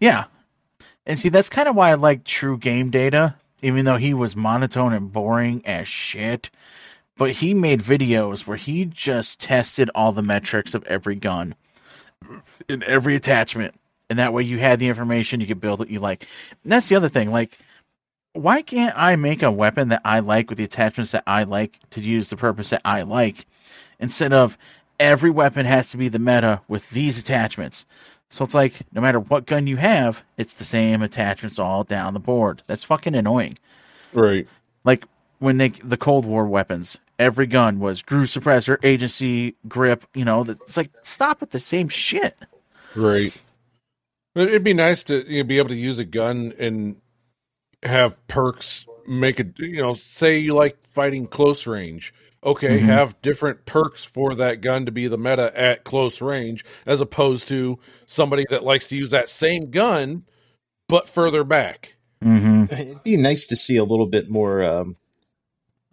Yeah. 0.01 0.25
And 1.07 1.19
see, 1.21 1.29
that's 1.29 1.49
kind 1.49 1.69
of 1.69 1.77
why 1.77 1.91
I 1.91 1.95
like 1.95 2.25
True 2.25 2.59
Game 2.59 2.91
Data, 2.91 3.37
even 3.63 3.85
though 3.85 3.97
he 3.97 4.13
was 4.13 4.35
monotone 4.35 4.93
and 4.93 5.13
boring 5.13 5.63
as 5.65 5.87
shit. 5.87 6.51
But 7.17 7.31
he 7.31 7.55
made 7.55 7.81
videos 7.81 8.45
where 8.45 8.57
he 8.57 8.87
just 8.87 9.39
tested 9.39 9.89
all 9.95 10.11
the 10.11 10.23
metrics 10.23 10.75
of 10.75 10.83
every 10.85 11.15
gun 11.15 11.55
in 12.69 12.83
every 12.83 13.15
attachment. 13.15 13.75
And 14.09 14.19
that 14.19 14.33
way 14.33 14.43
you 14.43 14.59
had 14.59 14.79
the 14.79 14.89
information, 14.89 15.41
you 15.41 15.47
could 15.47 15.61
build 15.61 15.79
what 15.79 15.91
you 15.91 15.99
like. 15.99 16.27
And 16.63 16.73
that's 16.73 16.89
the 16.89 16.97
other 16.97 17.09
thing. 17.09 17.31
Like, 17.31 17.59
why 18.33 18.63
can't 18.63 18.95
I 18.97 19.17
make 19.17 19.43
a 19.43 19.51
weapon 19.51 19.89
that 19.89 20.03
I 20.05 20.21
like 20.21 20.49
with 20.49 20.59
the 20.59 20.65
attachments 20.65 21.13
that 21.13 21.25
I 21.27 21.45
like 21.45 21.79
to 21.91 22.01
use 22.01 22.29
the 22.29 22.37
purpose 22.37 22.71
that 22.71 22.83
I 22.85 23.03
like 23.03 23.47
instead 23.99 24.33
of 24.33 24.59
every 25.01 25.31
weapon 25.31 25.67
has 25.67 25.91
to 25.91 25.97
be 25.97 26.09
the 26.09 26.19
meta 26.19 26.61
with 26.69 26.89
these 26.91 27.19
attachments? 27.19 27.87
So 28.29 28.45
it's 28.45 28.55
like 28.55 28.75
no 28.93 29.01
matter 29.01 29.21
what 29.21 29.47
gun 29.47 29.67
you 29.67 29.77
have, 29.77 30.23
it's 30.37 30.53
the 30.55 30.65
same 30.65 31.03
attachments 31.03 31.59
all 31.59 31.85
down 31.85 32.15
the 32.15 32.21
board. 32.21 32.63
That's 32.67 32.85
fucking 32.85 33.15
annoying. 33.15 33.59
right 34.13 34.47
Like 34.85 35.05
when 35.39 35.57
they 35.57 35.69
the 35.71 35.97
Cold 35.97 36.25
War 36.25 36.47
weapons, 36.47 36.99
every 37.19 37.47
gun 37.47 37.79
was 37.79 38.03
GRU 38.03 38.25
suppressor, 38.25 38.77
agency, 38.85 39.55
grip. 39.69 40.05
You 40.15 40.25
know, 40.25 40.43
it's 40.43 40.77
like 40.77 40.91
stop 41.03 41.41
with 41.41 41.51
the 41.51 41.61
same 41.61 41.89
shit. 41.89 42.37
right 42.95 43.35
it'd 44.37 44.65
be 44.65 44.75
nice 44.75 45.03
to 45.05 45.25
you 45.31 45.39
know, 45.43 45.45
be 45.45 45.59
able 45.59 45.71
to 45.71 45.77
use 45.77 45.99
a 45.99 46.05
gun 46.05 46.53
and 46.59 46.97
have 47.83 48.15
perks 48.29 48.87
make 49.07 49.41
it. 49.41 49.59
You 49.59 49.83
know, 49.83 49.95
say 49.95 50.39
you 50.39 50.55
like 50.55 50.83
fighting 50.85 51.27
close 51.27 51.67
range. 51.67 52.13
Okay, 52.45 52.81
Mhm. 52.81 52.85
have 52.87 53.21
different 53.23 53.65
perks 53.67 54.05
for 54.05 54.35
that 54.35 54.61
gun 54.61 54.87
to 54.87 54.93
be 54.93 55.09
the 55.09 55.19
meta 55.19 55.53
at 55.59 55.83
close 55.85 56.21
range, 56.23 56.65
as 56.85 57.01
opposed 57.01 57.49
to 57.49 57.79
somebody 58.07 58.45
that 58.51 58.63
likes 58.63 58.87
to 58.89 58.97
use 58.97 59.11
that 59.11 59.29
same 59.29 59.71
gun 59.71 60.25
but 60.89 61.09
further 61.09 61.43
back. 61.45 61.95
hmm 62.23 62.65
It'd 62.71 63.03
be 63.03 63.17
nice 63.17 63.47
to 63.49 63.57
see 63.57 63.77
a 63.77 63.85
little 63.85 64.07
bit 64.07 64.29
more 64.31 64.63
um, 64.63 64.97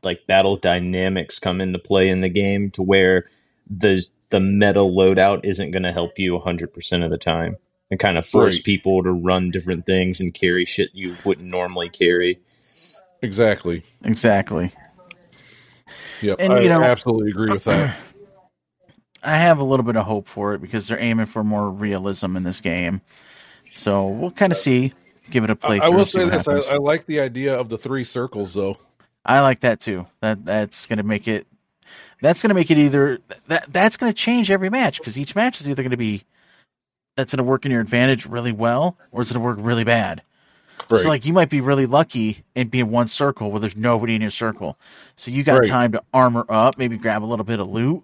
like 0.03 0.27
battle 0.27 0.57
dynamics 0.57 1.39
come 1.39 1.59
into 1.61 1.79
play 1.79 2.09
in 2.09 2.21
the 2.21 2.29
game 2.29 2.69
to 2.71 2.83
where 2.83 3.25
the 3.69 4.05
the 4.29 4.39
meta 4.39 4.79
loadout 4.79 5.45
isn't 5.45 5.71
going 5.71 5.83
to 5.83 5.91
help 5.91 6.17
you 6.19 6.33
100% 6.39 7.03
of 7.05 7.11
the 7.11 7.17
time 7.17 7.55
and 7.93 7.99
kind 7.99 8.17
of 8.17 8.25
force 8.25 8.57
Right. 8.57 8.65
people 8.65 9.03
to 9.03 9.11
run 9.11 9.51
different 9.51 9.85
things 9.85 10.19
and 10.19 10.33
carry 10.33 10.65
shit 10.65 10.89
you 10.93 11.15
wouldn't 11.23 11.47
normally 11.47 11.89
carry. 11.89 12.39
Exactly. 13.21 13.83
Exactly. 14.03 14.71
Yep. 16.21 16.37
And, 16.39 16.53
I 16.53 16.61
you 16.61 16.69
know- 16.69 16.83
absolutely 16.83 17.29
agree 17.29 17.51
with 17.51 17.65
that. 17.65 17.95
I 19.23 19.35
have 19.37 19.59
a 19.59 19.63
little 19.63 19.85
bit 19.85 19.95
of 19.95 20.05
hope 20.05 20.27
for 20.27 20.53
it 20.55 20.59
because 20.61 20.87
they're 20.87 20.99
aiming 20.99 21.27
for 21.27 21.43
more 21.43 21.69
realism 21.69 22.35
in 22.35 22.43
this 22.43 22.59
game. 22.61 23.01
So 23.69 24.07
we'll 24.07 24.31
kind 24.31 24.51
of 24.51 24.57
see. 24.57 24.91
Give 25.29 25.43
it 25.45 25.49
a 25.49 25.55
play. 25.55 25.79
I, 25.79 25.85
I 25.85 25.89
will 25.89 26.05
say 26.05 26.27
this: 26.27 26.47
I, 26.49 26.73
I 26.73 26.77
like 26.77 27.05
the 27.05 27.21
idea 27.21 27.57
of 27.57 27.69
the 27.69 27.77
three 27.77 28.03
circles, 28.03 28.53
though. 28.53 28.75
I 29.25 29.39
like 29.39 29.61
that 29.61 29.79
too. 29.79 30.05
That 30.19 30.43
that's 30.43 30.85
going 30.87 30.97
to 30.97 31.03
make 31.03 31.29
it. 31.29 31.47
That's 32.21 32.41
going 32.41 32.49
to 32.49 32.55
make 32.55 32.69
it 32.71 32.77
either 32.77 33.19
that 33.47 33.71
that's 33.71 33.95
going 33.95 34.11
to 34.11 34.15
change 34.15 34.51
every 34.51 34.69
match 34.69 34.97
because 34.99 35.17
each 35.17 35.33
match 35.35 35.61
is 35.61 35.69
either 35.69 35.81
going 35.81 35.91
to 35.91 35.97
be 35.97 36.23
that's 37.15 37.33
going 37.33 37.37
to 37.37 37.43
work 37.43 37.65
in 37.65 37.71
your 37.71 37.81
advantage 37.81 38.25
really 38.25 38.51
well 38.51 38.97
or 39.11 39.21
it's 39.21 39.31
going 39.31 39.41
to 39.41 39.45
work 39.45 39.57
really 39.59 39.83
bad. 39.83 40.21
Right. 40.89 41.01
So 41.01 41.07
like 41.07 41.25
you 41.25 41.33
might 41.33 41.49
be 41.49 41.61
really 41.61 41.85
lucky 41.85 42.43
and 42.55 42.69
be 42.69 42.79
in 42.79 42.89
one 42.89 43.07
circle 43.07 43.51
where 43.51 43.59
there's 43.59 43.77
nobody 43.77 44.15
in 44.15 44.21
your 44.21 44.31
circle, 44.31 44.77
so 45.15 45.31
you 45.31 45.43
got 45.43 45.59
Right. 45.59 45.69
time 45.69 45.91
to 45.93 46.03
armor 46.13 46.45
up, 46.49 46.77
maybe 46.77 46.97
grab 46.97 47.23
a 47.23 47.25
little 47.25 47.45
bit 47.45 47.59
of 47.59 47.69
loot, 47.69 48.03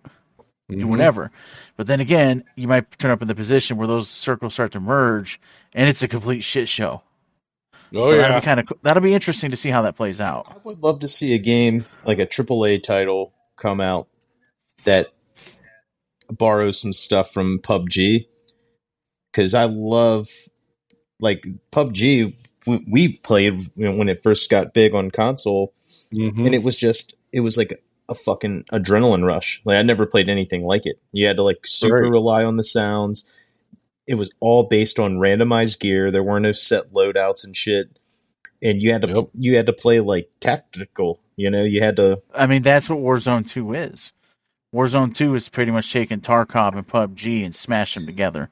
do 0.69 0.77
Mhm. 0.77 0.85
whatever. 0.85 1.31
But 1.77 1.87
then 1.87 1.99
again, 1.99 2.43
you 2.55 2.67
might 2.67 2.97
turn 2.99 3.11
up 3.11 3.21
in 3.21 3.27
the 3.27 3.35
position 3.35 3.77
where 3.77 3.87
those 3.87 4.09
circles 4.09 4.53
start 4.53 4.71
to 4.73 4.79
merge, 4.79 5.41
and 5.73 5.89
it's 5.89 6.01
a 6.03 6.07
complete 6.07 6.41
shit 6.41 6.69
show. 6.69 7.01
Oh 7.93 8.09
so 8.09 8.15
yeah. 8.15 8.21
that'll 8.21 8.39
be 8.39 8.45
kind 8.45 8.59
of 8.59 8.67
that'll 8.83 9.01
be 9.03 9.13
interesting 9.13 9.49
to 9.49 9.57
see 9.57 9.69
how 9.69 9.81
that 9.81 9.95
plays 9.97 10.21
out. 10.21 10.47
I 10.49 10.57
would 10.63 10.81
love 10.83 10.99
to 10.99 11.07
see 11.07 11.33
a 11.33 11.39
game 11.39 11.85
like 12.05 12.19
a 12.19 12.27
AAA 12.27 12.77
title 12.79 13.33
come 13.57 13.81
out 13.81 14.07
that 14.83 15.07
borrows 16.29 16.79
some 16.79 16.93
stuff 16.93 17.31
from 17.33 17.59
PUBG 17.59 18.27
because 19.39 19.53
I 19.53 19.65
love 19.65 20.27
like 21.19 21.45
PUBG. 21.71 22.33
We, 22.67 22.85
we 22.89 23.17
played 23.17 23.53
you 23.75 23.89
know, 23.89 23.95
when 23.95 24.09
it 24.09 24.21
first 24.21 24.49
got 24.49 24.73
big 24.73 24.93
on 24.93 25.11
console, 25.11 25.73
Mhm. 26.13 26.45
and 26.45 26.53
it 26.55 26.63
was 26.63 26.75
just 26.75 27.15
it 27.31 27.39
was 27.41 27.57
like 27.57 27.81
a 28.09 28.15
fucking 28.15 28.65
adrenaline 28.73 29.25
rush. 29.25 29.61
Like 29.65 29.77
I 29.77 29.81
never 29.83 30.05
played 30.05 30.29
anything 30.29 30.63
like 30.65 30.85
it. 30.85 30.99
You 31.13 31.27
had 31.27 31.37
to 31.37 31.43
like 31.43 31.59
super 31.65 32.01
Right. 32.01 32.11
rely 32.11 32.43
on 32.43 32.57
the 32.57 32.63
sounds. 32.63 33.25
It 34.07 34.15
was 34.15 34.31
all 34.39 34.63
based 34.63 34.97
on 34.99 35.17
randomized 35.17 35.79
gear. 35.79 36.09
There 36.11 36.23
were 36.23 36.39
no 36.39 36.51
set 36.51 36.91
loadouts 36.93 37.43
and 37.45 37.55
shit. 37.55 37.89
And 38.63 38.81
you 38.81 38.91
had 38.91 39.03
to 39.03 39.07
Yep. 39.07 39.25
you 39.33 39.55
had 39.55 39.67
to 39.67 39.73
play 39.73 39.99
like 39.99 40.29
tactical. 40.41 41.19
You 41.37 41.49
know, 41.49 41.63
you 41.63 41.81
had 41.81 41.95
to 41.97 42.19
I 42.33 42.45
mean, 42.47 42.61
that's 42.63 42.89
what 42.89 42.99
Warzone 42.99 43.47
2 43.47 43.73
is. 43.73 44.11
Warzone 44.75 45.13
2 45.15 45.33
is 45.35 45.47
pretty 45.49 45.71
much 45.71 45.91
taking 45.93 46.19
Tarkov 46.21 46.75
and 46.75 46.85
PUBG 46.87 47.43
and 47.45 47.55
smash 47.55 47.93
them 47.95 48.05
together. 48.05 48.49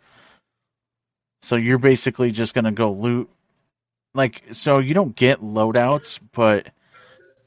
So 1.41 1.55
you're 1.55 1.77
basically 1.77 2.31
just 2.31 2.53
going 2.53 2.65
to 2.65 2.71
go 2.71 2.91
loot. 2.91 3.29
Like, 4.13 4.43
so 4.51 4.79
you 4.79 4.93
don't 4.93 5.15
get 5.15 5.41
loadouts, 5.41 6.19
but 6.33 6.67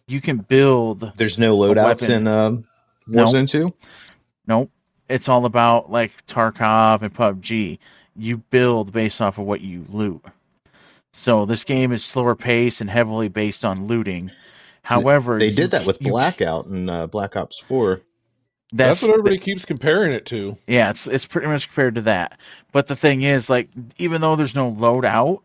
you 0.07 0.21
can 0.21 0.39
build. 0.39 1.13
There's 1.17 1.39
no 1.39 1.57
loadouts 1.57 2.09
in 2.09 2.27
um, 2.27 2.65
No. 3.09 3.27
Warzone 3.27 3.49
Two. 3.51 3.73
Nope. 4.47 4.71
It's 5.09 5.29
all 5.29 5.45
about, 5.45 5.91
like, 5.91 6.25
Tarkov 6.27 7.03
and 7.03 7.13
PUBG. 7.13 7.79
You 8.17 8.37
build 8.37 8.93
based 8.93 9.21
off 9.21 9.39
of 9.39 9.45
what 9.47 9.61
you 9.61 9.85
loot. 9.89 10.25
So 11.13 11.45
this 11.47 11.65
game 11.65 11.91
is 11.91 12.05
slower 12.05 12.37
paced 12.37 12.81
and 12.81 12.89
heavily 12.89 13.29
based 13.29 13.65
on 13.65 13.89
looting. 13.89 14.31
However, 14.83 15.39
They 15.39 15.51
did 15.51 15.73
that 15.73 15.85
with 15.85 15.99
Blackout 16.01 16.67
and 16.67 16.89
uh, 16.89 17.07
Black 17.09 17.37
Ops 17.37 17.61
Four. 17.61 18.01
That's, 18.73 19.03
what 19.03 19.11
everybody 19.11 19.39
keeps 19.39 19.65
comparing 19.65 20.13
it 20.13 20.27
to. 20.27 20.57
Yeah, 20.67 20.91
it's 20.91 21.07
it's 21.07 21.27
pretty 21.27 21.49
much 21.49 21.67
compared 21.69 21.97
to 21.97 22.03
that. 22.03 22.39
But 22.73 22.87
the 22.87 22.97
thing 22.97 23.23
is, 23.23 23.51
like, 23.51 23.69
even 23.99 24.21
though 24.21 24.37
there's 24.37 24.55
no 24.55 24.71
loadout, 24.71 25.41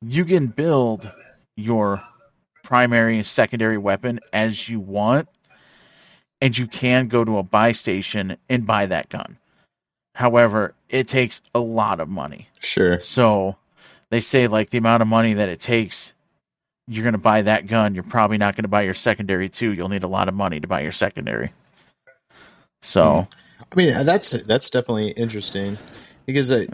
you 0.00 0.24
can 0.24 0.46
build 0.46 1.10
your 1.56 2.02
primary 2.62 3.16
and 3.16 3.26
secondary 3.26 3.76
weapon 3.76 4.20
as 4.32 4.68
you 4.68 4.80
want, 4.80 5.28
and 6.40 6.56
you 6.56 6.66
can 6.66 7.08
go 7.08 7.24
to 7.24 7.38
a 7.38 7.42
buy 7.42 7.72
station 7.72 8.36
and 8.48 8.66
buy 8.66 8.86
that 8.86 9.10
gun. 9.10 9.36
However, 10.14 10.74
it 10.88 11.08
takes 11.08 11.42
a 11.54 11.60
lot 11.60 12.00
of 12.00 12.08
money. 12.08 12.48
Sure. 12.58 13.00
So 13.00 13.56
they 14.10 14.20
say 14.20 14.46
like 14.46 14.70
the 14.70 14.78
amount 14.78 15.02
of 15.02 15.08
money 15.08 15.34
that 15.34 15.48
it 15.48 15.60
takes, 15.60 16.12
you're 16.86 17.04
gonna 17.04 17.18
buy 17.18 17.42
that 17.42 17.66
gun. 17.66 17.94
You're 17.94 18.02
probably 18.02 18.38
not 18.38 18.56
gonna 18.56 18.68
buy 18.68 18.82
your 18.82 18.94
secondary 18.94 19.48
too. 19.48 19.72
You'll 19.72 19.88
need 19.88 20.04
a 20.04 20.08
lot 20.08 20.28
of 20.28 20.34
money 20.34 20.60
to 20.60 20.66
buy 20.66 20.80
your 20.80 20.92
secondary. 20.92 21.52
So 22.82 23.26
I 23.72 23.74
mean, 23.76 24.04
that's 24.04 24.30
that's 24.44 24.68
definitely 24.68 25.10
interesting 25.12 25.78
because 26.26 26.52
I, 26.52 26.66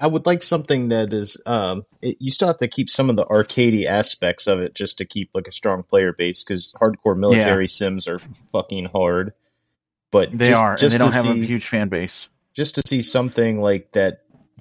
I 0.00 0.06
would 0.06 0.26
like 0.26 0.42
something 0.42 0.88
that 0.88 1.12
is. 1.12 1.40
Um, 1.46 1.84
it, 2.02 2.16
you 2.20 2.30
still 2.30 2.48
have 2.48 2.58
to 2.58 2.68
keep 2.68 2.90
some 2.90 3.08
of 3.08 3.16
the 3.16 3.24
arcadey 3.26 3.86
aspects 3.86 4.46
of 4.46 4.60
it 4.60 4.74
just 4.74 4.98
to 4.98 5.04
keep 5.04 5.30
like 5.34 5.48
a 5.48 5.52
strong 5.52 5.82
player 5.82 6.12
base 6.12 6.44
because 6.44 6.74
hardcore 6.80 7.16
military 7.16 7.66
sims 7.68 8.06
are 8.08 8.18
fucking 8.52 8.86
hard. 8.86 9.32
But 10.10 10.36
they 10.36 10.46
just, 10.46 10.62
are, 10.62 10.70
and 10.72 10.78
just 10.78 10.92
they 10.92 10.98
don't 10.98 11.14
have 11.14 11.26
a 11.26 11.34
huge 11.34 11.66
fan 11.66 11.88
base. 11.88 12.28
just 12.54 12.76
to 12.76 12.82
see 12.86 13.02
something 13.02 13.60
like 13.60 13.92
that 13.92 14.20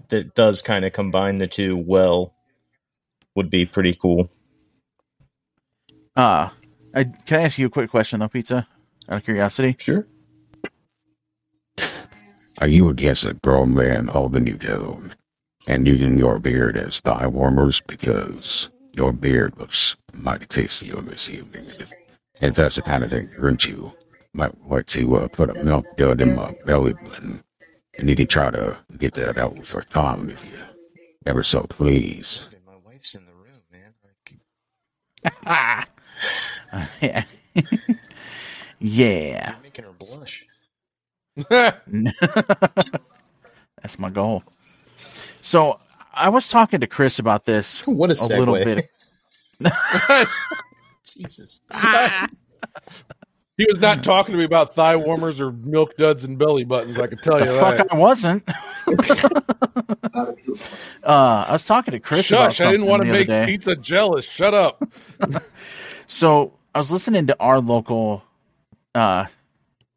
that 0.10 0.36
does 0.36 0.62
kind 0.62 0.86
of 0.86 0.94
combine 0.94 1.38
the 1.38 1.48
two 1.48 1.78
well 1.78 2.34
would 3.36 3.50
be 3.50 3.66
pretty 3.66 3.94
cool. 3.94 4.30
Uh, 6.16 6.50
I, 6.94 7.04
can 7.04 7.40
I 7.40 7.44
ask 7.44 7.58
you 7.58 7.68
a 7.68 7.70
quick 7.70 7.90
question 7.90 8.20
though, 8.20 8.28
Pizza? 8.28 8.68
Out 9.10 9.18
of 9.18 9.24
curiosity. 9.24 9.76
Sure. 9.80 10.08
Are 12.64 12.68
you 12.70 12.88
against 12.88 13.26
a 13.26 13.34
grown 13.34 13.74
man 13.74 14.08
holding 14.08 14.48
you 14.48 14.56
down 14.56 15.12
and 15.68 15.86
using 15.86 16.18
your 16.18 16.40
beard 16.40 16.78
as 16.78 17.02
thigh 17.02 17.28
warmers 17.28 17.82
because 17.82 18.70
your 18.94 19.12
beard 19.12 19.60
looks 19.60 19.98
mighty 20.14 20.46
tasty 20.46 20.90
on 20.94 21.06
this 21.08 21.30
evening? 21.30 21.66
And 21.70 21.82
if, 21.82 21.92
if 22.42 22.56
that's 22.56 22.78
the 22.78 22.82
kind 22.82 23.04
of 23.04 23.10
thing 23.10 23.26
that 23.26 23.36
turns 23.36 23.66
you, 23.66 23.92
might 24.34 24.58
want 24.60 24.88
to 24.88 25.14
uh, 25.18 25.28
put 25.28 25.50
a 25.50 25.62
milk 25.62 25.86
dud 25.98 26.22
in 26.22 26.38
my 26.38 26.56
belly 26.66 26.94
button 26.94 27.44
and 28.00 28.10
you 28.10 28.16
can 28.16 28.28
try 28.28 28.50
to 28.50 28.78
get 28.98 29.12
that 29.16 29.38
out 29.38 29.58
with 29.58 29.74
your 29.74 29.82
tongue 29.82 30.30
if 30.30 30.46
you 30.50 30.58
ever 31.26 31.44
so 31.44 31.64
please. 31.64 32.48
My 32.66 32.78
wife's 32.86 33.14
in 33.14 33.26
the 33.26 33.34
room, 33.34 33.62
man. 33.74 33.94
Like, 35.26 35.90
yeah. 37.02 37.24
yeah. 38.80 39.52
you're 39.52 39.64
making 39.64 39.84
her 39.84 39.92
blush. 39.92 40.48
That's 41.50 41.80
my 43.98 44.10
goal. 44.10 44.44
So 45.42 45.80
I 46.14 46.30
was 46.30 46.50
talking 46.50 46.80
to 46.82 46.88
Chris 46.88 47.20
about 47.20 47.46
this 47.46 47.82
What 47.88 48.10
a 48.10 48.14
a 48.14 48.16
segue. 48.16 48.38
little 48.40 48.56
bit. 48.56 48.86
Jesus. 51.06 51.62
he 53.58 53.66
was 53.70 53.80
not 53.80 54.04
talking 54.04 54.34
to 54.34 54.38
me 54.40 54.46
about 54.46 54.76
thigh 54.76 54.96
warmers 54.96 55.40
or 55.40 55.52
milk 55.52 55.96
duds 55.98 56.24
and 56.24 56.38
belly 56.38 56.64
buttons. 56.66 57.00
I 57.00 57.08
can 57.08 57.18
tell 57.20 57.40
you 57.40 57.46
The 57.52 57.60
fuck 57.60 57.78
that. 57.78 57.94
I 57.94 57.98
wasn't. 57.98 58.44
uh, 61.04 61.04
I 61.04 61.52
was 61.52 61.66
talking 61.66 61.92
to 61.94 62.00
Chris. 62.00 62.30
about 62.32 62.54
Shush! 62.54 62.66
I 62.66 62.72
didn't 62.72 62.88
want 62.88 63.04
to 63.04 63.12
make 63.12 63.28
day. 63.28 63.46
pizza 63.46 63.76
jealous. 63.76 64.26
Shut 64.26 64.54
up. 64.54 64.82
So 66.08 66.54
I 66.74 66.80
was 66.80 66.90
listening 66.92 67.28
to 67.28 67.38
our 67.40 67.60
local 67.60 68.24
uh, 68.96 69.26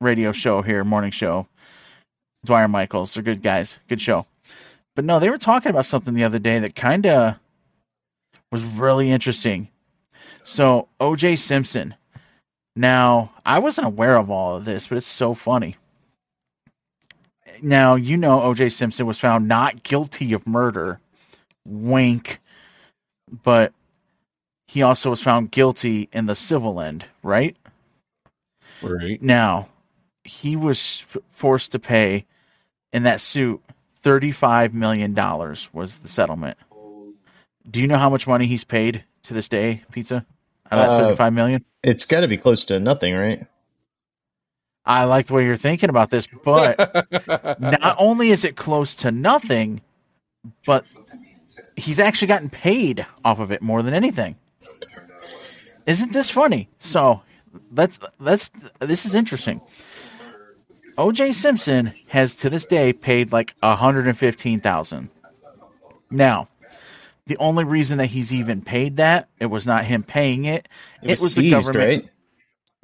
radio 0.01 0.33
show 0.33 0.63
here, 0.63 0.85
morning 0.85 1.11
show. 1.11 1.47
Dwyer 2.45 2.69
Michaels, 2.69 3.15
they're 3.15 3.23
good 3.23 3.43
guys, 3.43 3.77
good 3.89 4.01
show. 4.01 4.27
But 4.95 5.05
no, 5.05 5.19
they 5.19 5.31
were 5.31 5.39
talking 5.39 5.71
about 5.71 5.87
something 5.87 6.15
the 6.15 6.25
other 6.25 6.39
day 6.39 6.59
that 6.59 6.75
kind 6.75 7.07
of 7.07 7.37
was 8.51 8.65
really 8.65 9.11
interesting. 9.11 9.69
So 10.45 10.89
OJ 11.01 11.39
Simpson. 11.39 11.95
Now 12.75 13.33
I 13.45 13.59
wasn't 13.59 13.89
aware 13.89 14.17
of 14.17 14.31
all 14.31 14.57
of 14.57 14.65
this, 14.65 14.87
but 14.87 14.99
it's 14.99 15.07
so 15.07 15.35
funny. 15.35 15.77
Now 17.63 17.95
you 17.95 18.17
know 18.17 18.41
OJ 18.41 18.73
Simpson 18.73 19.07
was 19.07 19.19
found 19.19 19.49
not 19.49 19.83
guilty 19.83 20.33
of 20.33 20.47
murder. 20.47 21.01
Wink. 21.67 22.41
But 23.43 23.73
he 24.69 24.83
also 24.83 25.11
was 25.11 25.23
found 25.23 25.51
guilty 25.51 26.09
in 26.13 26.27
the 26.27 26.35
civil 26.35 26.81
end, 26.81 27.07
right? 27.23 27.57
Right. 28.83 29.21
Now, 29.23 29.69
he 30.27 30.57
was 30.57 31.05
forced 31.33 31.73
to 31.73 31.79
pay 31.79 32.27
in 32.93 33.05
that 33.05 33.21
suit 33.21 33.63
$35 34.03 34.73
million 34.73 35.15
was 35.73 35.97
the 35.97 36.09
settlement. 36.09 36.59
Do 37.69 37.81
you 37.81 37.87
know 37.87 37.99
how 37.99 38.11
much 38.11 38.27
money 38.27 38.47
he's 38.47 38.65
paid 38.65 39.05
to 39.25 39.35
this 39.35 39.49
day, 39.49 39.83
Pizza? 39.91 40.25
out 40.73 40.81
of 40.81 41.01
uh, 41.01 41.07
35 41.11 41.33
million 41.33 41.65
it's 41.87 42.05
got 42.05 42.21
to 42.21 42.29
be 42.29 42.37
close 42.37 42.65
to 42.67 42.81
nothing, 42.81 43.15
right? 43.15 43.47
I 44.85 45.05
like 45.05 45.29
the 45.29 45.35
way 45.35 45.45
you're 45.45 45.57
thinking 45.57 45.89
about 45.89 46.11
this, 46.11 46.27
but 46.27 46.79
not 47.61 47.97
only 47.99 48.31
is 48.31 48.45
it 48.45 48.57
close 48.57 48.95
to 48.97 49.13
nothing, 49.13 49.81
but 50.65 50.85
he's 51.77 51.99
actually 52.01 52.29
gotten 52.29 52.51
paid 52.51 53.07
off 53.25 53.39
of 53.39 53.53
it 53.53 53.63
more 53.63 53.83
than 53.83 53.95
anything. 53.95 54.37
Isn't 55.87 56.13
this 56.13 56.31
funny? 56.31 56.69
So 56.79 57.23
that's 57.71 57.99
that's 58.21 58.51
this 58.81 59.07
is 59.07 59.15
interesting. 59.15 59.61
OJ 60.97 61.35
Simpson 61.35 61.93
has 62.09 62.35
to 62.37 62.51
this 62.51 62.67
day 62.67 62.93
paid 62.93 63.33
like 63.33 63.55
hundred 63.63 64.07
and 64.07 64.17
fifteen 64.17 64.61
thousand. 64.61 65.11
Now, 66.11 66.49
the 67.27 67.37
only 67.39 67.65
reason 67.65 67.99
that 67.99 68.07
he's 68.07 68.33
even 68.33 68.63
paid 68.63 68.97
that 68.97 69.29
it 69.41 69.47
was 69.47 69.67
not 69.67 69.85
him 69.85 70.03
paying 70.03 70.45
it. 70.45 70.69
It 71.03 71.21
was, 71.21 71.35
the 71.35 71.43
seized, 71.43 71.67
government 71.67 72.05
right? 72.05 72.11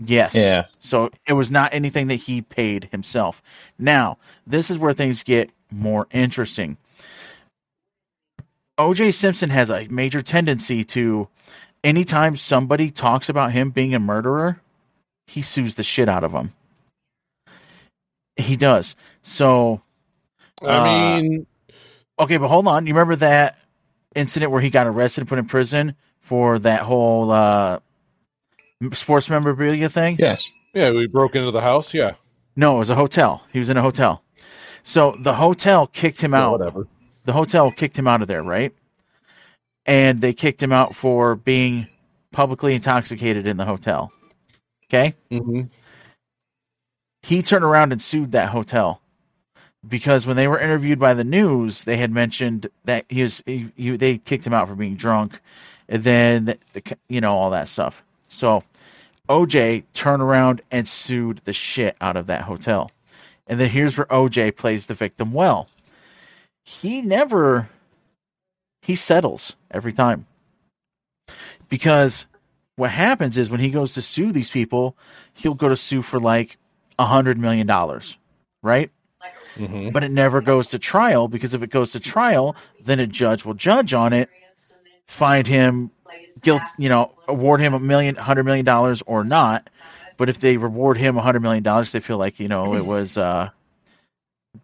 Yes. 0.04 0.34
Yeah. 0.34 0.64
So 0.78 1.10
it 1.26 1.34
was 1.34 1.50
not 1.50 1.72
anything 1.72 2.08
that 2.08 2.16
he 2.16 2.42
paid 2.42 2.88
himself. 2.90 3.42
Now, 3.78 4.18
this 4.46 4.70
is 4.70 4.78
where 4.78 4.92
things 4.92 5.22
get 5.22 5.50
more 5.70 6.06
interesting. 6.10 6.76
OJ 8.78 9.14
Simpson 9.14 9.50
has 9.50 9.70
a 9.70 9.86
major 9.88 10.22
tendency 10.22 10.82
to, 10.84 11.28
anytime 11.84 12.36
somebody 12.36 12.90
talks 12.90 13.28
about 13.28 13.52
him 13.52 13.70
being 13.70 13.94
a 13.94 14.00
murderer, 14.00 14.60
he 15.26 15.42
sues 15.42 15.76
the 15.76 15.84
shit 15.84 16.08
out 16.08 16.24
of 16.24 16.32
them. 16.32 16.52
He 18.36 18.56
does. 18.56 18.96
So, 19.22 19.82
I 20.62 20.82
mean, 20.82 21.46
okay, 22.18 22.36
but 22.36 22.48
hold 22.48 22.66
on. 22.66 22.86
You 22.86 22.94
remember 22.94 23.16
that 23.16 23.58
incident 24.14 24.50
where 24.52 24.60
he 24.60 24.70
got 24.70 24.86
arrested 24.86 25.22
and 25.22 25.28
put 25.28 25.38
in 25.38 25.46
prison 25.46 25.94
for 26.20 26.58
that 26.60 26.82
whole 26.82 27.30
uh, 27.30 27.80
sports 28.92 29.28
memorabilia 29.30 29.88
thing? 29.88 30.16
Yes. 30.18 30.50
yeah, 30.74 30.90
we 30.90 31.06
broke 31.06 31.34
into 31.36 31.50
the 31.50 31.60
house. 31.60 31.92
Yeah, 31.94 32.14
No, 32.56 32.76
it 32.76 32.78
was 32.80 32.90
a 32.90 32.94
hotel. 32.94 33.42
He 33.52 33.58
was 33.58 33.70
in 33.70 33.76
a 33.76 33.82
hotel. 33.82 34.22
So 34.82 35.14
the 35.20 35.34
hotel 35.34 35.86
kicked 35.86 36.20
him 36.20 36.32
Yeah, 36.32 36.46
out. 36.46 36.58
whatever. 36.58 36.88
The 37.24 37.32
hotel 37.32 37.70
kicked 37.70 37.96
him 37.98 38.08
out 38.08 38.22
of 38.22 38.28
there, 38.28 38.42
right? 38.42 38.72
And 39.86 40.20
they 40.20 40.32
kicked 40.32 40.62
him 40.62 40.72
out 40.72 40.94
for 40.96 41.36
being 41.36 41.86
publicly 42.32 42.74
intoxicated 42.74 43.46
in 43.46 43.56
the 43.56 43.64
hotel. 43.64 44.12
Okay? 44.88 45.14
hmm 45.30 45.62
He 47.22 47.42
turned 47.42 47.64
around 47.64 47.92
and 47.92 48.02
sued 48.02 48.32
that 48.32 48.48
hotel 48.48 49.00
because 49.86 50.26
when 50.26 50.36
they 50.36 50.48
were 50.48 50.58
interviewed 50.58 50.98
by 50.98 51.14
the 51.14 51.24
news, 51.24 51.84
they 51.84 51.96
had 51.96 52.10
mentioned 52.10 52.68
that 52.84 53.04
he 53.08 53.22
was 53.22 53.42
he, 53.46 53.72
he, 53.76 53.96
they 53.96 54.18
kicked 54.18 54.46
him 54.46 54.54
out 54.54 54.68
for 54.68 54.74
being 54.74 54.96
drunk, 54.96 55.40
and 55.88 56.04
then 56.04 56.58
the, 56.72 56.96
you 57.08 57.20
know 57.20 57.36
all 57.36 57.50
that 57.50 57.68
stuff. 57.68 58.02
So 58.28 58.62
OJ 59.28 59.84
turned 59.92 60.22
around 60.22 60.62
and 60.70 60.86
sued 60.86 61.40
the 61.44 61.52
shit 61.52 61.96
out 62.00 62.16
of 62.16 62.26
that 62.26 62.42
hotel. 62.42 62.90
And 63.46 63.60
then 63.60 63.70
here's 63.70 63.96
where 63.96 64.06
OJ 64.06 64.56
plays 64.56 64.86
the 64.86 64.94
victim 64.94 65.32
well. 65.32 65.68
He 66.64 67.02
never 67.02 67.68
he 68.82 68.96
settles 68.96 69.56
every 69.70 69.92
time. 69.92 70.26
Because 71.68 72.26
what 72.76 72.90
happens 72.90 73.38
is 73.38 73.50
when 73.50 73.60
he 73.60 73.70
goes 73.70 73.94
to 73.94 74.02
sue 74.02 74.32
these 74.32 74.50
people, 74.50 74.96
he'll 75.34 75.54
go 75.54 75.68
to 75.68 75.76
sue 75.76 76.02
for 76.02 76.20
like 76.20 76.56
a 77.02 77.06
hundred 77.06 77.38
million 77.38 77.66
dollars, 77.66 78.16
right? 78.62 78.90
hmm 79.56 79.90
But 79.90 80.04
it 80.04 80.10
never 80.10 80.40
goes 80.40 80.68
to 80.70 80.78
trial 80.78 81.28
because 81.28 81.54
if 81.54 81.62
it 81.62 81.70
goes 81.70 81.92
to 81.92 82.00
trial, 82.00 82.56
then 82.84 83.00
a 83.00 83.06
judge 83.06 83.44
will 83.44 83.54
judge 83.54 83.92
on 83.92 84.12
it, 84.12 84.30
find 85.08 85.46
him 85.46 85.90
guilt, 86.40 86.62
you 86.78 86.88
know, 86.88 87.12
award 87.28 87.60
him 87.60 87.74
a 87.74 87.80
million, 87.80 88.16
hundred 88.16 88.44
million 88.44 88.64
dollars 88.64 89.02
or 89.06 89.24
not. 89.24 89.68
But 90.16 90.28
if 90.30 90.40
they 90.40 90.56
reward 90.56 90.96
him 90.98 91.18
a 91.18 91.22
hundred 91.22 91.40
million 91.42 91.62
dollars, 91.62 91.92
they 91.92 92.00
feel 92.00 92.18
like 92.18 92.40
you 92.40 92.48
know 92.48 92.76
it 92.76 92.86
was 92.86 93.18
uh, 93.18 93.50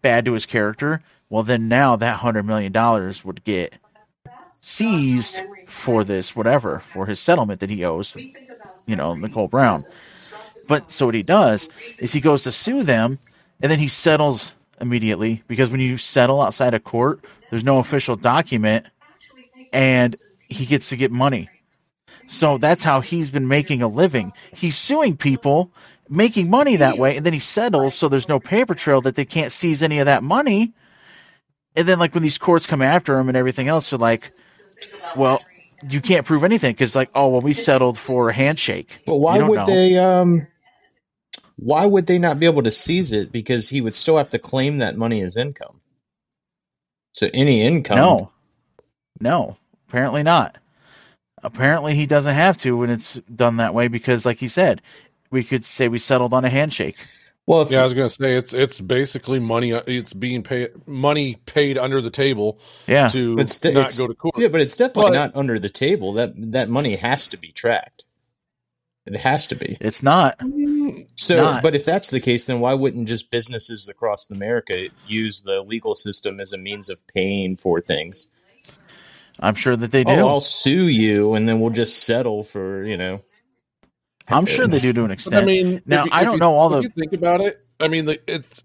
bad 0.03 0.25
to 0.27 0.33
his 0.33 0.47
character. 0.47 1.03
Well, 1.31 1.43
then 1.43 1.69
now 1.69 1.97
that 1.97 2.17
hundred 2.17 2.45
million 2.45 2.73
dollars 2.73 3.25
would 3.25 3.45
get 3.45 3.75
seized 4.63 5.43
for 5.67 6.05
this 6.05 6.35
whatever 6.37 6.81
for 6.81 7.07
his 7.07 7.21
settlement 7.21 7.61
that 7.61 7.71
he 7.71 7.85
owes, 7.85 8.17
you 8.87 8.97
know, 8.97 9.15
Nicole 9.15 9.49
Brown. 9.49 9.85
But 10.69 10.93
so 10.93 11.07
what 11.07 11.15
he 11.15 11.23
does 11.23 11.69
is 11.99 12.13
he 12.13 12.21
goes 12.21 12.45
to 12.45 12.53
sue 12.53 12.85
them, 12.85 13.19
and 13.61 13.73
then 13.73 13.81
he 13.81 13.89
settles 13.89 14.53
immediately 14.81 15.43
because 15.49 15.71
when 15.71 15.81
you 15.81 15.99
settle 15.99 16.41
outside 16.41 16.75
of 16.75 16.85
court, 16.85 17.25
there's 17.51 17.65
no 17.65 17.79
official 17.79 18.15
document, 18.15 18.87
and 19.73 20.15
he 20.49 20.67
gets 20.67 20.91
to 20.91 20.97
get 20.97 21.11
money. 21.11 21.49
So 22.29 22.59
that's 22.59 22.85
how 22.85 23.01
he's 23.01 23.31
been 23.31 23.49
making 23.49 23.81
a 23.81 23.89
living. 23.89 24.33
He's 24.55 24.77
suing 24.77 25.17
people, 25.17 25.73
making 26.09 26.51
money 26.51 26.77
that 26.77 26.99
way, 26.99 27.17
and 27.17 27.25
then 27.25 27.33
he 27.33 27.39
settles 27.39 27.95
so 27.95 28.09
there's 28.09 28.29
no 28.29 28.39
paper 28.39 28.75
trail 28.75 29.01
that 29.01 29.15
they 29.15 29.25
can't 29.25 29.51
seize 29.51 29.83
any 29.83 29.99
of 29.99 30.07
that 30.07 30.23
money. 30.23 30.75
And 31.75 31.89
then, 31.89 31.99
like, 31.99 32.13
when 32.13 32.23
these 32.23 32.39
courts 32.39 32.67
come 32.67 32.83
after 32.83 33.19
him 33.19 33.29
and 33.29 33.37
everything 33.37 33.69
else, 33.69 33.91
they're 33.91 33.99
like, 33.99 34.31
well, 35.17 35.41
you 35.89 36.01
can't 36.01 36.27
prove 36.27 36.45
anything 36.45 36.73
because, 36.73 36.95
like, 36.95 37.09
oh, 37.15 37.29
well, 37.29 37.41
we 37.41 37.55
settled 37.55 37.99
for 37.99 38.29
a 38.29 38.35
handshake. 38.35 39.01
But 39.07 39.17
why 39.17 39.41
would 39.41 39.61
know. 39.61 39.65
they? 39.65 39.97
Um, 39.97 40.47
why 41.59 41.85
would 41.87 42.07
they 42.07 42.19
not 42.19 42.39
be 42.39 42.47
able 42.47 42.63
to 42.63 42.71
seize 42.71 43.13
it? 43.13 43.33
Because 43.33 43.69
he 43.69 43.81
would 43.81 43.97
still 43.97 44.17
have 44.17 44.31
to 44.31 44.39
claim 44.39 44.79
that 44.79 44.97
money 44.97 45.23
as 45.23 45.37
income. 45.37 45.81
So 47.13 47.29
any 47.35 47.63
income, 47.63 47.97
No, 47.99 48.31
no, 49.21 49.57
apparently 49.89 50.23
not. 50.23 50.57
Apparently, 51.43 51.95
he 51.95 52.07
doesn't 52.07 52.35
have 52.35 52.57
to 52.59 52.77
when 52.77 52.91
it's 52.91 53.15
done 53.35 53.57
that 53.59 53.73
way 53.75 53.89
because, 53.89 54.27
like 54.27 54.39
he 54.39 54.49
said, 54.49 54.83
we 55.31 55.45
could 55.45 55.65
say 55.65 55.89
we 55.89 55.99
settled 55.99 56.33
on 56.35 56.45
a 56.45 56.49
handshake. 56.51 56.97
Well, 57.47 57.63
if 57.63 57.71
Yeah, 57.71 57.81
I 57.81 57.85
was 57.85 57.95
gonna 57.95 58.11
say 58.11 58.35
it's 58.37 58.53
it's 58.53 58.81
basically 58.81 59.39
money. 59.39 59.73
Uh, 59.73 59.83
it's 59.87 60.13
being 60.13 60.43
paid 60.43 60.71
money 60.87 61.37
paid 61.47 61.79
under 61.79 62.01
the 62.03 62.11
table 62.11 62.59
Yeah, 62.87 63.09
to 63.09 63.39
It's 63.39 63.55
sti- 63.55 63.71
not 63.71 63.79
it's- 63.87 63.99
go 63.99 64.07
to 64.07 64.15
court. 64.15 64.35
yeah, 64.39 64.49
but 64.49 64.61
it's 64.61 64.77
definitely 64.77 65.13
But- 65.13 65.15
not 65.33 65.37
under 65.37 65.59
the 65.59 65.71
table. 65.71 66.13
That 66.15 66.33
that 66.53 66.69
money 66.69 66.97
has 66.97 67.27
to 67.29 67.37
be 67.39 67.51
tracked. 67.53 68.05
It 69.09 69.17
has 69.17 69.47
to 69.49 69.57
be. 69.57 69.77
it's 69.81 70.03
not. 70.03 70.39
So, 71.17 71.37
not. 71.43 71.63
but 71.63 71.75
if 71.75 71.85
that's 71.85 72.11
the 72.11 72.21
case, 72.21 72.47
then 72.47 72.61
why 72.61 72.75
wouldn't 72.75 73.09
just 73.09 73.31
businesses 73.31 73.89
across 73.89 74.31
America 74.31 74.89
use 75.07 75.43
the 75.43 75.63
legal 75.63 75.95
system 75.95 76.41
as 76.41 76.53
a 76.53 76.59
means 76.59 76.89
of 76.89 77.05
paying 77.09 77.57
for 77.57 77.81
things? 77.81 78.29
I'm 79.41 79.55
sure 79.55 79.77
that 79.77 79.91
they 79.91 80.03
oh, 80.03 80.17
do. 80.17 80.21
Oh, 80.23 80.27
I'll 80.27 80.41
sue 80.41 80.89
you, 80.89 81.35
and 81.35 81.49
then 81.49 81.61
we'll 81.61 81.71
just 81.73 82.05
settle 82.05 82.45
for 82.45 82.83
you 82.85 82.97
know. 82.97 83.23
I'm 84.29 84.47
sure 84.47 84.67
they 84.67 84.79
do 84.79 84.93
to 84.93 85.01
an 85.03 85.07
But 85.07 85.13
extent. 85.15 85.43
I 85.43 85.47
mean, 85.47 85.83
Now, 85.87 86.01
if 86.01 86.07
you- 86.07 86.13
I 86.13 86.25
don't 86.25 86.35
you- 86.35 86.39
know 86.41 86.55
all 86.55 86.75
if 86.75 86.83
the- 86.83 86.89
You 86.89 86.95
think 87.01 87.13
about 87.15 87.41
it. 87.41 87.63
I 87.81 87.89
mean, 87.89 88.05
the, 88.05 88.21
it's 88.31 88.63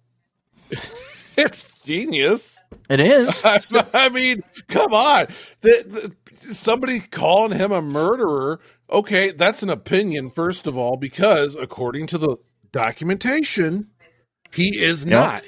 it's 1.38 1.66
genius. 1.86 2.62
it 2.90 3.00
is. 3.00 3.42
I 3.94 4.10
mean, 4.10 4.42
come 4.68 4.94
on. 4.94 5.28
The, 5.62 6.14
the, 6.42 6.54
somebody 6.54 7.00
calling 7.00 7.58
him 7.58 7.72
a 7.72 7.82
murderer. 7.82 8.60
Okay, 8.94 9.32
that's 9.32 9.64
an 9.64 9.70
opinion, 9.72 10.30
first 10.30 10.68
of 10.68 10.78
all, 10.78 10.98
because 10.98 11.56
according 11.56 12.08
to 12.08 12.18
the 12.20 12.38
documentation, 12.72 13.88
he 14.54 14.80
is 14.80 15.06
not. 15.06 15.44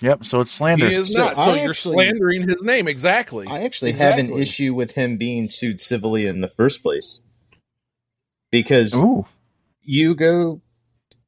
Yep. 0.00 0.24
So 0.24 0.40
it's 0.40 0.52
slander. 0.52 0.88
He 0.88 0.94
is 0.94 1.12
So 1.14 1.24
not. 1.24 1.34
So 1.34 1.40
I 1.40 1.60
you're 1.62 1.70
actually- 1.70 1.94
slandering 1.94 2.48
his 2.48 2.62
name. 2.62 2.86
Exactly. 2.88 3.46
I 3.48 3.62
actually 3.62 3.92
have 3.92 4.18
an 4.18 4.32
issue 4.32 4.74
with 4.74 4.92
him 4.92 5.16
being 5.16 5.48
sued 5.48 5.80
civilly 5.80 6.26
in 6.26 6.40
the 6.40 6.48
first 6.48 6.82
place 6.82 7.20
because 8.52 8.94
Ooh. 8.94 9.26
you 9.82 10.14
go, 10.14 10.60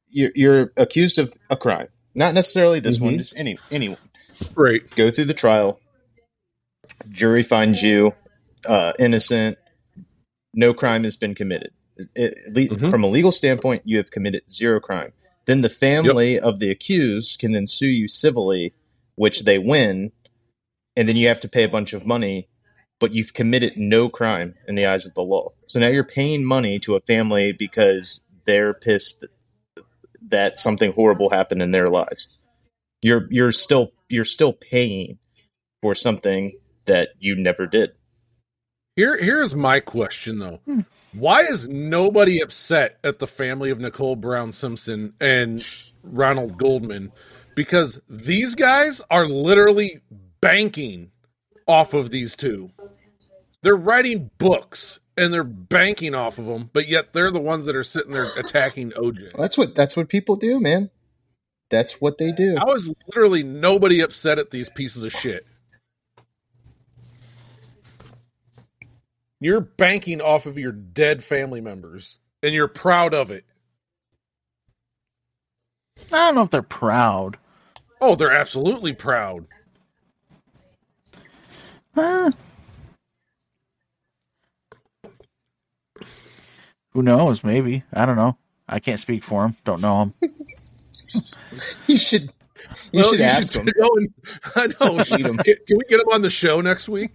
you're, 0.07 0.31
you're 0.35 0.73
accused 0.77 1.17
of 1.19 1.33
a 1.49 1.57
crime, 1.57 1.87
not 2.15 2.33
necessarily 2.33 2.79
this 2.79 2.99
one, 3.01 3.15
Mhm. 3.15 3.17
just 3.17 3.37
any 3.37 3.57
anyone. 3.71 3.97
Right. 4.55 4.89
Go 4.95 5.11
through 5.11 5.25
the 5.25 5.33
trial, 5.33 5.79
jury 7.09 7.43
finds 7.43 7.81
you 7.81 8.13
uh, 8.65 8.93
innocent, 8.99 9.57
no 10.57 10.73
crime 10.73 11.05
has 11.05 11.15
been 11.15 11.35
committed. 11.35 11.71
It- 12.15 12.35
le- 12.53 12.75
Mhm. 12.75 12.91
From 12.91 13.03
a 13.03 13.07
legal 13.07 13.31
standpoint, 13.31 13.83
you 13.85 13.97
have 13.97 14.11
committed 14.11 14.41
zero 14.51 14.79
crime. 14.81 15.13
Then 15.45 15.61
the 15.61 15.69
family 15.69 16.37
of 16.39 16.59
the 16.59 16.69
accused 16.69 17.39
can 17.39 17.53
then 17.53 17.67
sue 17.67 17.87
you 17.87 18.07
civilly, 18.09 18.73
which 19.15 19.43
they 19.45 19.57
win, 19.57 20.11
and 20.97 21.07
then 21.07 21.15
you 21.15 21.27
have 21.29 21.39
to 21.41 21.47
pay 21.47 21.63
a 21.63 21.69
bunch 21.69 21.93
of 21.93 22.05
money, 22.05 22.49
but 22.99 23.13
you've 23.13 23.33
committed 23.33 23.77
no 23.77 24.09
crime 24.09 24.55
in 24.67 24.75
the 24.75 24.85
eyes 24.85 25.05
of 25.05 25.13
the 25.13 25.23
law. 25.23 25.53
So 25.67 25.79
now 25.79 25.87
you're 25.87 26.03
paying 26.03 26.43
money 26.43 26.79
to 26.79 26.95
a 26.95 27.01
family 27.01 27.51
because 27.53 28.25
they're 28.45 28.73
pissed 28.73 29.25
that 30.29 30.59
something 30.59 30.91
horrible 30.91 31.29
happened 31.29 31.61
in 31.61 31.71
their 31.71 31.87
lives. 31.87 32.27
You're 33.01 33.27
you're 33.29 33.51
still 33.51 33.91
you're 34.09 34.25
still 34.25 34.53
paying 34.53 35.19
for 35.81 35.93
something 35.95 36.57
that 36.85 37.09
you 37.19 37.35
never 37.35 37.67
did. 37.67 37.91
Here, 38.97 39.15
here's 39.15 39.53
my 39.53 39.79
question 39.79 40.39
though. 40.39 40.59
Hmm. 40.65 40.79
Why 41.13 41.41
is 41.41 41.67
nobody 41.67 42.41
upset 42.41 42.97
at 43.03 43.19
the 43.19 43.27
family 43.27 43.69
of 43.69 43.79
Nicole 43.79 44.15
Brown 44.15 44.51
Simpson 44.51 45.13
and 45.21 45.63
Ronald 46.03 46.57
Goldman? 46.57 47.11
Because 47.55 47.99
these 48.09 48.55
guys 48.55 49.01
are 49.11 49.25
literally 49.25 50.01
banking 50.41 51.11
off 51.67 51.93
of 51.93 52.09
these 52.09 52.35
two. 52.35 52.71
They're 53.61 53.75
writing 53.75 54.31
books 54.39 54.99
and 55.15 55.31
they're 55.31 55.43
banking 55.43 56.15
off 56.15 56.39
of 56.39 56.47
them, 56.47 56.69
but 56.73 56.87
yet 56.87 57.13
they're 57.13 57.31
the 57.31 57.39
ones 57.39 57.65
that 57.65 57.75
are 57.75 57.83
sitting 57.83 58.11
there 58.11 58.27
attacking 58.37 58.91
OJ. 58.91 59.33
That's 59.33 59.59
what 59.59 59.75
that's 59.75 59.95
what 59.95 60.09
people 60.09 60.37
do, 60.37 60.59
man. 60.59 60.89
That's 61.69 62.01
what 62.01 62.17
they 62.17 62.31
do. 62.31 62.55
How 62.57 62.73
is 62.73 62.91
literally 63.07 63.43
nobody 63.43 64.01
upset 64.01 64.39
at 64.39 64.49
these 64.49 64.69
pieces 64.69 65.03
of 65.03 65.11
shit? 65.11 65.45
You're 69.39 69.61
banking 69.61 70.19
off 70.21 70.45
of 70.45 70.57
your 70.57 70.71
dead 70.71 71.23
family 71.23 71.61
members, 71.61 72.17
and 72.41 72.53
you're 72.55 72.67
proud 72.67 73.13
of 73.13 73.29
it. 73.31 73.45
I 76.11 76.17
don't 76.27 76.35
know 76.35 76.43
if 76.43 76.49
they're 76.51 76.61
proud. 76.61 77.37
Oh, 78.01 78.15
they're 78.15 78.31
absolutely 78.31 78.93
proud. 78.93 79.45
Uh, 81.95 82.31
who 86.91 87.01
knows? 87.01 87.43
Maybe 87.43 87.83
I 87.93 88.05
don't 88.05 88.15
know. 88.15 88.37
I 88.67 88.79
can't 88.79 88.99
speak 88.99 89.23
for 89.23 89.45
him. 89.45 89.55
Don't 89.65 89.81
know 89.81 90.03
him. 90.03 90.13
You 91.87 91.97
should 91.97 92.23
you 92.91 92.99
Well, 93.01 93.11
should 93.11 93.21
ask 93.21 93.53
should 93.53 93.65
them. 93.65 93.73
go 93.79 93.87
and- 93.95 94.13
I 94.55 94.67
know. 94.85 94.95
Meet 94.97 95.25
'em. 95.25 95.37
Can, 95.37 95.55
can 95.67 95.77
we 95.77 95.83
get 95.89 96.01
him 96.01 96.07
on 96.13 96.21
the 96.21 96.29
show 96.29 96.59
next 96.59 96.89
week? 96.89 97.11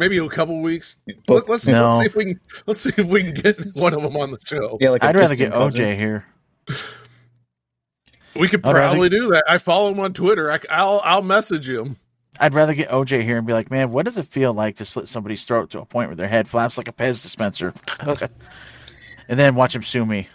Maybe 0.00 0.16
a 0.16 0.26
couple 0.30 0.60
weeks. 0.62 0.96
Book- 1.26 1.48
Let, 1.48 1.56
us 1.56 1.66
No. 1.68 2.00
see 2.00 2.06
if 2.06 2.16
we 2.16 2.24
can. 2.24 2.40
Let's 2.66 2.80
see 2.80 2.92
if 2.96 3.04
we 3.06 3.22
can 3.22 3.34
get 3.34 3.56
one 3.76 3.92
of 3.92 4.02
them 4.02 4.16
on 4.16 4.30
the 4.30 4.38
show. 4.46 4.78
yeah, 4.80 4.88
like 4.90 5.04
I'd 5.04 5.14
rather 5.14 5.34
distant 5.34 5.52
get 5.52 5.52
cousin. 5.52 5.84
OJ 5.84 5.96
here. 5.96 6.24
We 8.34 8.48
could 8.48 8.64
I'd 8.66 8.72
rather- 8.74 8.88
probably 8.94 9.08
do 9.10 9.28
that. 9.32 9.44
I 9.46 9.58
follow 9.58 9.90
him 9.92 10.00
on 10.00 10.14
Twitter. 10.14 10.50
I, 10.50 10.58
will 10.84 11.00
I'll 11.04 11.20
message 11.22 11.68
him. 11.68 11.96
I'd 12.38 12.54
rather 12.54 12.72
get 12.72 12.88
OJ 12.88 13.22
here 13.24 13.36
and 13.36 13.46
be 13.46 13.52
like, 13.52 13.70
man, 13.70 13.90
what 13.90 14.06
does 14.06 14.16
it 14.16 14.26
feel 14.26 14.54
like 14.54 14.76
to 14.76 14.86
slit 14.86 15.06
somebody's 15.06 15.44
throat 15.44 15.68
to 15.70 15.80
a 15.80 15.84
point 15.84 16.08
where 16.08 16.16
their 16.16 16.28
head 16.28 16.48
flaps 16.48 16.78
like 16.78 16.88
a 16.88 16.92
Pez 16.92 17.22
dispenser? 17.22 17.74
and 19.28 19.38
then 19.38 19.54
watch 19.54 19.74
him 19.74 19.82
sue 19.82 20.06
me. 20.06 20.26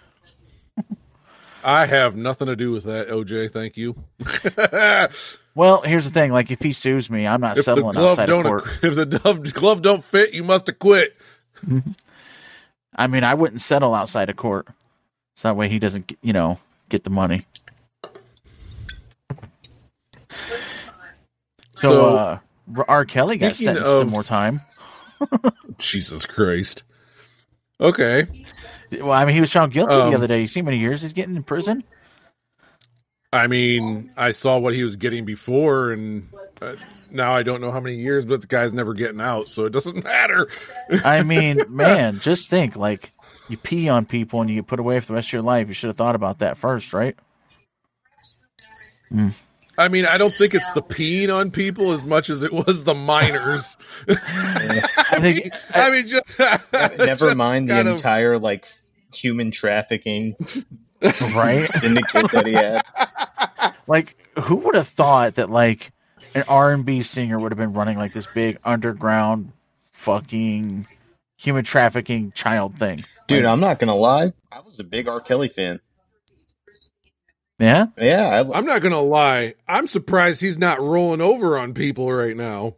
I 1.66 1.86
have 1.88 2.16
nothing 2.16 2.47
to 2.47 2.55
do 2.55 2.72
with 2.72 2.84
that, 2.84 3.09
OJ. 3.09 3.51
Thank 3.51 3.76
you. 3.78 3.95
Well, 5.55 5.82
here's 5.84 6.03
the 6.03 6.11
thing: 6.11 6.34
like, 6.34 6.51
if 6.51 6.59
he 6.59 6.74
sues 6.74 7.09
me, 7.09 7.26
I'm 7.26 7.39
not 7.39 7.51
if 7.51 7.63
the 7.63 7.63
settling 7.63 7.93
glove 7.93 8.20
outside 8.20 8.24
of 8.24 8.28
don't, 8.30 8.43
court. 8.43 8.63
if 8.84 8.95
the 8.95 9.05
glove, 9.05 9.53
glove 9.53 9.82
don't 9.82 10.03
fit, 10.03 10.34
you 10.34 10.43
must 10.43 10.68
have 10.68 10.78
quit. 10.78 11.16
I 12.95 13.07
mean, 13.07 13.24
I 13.24 13.34
wouldn't 13.36 13.61
settle 13.61 13.95
outside 13.95 14.30
of 14.30 14.36
court, 14.36 14.68
so 15.38 15.47
that 15.47 15.55
way 15.55 15.70
he 15.70 15.80
doesn't, 15.80 16.11
you 16.22 16.34
know, 16.34 16.59
get 16.89 17.05
the 17.05 17.09
money. 17.09 17.45
So, 21.76 21.89
So, 21.91 22.16
uh, 22.18 22.39
R. 22.89 23.05
Kelly 23.05 23.38
got 23.38 23.55
sentenced 23.55 23.89
of- 23.89 24.09
more 24.09 24.24
time. 24.24 24.59
Jesus 25.78 26.26
Christ. 26.26 26.84
Okay. 27.80 28.28
Well, 28.91 29.11
I 29.11 29.26
mean, 29.26 29.36
he 29.36 29.41
was 29.41 29.51
found 29.51 29.73
guilty 29.73 29.95
Um, 29.95 30.09
the 30.11 30.15
other 30.17 30.28
day. 30.28 30.41
You 30.41 30.47
see 30.47 30.61
how 30.61 30.65
many 30.65 30.78
years 30.78 31.01
he's 31.01 31.13
getting 31.13 31.36
in 31.36 31.43
prison? 31.43 31.84
I 33.34 33.47
mean, 33.47 34.11
I 34.15 34.32
saw 34.32 34.57
what 34.59 34.73
he 34.73 34.86
was 34.86 34.95
getting 34.95 35.26
before, 35.26 35.91
and 35.91 36.30
uh, 36.61 36.76
now 37.11 37.36
I 37.36 37.43
don't 37.43 37.59
know 37.59 37.69
how 37.69 37.82
many 37.82 37.97
years, 37.97 38.23
but 38.23 38.39
the 38.39 38.47
guy's 38.47 38.73
never 38.73 38.93
getting 38.93 39.19
out, 39.19 39.49
so 39.49 39.65
it 39.65 39.71
doesn't 39.73 40.03
matter. 40.05 40.47
I 41.03 41.21
mean, 41.23 41.59
man, 41.69 42.19
just 42.21 42.49
think 42.49 42.78
like 42.78 43.11
you 43.49 43.57
pee 43.57 43.89
on 43.89 44.05
people 44.05 44.39
and 44.39 44.49
you 44.49 44.55
get 44.57 44.67
put 44.67 44.80
away 44.80 45.01
for 45.01 45.07
the 45.07 45.13
rest 45.15 45.30
of 45.30 45.34
your 45.34 45.41
life. 45.41 45.67
You 45.67 45.73
should 45.73 45.88
have 45.88 45.97
thought 45.97 46.15
about 46.15 46.39
that 46.39 46.57
first, 46.57 46.93
right? 46.93 47.17
I 49.78 49.88
mean, 49.89 50.05
I 50.05 50.17
don't 50.17 50.34
think 50.34 50.53
it's 50.53 50.71
the 50.71 50.82
peeing 50.82 51.34
on 51.34 51.51
people 51.51 51.91
as 51.91 52.03
much 52.03 52.30
as 52.30 52.43
it 52.43 52.51
was 52.53 52.84
the 52.86 52.95
miners. 52.95 53.76
I 54.07 55.17
think 55.19 55.49
I 55.73 55.91
mean, 55.91 56.07
just, 56.07 56.23
Never 56.97 57.28
just 57.28 57.36
mind 57.38 57.69
the 57.69 57.73
kind 57.73 57.88
of- 57.88 57.93
entire 57.93 58.38
like 58.38 58.67
human 59.13 59.51
trafficking 59.51 60.36
right. 61.36 61.65
syndicate 61.67 62.32
that 62.32 62.45
he 62.47 62.53
had. 62.53 62.82
like 63.88 64.17
who 64.39 64.55
would 64.57 64.76
have 64.76 64.88
thought 64.89 65.36
that 65.36 65.49
like 65.49 65.91
an 66.34 66.43
r&b 66.49 67.01
singer 67.01 67.39
would 67.39 67.53
have 67.53 67.57
been 67.57 67.71
running 67.73 67.97
like 67.97 68.11
this 68.11 68.26
big 68.34 68.57
underground 68.65 69.53
fucking 69.93 70.86
human 71.38 71.63
trafficking 71.63 72.32
child 72.34 72.78
thing 72.78 73.03
Dude, 73.28 73.43
Like, 73.43 73.53
I'm 73.53 73.59
not 73.61 73.80
gonna 73.80 73.95
lie. 73.95 74.34
I 74.51 74.59
was 74.61 74.80
a 74.80 74.84
big 74.84 75.07
R. 75.07 75.21
Kelly 75.21 75.47
fan. 75.49 75.80
Yeah 77.59 77.87
Yeah, 77.97 78.27
I, 78.27 78.57
I'm 78.57 78.65
not 78.65 78.81
gonna 78.81 79.01
lie. 79.01 79.55
I'm 79.67 79.87
surprised 79.87 80.41
he's 80.41 80.57
not 80.57 80.81
rolling 80.81 81.21
over 81.21 81.57
on 81.57 81.73
people 81.73 82.11
right 82.11 82.35
now. 82.35 82.75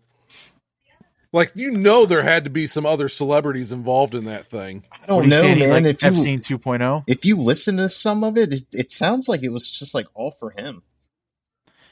Like 1.33 1.51
you 1.55 1.71
know, 1.71 2.05
there 2.05 2.23
had 2.23 2.45
to 2.45 2.49
be 2.49 2.67
some 2.67 2.85
other 2.85 3.09
celebrities 3.09 3.71
involved 3.71 4.15
in 4.15 4.25
that 4.25 4.49
thing. 4.49 4.83
I 5.03 5.07
don't 5.07 5.27
know, 5.27 5.41
saying? 5.41 5.57
He's 5.57 5.69
man. 5.69 5.83
like 5.83 5.95
if 5.95 6.03
you 6.03 6.09
epstein 6.09 6.39
2.0 6.39 7.03
if 7.07 7.25
you 7.25 7.37
listen 7.37 7.77
to 7.77 7.89
some 7.89 8.23
of 8.23 8.37
it, 8.37 8.53
it, 8.53 8.61
it 8.71 8.91
sounds 8.91 9.27
like 9.27 9.43
it 9.43 9.49
was 9.49 9.69
just 9.69 9.93
like 9.93 10.07
all 10.13 10.31
for 10.31 10.51
him. 10.51 10.83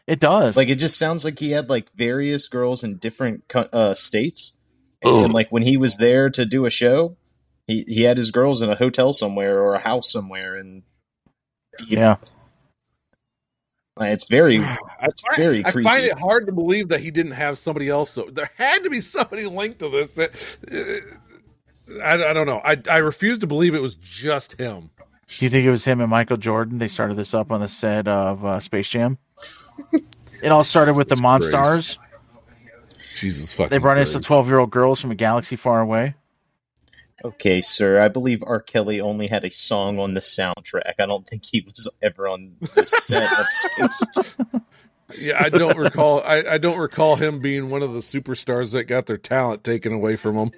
it 0.07 0.19
does 0.19 0.55
Like 0.55 0.69
it 0.69 0.75
just 0.75 0.97
sounds 0.97 1.25
like 1.25 1.37
he 1.37 1.51
had 1.51 1.69
like 1.69 1.91
various 1.91 2.47
girls 2.47 2.83
in 2.83 2.97
different 2.97 3.43
uh, 3.55 3.93
states, 3.93 4.57
and, 5.01 5.33
like 5.33 5.51
when 5.51 5.63
he 5.63 5.77
was 5.77 5.97
there 5.97 6.29
to 6.29 6.45
do 6.45 6.65
a 6.65 6.69
show, 6.69 7.17
he 7.67 7.83
he 7.87 8.03
had 8.03 8.17
his 8.17 8.31
girls 8.31 8.61
in 8.61 8.69
a 8.69 8.75
hotel 8.75 9.11
somewhere 9.11 9.59
or 9.59 9.75
a 9.75 9.79
house 9.79 10.11
somewhere, 10.11 10.55
and 10.55 10.83
yeah 11.87 12.11
like, 12.11 12.19
it's 14.01 14.27
very 14.29 14.59
I 14.63 14.77
it's 15.03 15.21
find, 15.21 15.37
very 15.37 15.65
I 15.65 15.71
creepy. 15.71 15.83
find 15.83 16.05
it 16.05 16.19
hard 16.19 16.45
to 16.47 16.51
believe 16.51 16.89
that 16.89 16.99
he 16.99 17.11
didn't 17.11 17.33
have 17.33 17.57
somebody 17.57 17.89
else. 17.89 18.11
So 18.11 18.29
there 18.31 18.49
had 18.57 18.83
to 18.83 18.89
be 18.89 19.01
somebody 19.01 19.45
linked 19.45 19.79
to 19.79 19.89
this. 19.89 20.11
That 20.11 20.31
uh, 20.71 22.01
I, 22.03 22.31
I 22.31 22.33
don't 22.33 22.47
know. 22.47 22.61
I 22.63 22.77
I 22.89 22.97
refuse 22.97 23.39
to 23.39 23.47
believe 23.47 23.73
it 23.75 23.81
was 23.81 23.95
just 23.95 24.59
him. 24.59 24.89
do 25.27 25.45
you 25.45 25.49
think 25.49 25.65
it 25.65 25.71
was 25.71 25.83
him 25.83 26.01
and 26.01 26.09
michael 26.09 26.37
jordan 26.37 26.77
they 26.77 26.87
started 26.87 27.17
this 27.17 27.33
up 27.33 27.51
on 27.51 27.59
the 27.59 27.67
set 27.67 28.07
of 28.07 28.45
uh, 28.45 28.59
space 28.59 28.87
jam 28.89 29.17
it 30.43 30.51
all 30.51 30.63
started 30.63 30.93
with 30.95 31.09
the 31.09 31.15
Jesus 31.15 31.25
monstars 31.25 31.97
Jesus 33.19 33.53
fucking. 33.53 33.69
they 33.69 33.77
brought 33.79 33.97
in 33.97 34.05
some 34.05 34.21
12 34.21 34.47
year 34.47 34.59
old 34.59 34.69
girls 34.71 35.01
from 35.01 35.11
a 35.11 35.15
galaxy 35.15 35.55
far 35.55 35.81
away 35.81 36.13
Okay, 37.23 37.61
sir. 37.61 37.99
I 37.99 38.09
believe 38.09 38.43
R. 38.45 38.59
Kelly 38.59 38.99
only 38.99 39.27
had 39.27 39.45
a 39.45 39.51
song 39.51 39.99
on 39.99 40.13
the 40.13 40.19
soundtrack. 40.19 40.95
I 40.99 41.05
don't 41.05 41.25
think 41.25 41.45
he 41.45 41.61
was 41.61 41.89
ever 42.01 42.27
on 42.27 42.55
the 42.75 42.85
set 42.85 43.31
of 43.31 43.45
Space 43.49 44.03
Yeah, 45.21 45.41
I 45.41 45.49
don't 45.49 45.77
recall. 45.77 46.21
I, 46.21 46.43
I 46.43 46.57
don't 46.57 46.77
recall 46.77 47.15
him 47.15 47.39
being 47.39 47.69
one 47.69 47.83
of 47.83 47.93
the 47.93 47.99
superstars 47.99 48.73
that 48.73 48.85
got 48.85 49.05
their 49.05 49.17
talent 49.17 49.63
taken 49.63 49.93
away 49.93 50.15
from 50.17 50.35
him. 50.35 50.51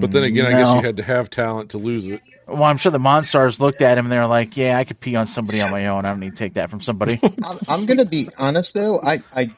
But 0.00 0.12
then 0.12 0.24
again, 0.24 0.46
I 0.46 0.50
guess 0.50 0.74
you 0.74 0.80
mm, 0.80 0.84
had 0.84 0.96
to 0.96 1.02
have 1.02 1.30
talent 1.30 1.70
to 1.70 1.78
lose 1.78 2.06
it. 2.06 2.20
Well, 2.46 2.64
I'm 2.64 2.78
sure 2.78 2.90
the 2.90 2.98
Monstars 2.98 3.60
looked 3.60 3.82
at 3.82 3.98
him 3.98 4.06
and 4.06 4.12
they're 4.12 4.26
like, 4.26 4.56
"Yeah, 4.56 4.78
I 4.78 4.84
could 4.84 4.98
pee 4.98 5.14
on 5.14 5.26
somebody 5.26 5.60
on 5.60 5.70
my 5.70 5.88
own. 5.88 6.06
I 6.06 6.08
don't 6.08 6.20
need 6.20 6.30
to 6.30 6.36
take 6.36 6.54
that 6.54 6.70
from 6.70 6.80
somebody." 6.80 7.20
I'm, 7.44 7.58
I'm 7.68 7.86
gonna 7.86 8.06
be 8.06 8.28
honest 8.38 8.74
though. 8.74 8.98
I, 9.00 9.18
I 9.34 9.50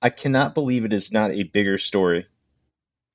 I 0.00 0.08
cannot 0.08 0.54
believe 0.54 0.84
it 0.84 0.94
is 0.94 1.12
not 1.12 1.30
a 1.32 1.42
bigger 1.42 1.76
story. 1.76 2.26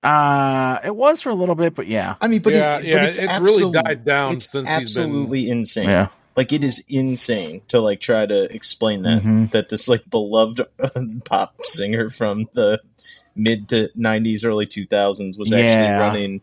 Uh, 0.03 0.79
it 0.83 0.95
was 0.95 1.21
for 1.21 1.29
a 1.29 1.33
little 1.33 1.55
bit, 1.55 1.75
but 1.75 1.87
yeah, 1.87 2.15
I 2.21 2.27
mean, 2.27 2.41
but 2.41 2.53
yeah, 2.53 2.77
it, 2.79 2.85
yeah, 2.85 2.93
but 2.95 3.03
it's, 3.09 3.17
it's 3.17 3.39
really 3.39 3.71
died 3.71 4.05
down 4.05 4.33
It's 4.33 4.49
since 4.49 4.69
he's 4.75 4.95
been. 4.95 5.03
absolutely 5.03 5.49
insane. 5.49 5.89
yeah. 5.89 6.07
Like 6.35 6.51
it 6.51 6.63
is 6.63 6.83
insane 6.89 7.61
to 7.67 7.79
like 7.79 8.01
try 8.01 8.25
to 8.25 8.53
explain 8.53 9.03
that 9.03 9.21
Mhm. 9.21 9.51
that 9.51 9.69
this 9.69 9.87
like 9.87 10.09
beloved 10.09 10.61
pop 11.25 11.63
singer 11.63 12.09
from 12.09 12.49
the 12.53 12.81
mid 13.35 13.69
to 13.69 13.89
90s 13.97 14.43
early 14.45 14.65
2000s 14.65 15.37
was 15.37 15.51
actually 15.53 15.99
running 15.99 16.41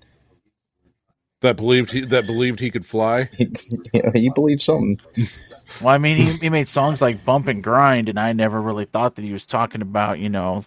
that 1.40 1.56
believed 1.56 1.90
he 1.90 2.02
that 2.02 2.26
believed 2.26 2.60
he 2.60 2.70
could 2.70 2.86
fly. 2.86 3.28
you 3.38 3.48
know, 3.94 4.10
he 4.12 4.28
believed 4.30 4.60
something 4.60 5.00
Well, 5.80 5.94
I 5.94 5.98
mean, 5.98 6.16
he, 6.18 6.32
he 6.34 6.50
made 6.50 6.68
songs 6.68 7.00
like 7.00 7.24
"Bump 7.24 7.48
and 7.48 7.62
Grind," 7.62 8.08
and 8.08 8.18
I 8.20 8.32
never 8.32 8.60
really 8.60 8.84
thought 8.84 9.16
that 9.16 9.24
he 9.24 9.32
was 9.32 9.46
talking 9.46 9.82
about, 9.82 10.18
you 10.18 10.28
know, 10.28 10.64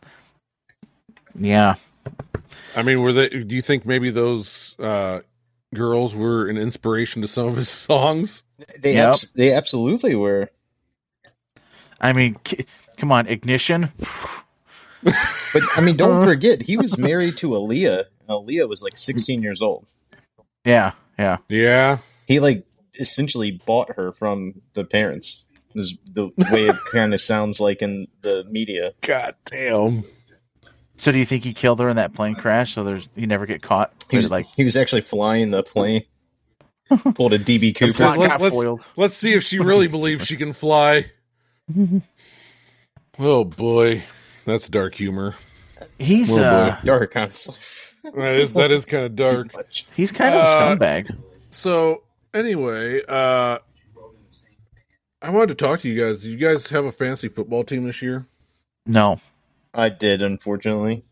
yeah. 1.36 1.76
I 2.76 2.82
mean, 2.84 3.02
were 3.02 3.14
they? 3.14 3.30
Do 3.30 3.56
you 3.56 3.62
think 3.62 3.86
maybe 3.86 4.10
those 4.10 4.76
uh, 4.80 5.22
girls 5.74 6.16
were 6.16 6.48
an 6.48 6.58
inspiration 6.58 7.22
to 7.22 7.28
some 7.28 7.48
of 7.48 7.56
his 7.56 7.70
songs? 7.88 8.44
they 8.82 8.94
Yep. 8.94 9.08
abs- 9.10 9.32
they 9.34 9.52
absolutely 9.52 10.16
were 10.16 10.50
I 12.00 12.14
mean, 12.14 12.36
k- 12.44 12.66
come 12.98 13.12
on, 13.12 13.28
Ignition. 13.28 13.92
but 15.04 15.62
i 15.76 15.82
mean 15.82 15.98
don't 15.98 16.24
forget 16.26 16.62
he 16.62 16.78
was 16.78 16.98
married 16.98 17.36
to 17.38 17.50
Aaliyah 17.50 18.06
and 18.22 18.30
Aaliyah 18.30 18.70
was 18.70 18.82
like 18.82 18.98
16 18.98 19.42
years 19.44 19.62
old 19.62 19.90
Yeah, 20.66 20.94
yeah. 21.20 21.38
Yeah, 21.50 21.98
he 22.26 22.40
like 22.40 22.66
essentially 23.00 23.52
bought 23.66 23.94
her 23.98 24.14
from 24.14 24.62
the 24.76 24.86
parents 24.86 25.46
is 25.76 25.98
the 26.14 26.28
way 26.52 26.68
it 26.68 26.76
kind 26.92 27.14
of 27.14 27.20
sounds 27.20 27.60
like 27.60 27.82
in 27.82 28.08
the 28.22 28.46
media 28.50 28.94
God 29.02 29.36
damn. 29.46 30.04
So, 30.98 31.12
do 31.12 31.18
you 31.18 31.26
think 31.26 31.44
he 31.44 31.54
killed 31.54 31.80
her 31.80 31.90
in 31.90 31.96
that 31.98 32.14
plane 32.14 32.36
crash? 32.36 32.74
So 32.74 32.84
there's 32.84 33.10
you 33.16 33.28
never 33.28 33.46
get 33.46 33.62
caught. 33.62 33.92
he 34.10 34.18
was 34.18 34.30
like 34.32 34.46
he 34.46 34.64
was 34.64 34.76
actually 34.76 35.02
flying 35.02 35.52
the 35.52 35.64
plane 35.64 36.04
pulled 37.16 37.34
a 37.34 37.40
db 37.40 37.60
the 37.62 37.74
cooper 37.74 37.94
plot 37.94 38.18
let- 38.20 38.30
got 38.30 38.42
let's- 38.42 38.56
foiled. 38.56 38.84
Let's 38.96 39.16
see 39.18 39.34
if 39.34 39.44
she 39.44 39.60
really 39.60 39.88
believes 39.88 40.26
she 40.26 40.36
can 40.38 40.54
fly. 40.54 41.06
Oh 43.20 43.44
boy, 43.46 44.04
that's 44.46 44.68
dark 44.68 44.96
humor. 44.96 45.36
He's 46.00 46.32
Oh, 46.32 46.38
boy. 46.38 46.42
uh, 46.44 46.82
Dark, 46.84 47.16
honestly. 47.16 47.56
That 48.16 48.38
is 48.38 48.52
that 48.52 48.70
is 48.72 48.84
kind 48.86 49.06
of 49.06 49.16
dark. 49.16 49.48
he's 49.96 50.12
kind 50.12 50.36
of 50.36 50.42
Uh, 50.42 50.46
a 50.46 50.76
scumbag. 50.78 51.18
So 51.52 52.04
anyway, 52.34 53.02
uh 53.08 53.60
I 55.22 55.30
wanted 55.30 55.58
to 55.58 55.66
talk 55.66 55.80
to 55.82 55.88
you 55.90 56.02
guys. 56.04 56.20
Do 56.20 56.30
you 56.30 56.36
guys 56.38 56.70
have 56.72 56.84
a 56.84 56.92
fantasy 56.92 57.30
football 57.30 57.64
team 57.64 57.86
this 57.86 58.02
year? 58.02 58.26
No, 58.86 59.22
I 59.74 59.90
did, 59.90 60.22
unfortunately. 60.22 61.04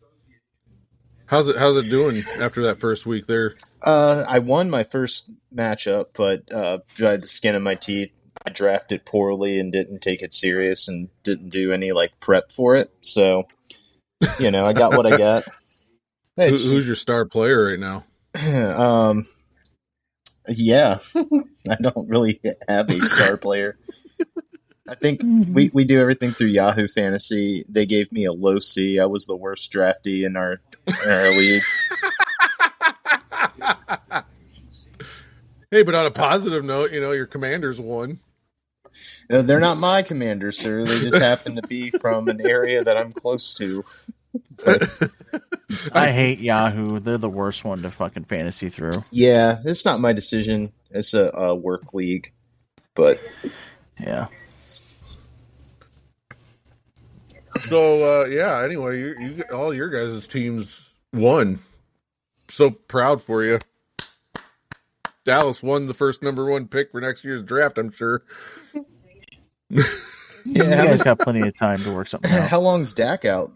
How's 1.26 1.48
it 1.48 1.56
how's 1.56 1.76
it 1.76 1.88
doing 1.88 2.22
after 2.40 2.64
that 2.64 2.78
first 2.78 3.06
week 3.06 3.26
there? 3.26 3.56
Uh, 3.80 4.22
I 4.28 4.40
won 4.40 4.68
my 4.68 4.84
first 4.84 5.30
matchup, 5.54 6.08
but 6.14 6.52
uh, 6.52 6.80
by 7.00 7.16
the 7.16 7.26
skin 7.26 7.54
of 7.54 7.62
my 7.62 7.74
teeth, 7.74 8.12
I 8.44 8.50
drafted 8.50 9.06
poorly 9.06 9.58
and 9.58 9.72
didn't 9.72 10.00
take 10.00 10.22
it 10.22 10.34
serious 10.34 10.88
and 10.88 11.08
didn't 11.22 11.50
do 11.50 11.72
any 11.72 11.92
like 11.92 12.20
prep 12.20 12.52
for 12.52 12.76
it. 12.76 12.90
So, 13.00 13.44
you 14.38 14.50
know, 14.50 14.66
I 14.66 14.74
got 14.74 14.92
what 14.92 15.06
I 15.06 15.16
got. 15.16 15.44
Hey, 16.34 16.48
Who, 16.48 16.56
who's 16.56 16.86
your 16.86 16.96
star 16.96 17.26
player 17.26 17.66
right 17.66 17.78
now? 17.78 18.06
um, 18.74 19.26
yeah, 20.48 20.98
I 21.14 21.76
don't 21.78 22.08
really 22.08 22.40
have 22.66 22.88
a 22.88 23.02
star 23.02 23.36
player. 23.36 23.76
I 24.88 24.94
think 24.96 25.22
we, 25.52 25.70
we 25.72 25.84
do 25.84 26.00
everything 26.00 26.32
through 26.32 26.48
Yahoo 26.48 26.88
Fantasy. 26.88 27.64
They 27.68 27.86
gave 27.86 28.10
me 28.10 28.24
a 28.24 28.32
low 28.32 28.58
C. 28.58 28.98
I 28.98 29.06
was 29.06 29.26
the 29.26 29.36
worst 29.36 29.72
draftee 29.72 30.26
in 30.26 30.36
our 30.36 30.60
in 30.86 31.10
our 31.10 31.30
league. 31.30 31.62
Hey, 35.70 35.82
but 35.82 35.94
on 35.94 36.04
a 36.04 36.10
positive 36.10 36.64
note, 36.64 36.92
you 36.92 37.00
know, 37.00 37.12
your 37.12 37.26
commanders 37.26 37.80
won. 37.80 38.18
Uh, 39.30 39.40
They're 39.40 39.58
not 39.60 39.78
my 39.78 40.02
commanders, 40.02 40.58
sir. 40.58 40.84
They 40.84 40.98
just 41.00 41.16
happen 41.22 41.56
to 41.56 41.62
be 41.62 41.90
from 41.90 42.28
an 42.28 42.46
area 42.46 42.84
that 42.84 42.96
I'm 42.98 43.10
close 43.10 43.54
to. 43.54 43.82
But, 44.66 44.90
I 45.94 46.10
hate 46.12 46.40
Yahoo. 46.40 47.00
They're 47.00 47.16
the 47.16 47.30
worst 47.30 47.64
one 47.64 47.78
to 47.78 47.90
fucking 47.90 48.24
fantasy 48.24 48.68
through. 48.68 49.02
yeah, 49.10 49.56
it's 49.64 49.86
not 49.86 50.00
my 50.00 50.12
decision. 50.12 50.72
It's 50.90 51.14
a, 51.14 51.30
a 51.32 51.54
work 51.56 51.94
league, 51.94 52.32
but 52.94 53.18
Yeah. 53.98 54.26
So 57.68 58.22
uh 58.22 58.24
yeah, 58.26 58.62
anyway, 58.62 58.98
you, 59.00 59.14
you 59.20 59.44
all 59.52 59.72
your 59.74 59.88
guys' 59.88 60.26
teams 60.26 60.94
won. 61.12 61.58
So 62.50 62.70
proud 62.70 63.22
for 63.22 63.42
you. 63.44 63.58
Dallas 65.24 65.62
won 65.62 65.86
the 65.86 65.94
first 65.94 66.22
number 66.22 66.44
one 66.50 66.66
pick 66.66 66.90
for 66.90 67.00
next 67.00 67.24
year's 67.24 67.42
draft, 67.42 67.78
I'm 67.78 67.92
sure. 67.92 68.22
yeah. 69.70 69.82
you 70.44 70.64
How, 70.64 70.84
guys 70.84 71.02
got 71.02 71.18
plenty 71.20 71.46
of 71.46 71.56
time 71.56 71.78
to 71.78 71.92
work 71.92 72.08
something 72.08 72.30
out. 72.30 72.48
how 72.48 72.60
long's 72.60 72.92
Dak 72.92 73.24
out? 73.24 73.50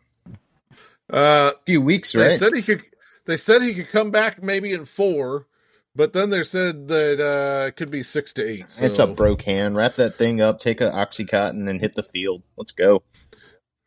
Uh 1.13 1.53
A 1.55 1.65
few 1.67 1.81
weeks, 1.81 2.15
right? 2.15 2.29
they 2.29 2.37
said 2.39 2.55
he 2.55 2.63
could 2.63 2.83
they 3.27 3.37
said 3.37 3.63
he 3.63 3.75
could 3.75 3.89
come 3.91 4.11
back 4.11 4.43
maybe 4.43 4.73
in 4.73 4.85
four, 4.85 5.47
but 5.95 6.13
then 6.13 6.31
they 6.31 6.43
said 6.45 6.89
that 6.89 7.21
uh 7.21 7.67
it 7.67 7.77
could 7.77 7.91
be 7.91 8.03
six 8.03 8.33
to 8.35 8.49
eight. 8.49 8.71
So. 8.71 8.85
It's 8.87 8.99
a 8.99 9.07
broke 9.07 9.43
hand. 9.43 9.77
Wrap 9.77 9.97
that 9.97 10.17
thing 10.19 10.41
up. 10.41 10.59
Take 10.59 10.81
a 10.81 10.91
oxycontin 10.91 11.69
and 11.69 11.81
hit 11.81 11.95
the 11.95 12.03
field. 12.03 12.43
Let's 12.57 12.73
go. 12.73 13.03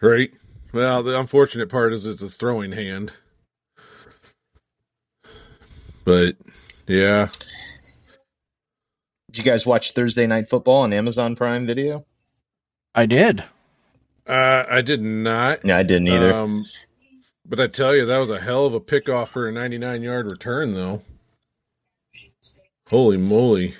Right. 0.02 0.32
Well, 0.72 1.04
the 1.04 1.20
unfortunate 1.20 1.70
part 1.70 1.94
is 1.94 2.06
it's 2.06 2.22
his 2.22 2.38
throwing 2.38 2.72
hand. 2.72 3.12
But 6.06 6.38
yeah. 6.88 7.30
Did 9.32 9.38
you 9.38 9.44
guys 9.44 9.66
watch 9.66 9.92
Thursday 9.92 10.26
Night 10.26 10.48
Football 10.48 10.82
on 10.84 10.94
Amazon 10.94 11.36
Prime 11.36 11.68
Video? 11.68 12.06
I 12.96 13.06
did. 13.06 13.44
Uh 14.26 14.64
I 14.70 14.82
did 14.82 15.02
not. 15.02 15.66
Yeah, 15.66 15.78
I 15.78 15.84
didn't 15.84 16.08
either. 16.08 16.34
Um, 16.34 16.64
but 17.50 17.60
I 17.60 17.66
tell 17.66 17.96
you, 17.96 18.06
that 18.06 18.18
was 18.20 18.30
a 18.30 18.40
hell 18.40 18.68
of 18.68 18.76
a 18.76 18.80
pickoff 18.80 19.30
for 19.30 19.48
a 19.48 19.52
99 19.52 20.04
yard 20.04 20.32
return, 20.32 20.74
though. 20.74 21.02
Holy 22.88 23.18
moly. 23.18 23.74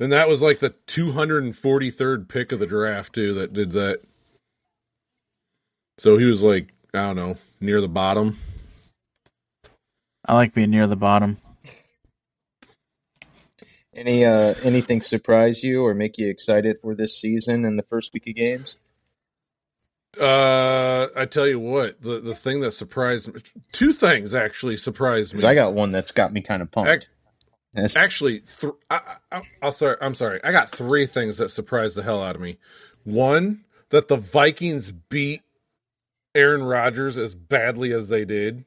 And 0.00 0.10
that 0.10 0.28
was 0.28 0.42
like 0.42 0.58
the 0.58 0.74
243rd 0.88 2.28
pick 2.28 2.50
of 2.52 2.58
the 2.58 2.66
draft, 2.66 3.14
too, 3.14 3.32
that 3.34 3.52
did 3.52 3.72
that. 3.72 4.02
So 6.00 6.16
he 6.16 6.24
was 6.24 6.40
like, 6.42 6.68
I 6.94 7.08
don't 7.08 7.16
know, 7.16 7.36
near 7.60 7.82
the 7.82 7.88
bottom. 7.88 8.38
I 10.24 10.34
like 10.34 10.54
being 10.54 10.70
near 10.70 10.86
the 10.86 10.96
bottom. 10.96 11.36
Any 13.94 14.24
uh 14.24 14.54
anything 14.64 15.02
surprise 15.02 15.62
you 15.62 15.84
or 15.84 15.92
make 15.92 16.16
you 16.16 16.30
excited 16.30 16.78
for 16.80 16.94
this 16.94 17.20
season 17.20 17.66
and 17.66 17.78
the 17.78 17.82
first 17.82 18.14
week 18.14 18.26
of 18.28 18.34
games? 18.34 18.78
Uh, 20.18 21.08
I 21.14 21.26
tell 21.26 21.46
you 21.46 21.60
what, 21.60 22.00
the, 22.00 22.18
the 22.20 22.34
thing 22.34 22.60
that 22.60 22.72
surprised 22.72 23.34
me, 23.34 23.42
two 23.70 23.92
things 23.92 24.32
actually 24.32 24.78
surprised 24.78 25.36
me. 25.36 25.44
I 25.44 25.54
got 25.54 25.74
one 25.74 25.92
that's 25.92 26.12
got 26.12 26.32
me 26.32 26.40
kind 26.40 26.62
of 26.62 26.70
pumped. 26.70 26.90
Ac- 26.90 27.08
That's- 27.74 27.96
Actually, 27.96 28.40
th- 28.40 28.72
I, 28.88 29.16
I, 29.30 29.42
I'll 29.60 29.70
sorry. 29.70 29.96
I'm 30.00 30.14
sorry. 30.14 30.40
I 30.42 30.50
got 30.50 30.70
three 30.70 31.04
things 31.04 31.36
that 31.36 31.50
surprised 31.50 31.94
the 31.94 32.02
hell 32.02 32.22
out 32.22 32.36
of 32.36 32.40
me. 32.40 32.56
One, 33.04 33.64
that 33.90 34.08
the 34.08 34.16
Vikings 34.16 34.90
beat 34.92 35.42
Aaron 36.34 36.62
Rodgers 36.62 37.16
as 37.16 37.34
badly 37.34 37.92
as 37.92 38.08
they 38.08 38.24
did. 38.24 38.64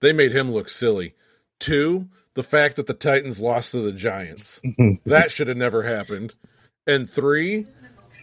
They 0.00 0.12
made 0.12 0.32
him 0.32 0.52
look 0.52 0.68
silly. 0.68 1.14
Two, 1.60 2.08
the 2.34 2.42
fact 2.42 2.76
that 2.76 2.86
the 2.86 2.94
Titans 2.94 3.38
lost 3.40 3.72
to 3.72 3.80
the 3.80 3.92
Giants. 3.92 4.60
that 5.04 5.30
should 5.30 5.48
have 5.48 5.56
never 5.56 5.82
happened. 5.82 6.34
And 6.86 7.08
three, 7.08 7.66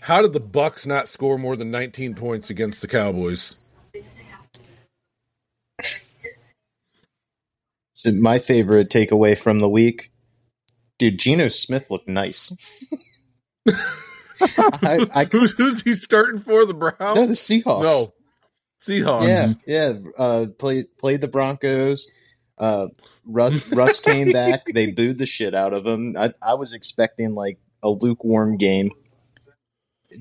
how 0.01 0.21
did 0.21 0.33
the 0.33 0.41
Bucs 0.41 0.85
not 0.85 1.07
score 1.07 1.37
more 1.37 1.55
than 1.55 1.71
19 1.71 2.15
points 2.15 2.49
against 2.49 2.81
the 2.81 2.87
Cowboys? 2.87 3.77
So 7.93 8.13
my 8.13 8.39
favorite 8.39 8.89
takeaway 8.89 9.37
from 9.37 9.59
the 9.59 9.67
week, 9.67 10.09
dude, 10.99 11.19
Geno 11.19 11.49
Smith 11.49 11.91
looked 11.91 12.07
nice. 12.07 12.53
I, 14.57 15.05
I 15.13 15.27
Who's 15.29 15.51
who's 15.51 15.81
he 15.81 15.95
starting 15.95 16.39
for? 16.39 16.65
The 16.65 16.73
Browns? 16.73 17.15
no 17.15 17.27
the 17.27 17.33
Seahawks. 17.33 17.81
No. 17.81 18.07
Seahawks. 18.79 19.27
Yeah, 19.27 19.47
yeah. 19.65 19.93
Uh, 20.17 20.45
played 20.57 20.85
played 20.97 21.21
the 21.21 21.27
Broncos. 21.27 22.11
Uh, 22.57 22.87
Russ, 23.25 23.67
Russ 23.71 23.99
came 23.99 24.31
back. 24.31 24.65
They 24.65 24.87
booed 24.91 25.17
the 25.17 25.25
shit 25.25 25.53
out 25.53 25.73
of 25.73 25.85
him. 25.85 26.15
I, 26.17 26.33
I 26.41 26.55
was 26.55 26.73
expecting 26.73 27.33
like 27.33 27.59
a 27.83 27.89
lukewarm 27.89 28.57
game. 28.57 28.91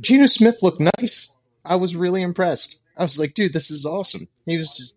Geno 0.01 0.27
Smith 0.27 0.63
looked 0.63 0.81
nice. 0.99 1.33
I 1.65 1.77
was 1.77 1.97
really 1.97 2.23
impressed. 2.23 2.79
I 2.97 3.03
was 3.03 3.19
like, 3.19 3.35
dude, 3.35 3.53
this 3.53 3.71
is 3.71 3.87
awesome. 3.87 4.29
He 4.45 4.57
was 4.57 4.71
just. 4.71 4.95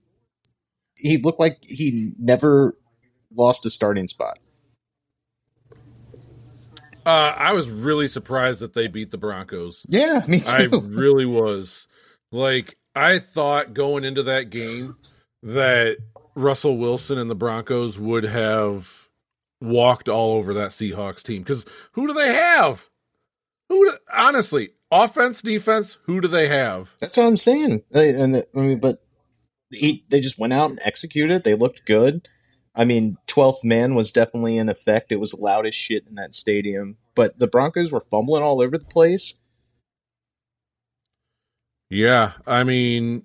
He 0.95 1.17
looked 1.17 1.39
like 1.39 1.57
he 1.63 2.13
never 2.19 2.75
lost 3.35 3.65
a 3.65 3.69
starting 3.69 4.07
spot. 4.07 4.37
Uh, 7.03 7.33
I 7.35 7.53
was 7.53 7.67
really 7.67 8.07
surprised 8.07 8.59
that 8.59 8.73
they 8.73 8.87
beat 8.87 9.09
the 9.09 9.17
Broncos. 9.17 9.85
Yeah, 9.89 10.21
me 10.27 10.39
too. 10.39 10.51
I 10.51 10.67
really 10.83 11.25
was. 11.25 11.87
Like, 12.31 12.77
I 12.95 13.19
thought 13.19 13.73
going 13.73 14.03
into 14.03 14.23
that 14.23 14.49
game 14.49 14.95
that 15.43 15.97
Russell 16.35 16.77
Wilson 16.77 17.17
and 17.17 17.29
the 17.29 17.35
Broncos 17.35 17.97
would 17.97 18.23
have 18.23 19.09
walked 19.61 20.09
all 20.09 20.33
over 20.33 20.53
that 20.55 20.71
Seahawks 20.71 21.23
team. 21.23 21.41
Because 21.41 21.65
who 21.93 22.07
do 22.07 22.13
they 22.13 22.33
have? 22.33 22.85
Who? 23.69 23.85
Do, 23.85 23.97
honestly, 24.13 24.71
offense, 24.91 25.41
defense. 25.41 25.97
Who 26.03 26.19
do 26.19 26.27
they 26.27 26.47
have? 26.47 26.93
That's 26.99 27.15
what 27.15 27.27
I'm 27.27 27.37
saying. 27.37 27.81
And 27.91 28.37
I 28.37 28.59
mean, 28.59 28.79
but 28.79 28.97
he, 29.71 30.03
they 30.09 30.19
just 30.19 30.39
went 30.39 30.53
out 30.53 30.71
and 30.71 30.79
executed. 30.83 31.43
They 31.43 31.55
looked 31.55 31.85
good. 31.85 32.27
I 32.75 32.85
mean, 32.85 33.17
twelfth 33.27 33.63
man 33.63 33.95
was 33.95 34.11
definitely 34.11 34.57
in 34.57 34.69
effect. 34.69 35.11
It 35.11 35.19
was 35.19 35.37
loud 35.37 35.65
as 35.65 35.75
shit 35.75 36.07
in 36.07 36.15
that 36.15 36.35
stadium. 36.35 36.97
But 37.15 37.37
the 37.37 37.47
Broncos 37.47 37.91
were 37.91 38.01
fumbling 38.01 38.43
all 38.43 38.61
over 38.61 38.77
the 38.77 38.85
place. 38.85 39.35
Yeah, 41.91 42.31
I 42.47 42.63
mean, 42.63 43.23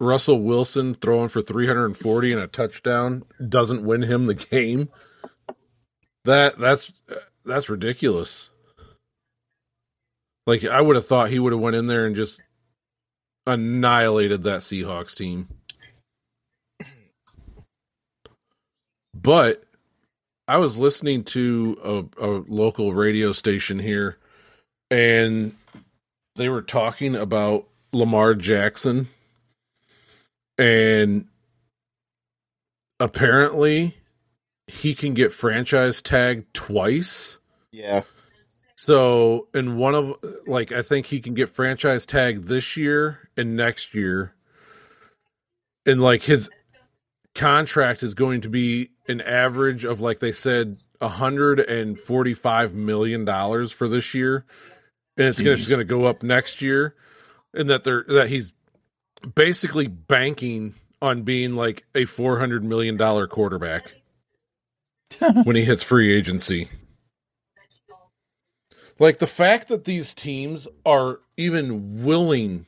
Russell 0.00 0.40
Wilson 0.40 0.94
throwing 0.94 1.28
for 1.28 1.42
340 1.42 2.32
and 2.32 2.40
a 2.40 2.46
touchdown 2.46 3.22
doesn't 3.46 3.84
win 3.84 4.00
him 4.00 4.26
the 4.26 4.34
game. 4.34 4.88
That 6.24 6.58
that's 6.58 6.90
that's 7.44 7.68
ridiculous. 7.68 8.48
Like 10.46 10.64
I 10.64 10.80
would 10.80 10.96
have 10.96 11.06
thought 11.06 11.28
he 11.28 11.38
would 11.38 11.52
have 11.52 11.60
went 11.60 11.76
in 11.76 11.86
there 11.86 12.06
and 12.06 12.16
just 12.16 12.40
annihilated 13.46 14.44
that 14.44 14.62
Seahawks 14.62 15.14
team. 15.14 15.48
But 19.12 19.62
I 20.48 20.56
was 20.56 20.78
listening 20.78 21.24
to 21.24 21.76
a, 21.84 22.24
a 22.26 22.28
local 22.48 22.94
radio 22.94 23.32
station 23.32 23.78
here 23.78 24.16
and 24.90 25.54
they 26.36 26.48
were 26.48 26.62
talking 26.62 27.14
about 27.14 27.66
Lamar 27.92 28.34
Jackson 28.34 29.06
and 30.58 31.26
apparently 33.00 33.96
he 34.66 34.94
can 34.94 35.14
get 35.14 35.32
franchise 35.32 36.00
tagged 36.02 36.52
twice. 36.54 37.38
Yeah, 37.72 38.02
So, 38.76 39.48
in 39.52 39.76
one 39.76 39.94
of 39.94 40.14
like 40.46 40.72
I 40.72 40.82
think 40.82 41.06
he 41.06 41.20
can 41.20 41.34
get 41.34 41.48
franchise 41.50 42.06
tagged 42.06 42.46
this 42.48 42.76
year 42.76 43.28
and 43.36 43.56
next 43.56 43.94
year. 43.94 44.32
and 45.86 46.00
like 46.00 46.22
his 46.22 46.48
contract 47.34 48.02
is 48.04 48.14
going 48.14 48.40
to 48.42 48.48
be 48.48 48.90
an 49.08 49.20
average 49.20 49.84
of 49.84 50.00
like 50.00 50.20
they 50.20 50.30
said 50.32 50.76
145 51.00 52.74
million 52.74 53.24
dollars 53.24 53.72
for 53.72 53.88
this 53.88 54.14
year 54.14 54.44
and 55.16 55.28
it's 55.28 55.40
gonna, 55.40 55.56
going 55.56 55.78
to 55.78 55.84
go 55.84 56.04
up 56.04 56.22
next 56.22 56.62
year 56.62 56.94
and 57.52 57.70
that 57.70 57.84
they're 57.84 58.04
that 58.08 58.28
he's 58.28 58.52
basically 59.34 59.86
banking 59.86 60.74
on 61.00 61.22
being 61.22 61.54
like 61.54 61.84
a 61.94 62.04
400 62.04 62.64
million 62.64 62.96
dollar 62.96 63.26
quarterback 63.26 63.94
when 65.44 65.56
he 65.56 65.64
hits 65.64 65.82
free 65.82 66.12
agency. 66.12 66.68
Like 68.98 69.18
the 69.18 69.26
fact 69.26 69.68
that 69.68 69.84
these 69.84 70.14
teams 70.14 70.68
are 70.86 71.20
even 71.36 72.04
willing 72.04 72.66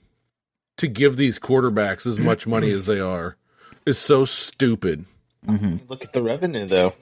to 0.77 0.89
give 0.89 1.17
these 1.17 1.39
quarterbacks 1.39 2.07
as 2.07 2.19
much 2.19 2.47
money 2.47 2.71
as 2.71 2.87
they 2.87 3.01
are 3.01 3.37
is 3.87 3.99
so 3.99 4.25
stupid. 4.25 5.05
Hmm 5.45 5.77
Look 5.89 6.05
at 6.05 6.13
the 6.13 6.23
revenue, 6.23 6.67
though. 6.67 6.93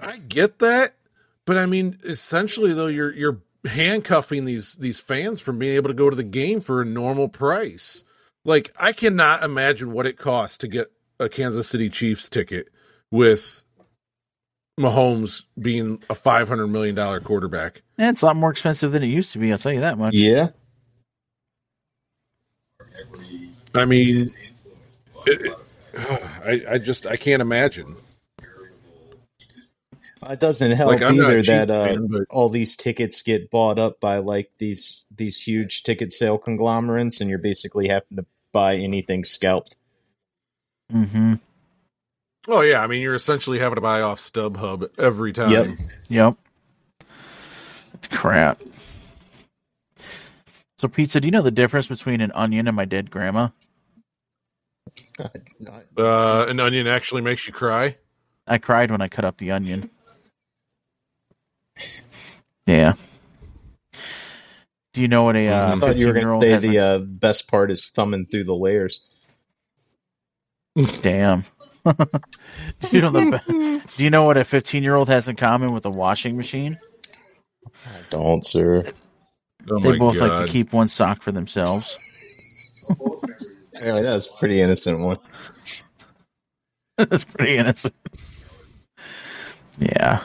I 0.00 0.18
get 0.18 0.58
that, 0.60 0.94
but 1.46 1.56
I 1.56 1.66
mean, 1.66 1.98
essentially 2.04 2.74
though, 2.74 2.88
you're 2.88 3.12
you're 3.14 3.40
handcuffing 3.64 4.44
these 4.44 4.74
these 4.74 5.00
fans 5.00 5.40
from 5.40 5.58
being 5.58 5.76
able 5.76 5.88
to 5.88 5.94
go 5.94 6.10
to 6.10 6.16
the 6.16 6.22
game 6.22 6.60
for 6.60 6.82
a 6.82 6.84
normal 6.84 7.28
price. 7.28 8.04
Like, 8.44 8.72
I 8.78 8.92
cannot 8.92 9.42
imagine 9.42 9.92
what 9.92 10.06
it 10.06 10.16
costs 10.18 10.58
to 10.58 10.68
get 10.68 10.92
a 11.18 11.28
Kansas 11.28 11.68
City 11.68 11.88
Chiefs 11.90 12.28
ticket 12.28 12.68
with 13.10 13.64
Mahomes 14.78 15.42
being 15.58 16.02
a 16.10 16.14
five 16.14 16.48
hundred 16.48 16.66
million 16.68 16.94
dollar 16.94 17.20
quarterback. 17.20 17.82
Yeah, 17.98 18.10
it's 18.10 18.22
a 18.22 18.26
lot 18.26 18.36
more 18.36 18.50
expensive 18.50 18.92
than 18.92 19.02
it 19.02 19.06
used 19.08 19.32
to 19.32 19.38
be. 19.38 19.50
I'll 19.50 19.58
tell 19.58 19.72
you 19.72 19.80
that 19.80 19.98
much. 19.98 20.14
Yeah. 20.14 20.48
I 23.74 23.84
mean, 23.84 24.30
it, 25.26 25.40
it- 25.42 25.58
I 26.44 26.74
I 26.74 26.78
just 26.78 27.06
I 27.06 27.16
can't 27.16 27.40
imagine. 27.42 27.96
It 30.30 30.40
doesn't 30.40 30.70
help 30.72 30.92
Like, 30.92 31.02
I'm 31.02 31.16
not 31.16 31.24
a 31.24 31.28
either 31.28 31.36
Chiefs 31.40 31.48
that 31.48 31.70
uh, 31.70 31.96
but- 32.08 32.22
all 32.30 32.48
these 32.48 32.76
tickets 32.76 33.22
get 33.22 33.50
bought 33.50 33.78
up 33.78 34.00
by 34.00 34.18
like 34.18 34.50
these 34.58 35.06
these 35.14 35.40
huge 35.42 35.82
ticket 35.82 36.12
sale 36.12 36.38
conglomerates, 36.38 37.20
and 37.20 37.30
you're 37.30 37.38
basically 37.38 37.88
having 37.88 38.16
to 38.16 38.26
buy 38.52 38.76
anything 38.76 39.24
scalped. 39.24 39.76
hmm 40.90 41.34
Oh 42.48 42.60
yeah, 42.60 42.80
I 42.80 42.86
mean, 42.86 43.02
you're 43.02 43.14
essentially 43.16 43.58
having 43.58 43.74
to 43.74 43.80
buy 43.80 44.02
off 44.02 44.20
StubHub 44.20 44.88
every 45.00 45.32
time. 45.32 45.50
Yep. 45.50 45.78
Yep. 46.08 46.34
It's 47.94 48.08
crap. 48.08 48.62
So, 50.78 50.86
pizza. 50.86 51.20
Do 51.20 51.26
you 51.26 51.32
know 51.32 51.42
the 51.42 51.50
difference 51.50 51.88
between 51.88 52.20
an 52.20 52.30
onion 52.34 52.68
and 52.68 52.76
my 52.76 52.84
dead 52.84 53.10
grandma? 53.10 53.48
Uh, 55.98 56.44
an 56.48 56.60
onion 56.60 56.86
actually 56.86 57.22
makes 57.22 57.46
you 57.46 57.52
cry. 57.52 57.96
I 58.46 58.58
cried 58.58 58.90
when 58.90 59.00
I 59.00 59.08
cut 59.08 59.24
up 59.24 59.38
the 59.38 59.50
onion. 59.50 59.88
Yeah. 62.66 62.94
Do 64.92 65.02
you 65.02 65.08
know 65.08 65.24
what 65.24 65.36
a 65.36 65.48
I 65.48 65.58
uh, 65.58 65.78
thought 65.78 65.96
you 65.96 66.06
were 66.06 66.12
going 66.14 66.40
to 66.40 66.46
say 66.46 66.68
the 66.68 66.76
a- 66.76 66.84
uh, 66.84 66.98
best 67.00 67.50
part 67.50 67.70
is 67.70 67.90
thumbing 67.90 68.24
through 68.26 68.44
the 68.44 68.56
layers. 68.56 69.24
Damn. 71.02 71.44
do 71.84 71.94
you 72.90 73.00
know 73.02 73.10
the 73.10 73.40
be- 73.46 73.80
Do 73.96 74.04
you 74.04 74.10
know 74.10 74.24
what 74.24 74.36
a 74.36 74.44
15 74.44 74.82
year 74.82 74.94
old 74.96 75.08
has 75.08 75.28
in 75.28 75.36
common 75.36 75.72
with 75.72 75.84
a 75.86 75.90
washing 75.90 76.36
machine? 76.36 76.78
I 77.86 78.00
don't, 78.10 78.44
sir. 78.44 78.84
Oh 79.70 79.78
They 79.80 79.98
both 79.98 80.18
god! 80.18 80.30
like 80.30 80.46
to 80.46 80.52
keep 80.52 80.72
one 80.72 80.88
sock 80.88 81.22
for 81.22 81.32
themselves. 81.32 81.96
Yeah, 83.82 84.00
that's 84.00 84.26
a 84.26 84.32
pretty 84.32 84.62
innocent 84.62 85.00
one. 85.00 85.18
That's 86.96 87.24
pretty 87.24 87.58
innocent. 87.58 87.94
Yeah. 89.78 90.22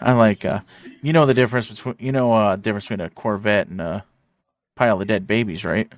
I 0.00 0.12
like 0.12 0.44
uh 0.44 0.60
you 1.02 1.12
know 1.12 1.26
the 1.26 1.34
difference 1.34 1.68
between 1.68 1.96
you 1.98 2.12
know 2.12 2.32
uh 2.32 2.56
difference 2.56 2.84
between 2.86 3.00
a 3.06 3.10
Corvette 3.10 3.68
and 3.68 3.80
a 3.80 4.04
pile 4.76 5.00
of 5.00 5.06
dead 5.08 5.26
babies, 5.26 5.64
right? 5.64 5.92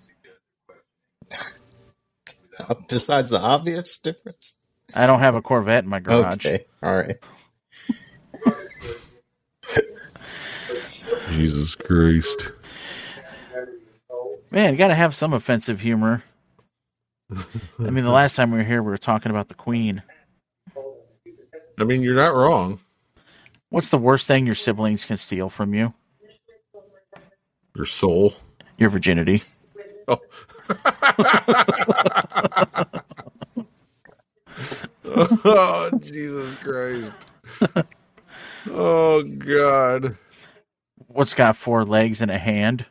Uh, 2.58 2.74
Besides 2.88 3.30
the 3.30 3.38
obvious 3.40 3.98
difference. 3.98 4.56
I 4.94 5.06
don't 5.06 5.20
have 5.20 5.36
a 5.36 5.42
Corvette 5.42 5.84
in 5.84 5.90
my 5.90 6.00
garage. 6.00 6.46
Okay, 6.46 6.64
all 6.82 6.96
right. 6.96 7.16
Jesus 11.30 11.74
Christ! 11.74 12.52
Man, 14.52 14.72
you 14.72 14.78
gotta 14.78 14.94
have 14.94 15.14
some 15.14 15.32
offensive 15.32 15.80
humor. 15.80 16.22
I 17.32 17.90
mean 17.90 18.04
the 18.04 18.10
last 18.10 18.34
time 18.34 18.50
we 18.50 18.58
were 18.58 18.64
here 18.64 18.82
we 18.82 18.90
were 18.90 18.98
talking 18.98 19.30
about 19.30 19.48
the 19.48 19.54
Queen. 19.54 20.02
I 21.78 21.84
mean, 21.84 22.02
you're 22.02 22.16
not 22.16 22.34
wrong. 22.34 22.80
What's 23.70 23.88
the 23.88 23.98
worst 23.98 24.26
thing 24.26 24.46
your 24.46 24.56
siblings 24.56 25.04
can 25.04 25.16
steal 25.16 25.48
from 25.48 25.74
you? 25.74 25.94
Your 27.76 27.86
soul. 27.86 28.34
Your 28.78 28.90
virginity. 28.90 29.40
Oh. 30.08 30.18
oh 35.44 35.90
Jesus 36.02 36.56
Christ! 36.58 37.12
Oh 38.70 39.22
God! 39.22 40.16
What's 41.06 41.34
got 41.34 41.56
four 41.56 41.84
legs 41.84 42.22
and 42.22 42.30
a 42.30 42.38
hand? 42.38 42.86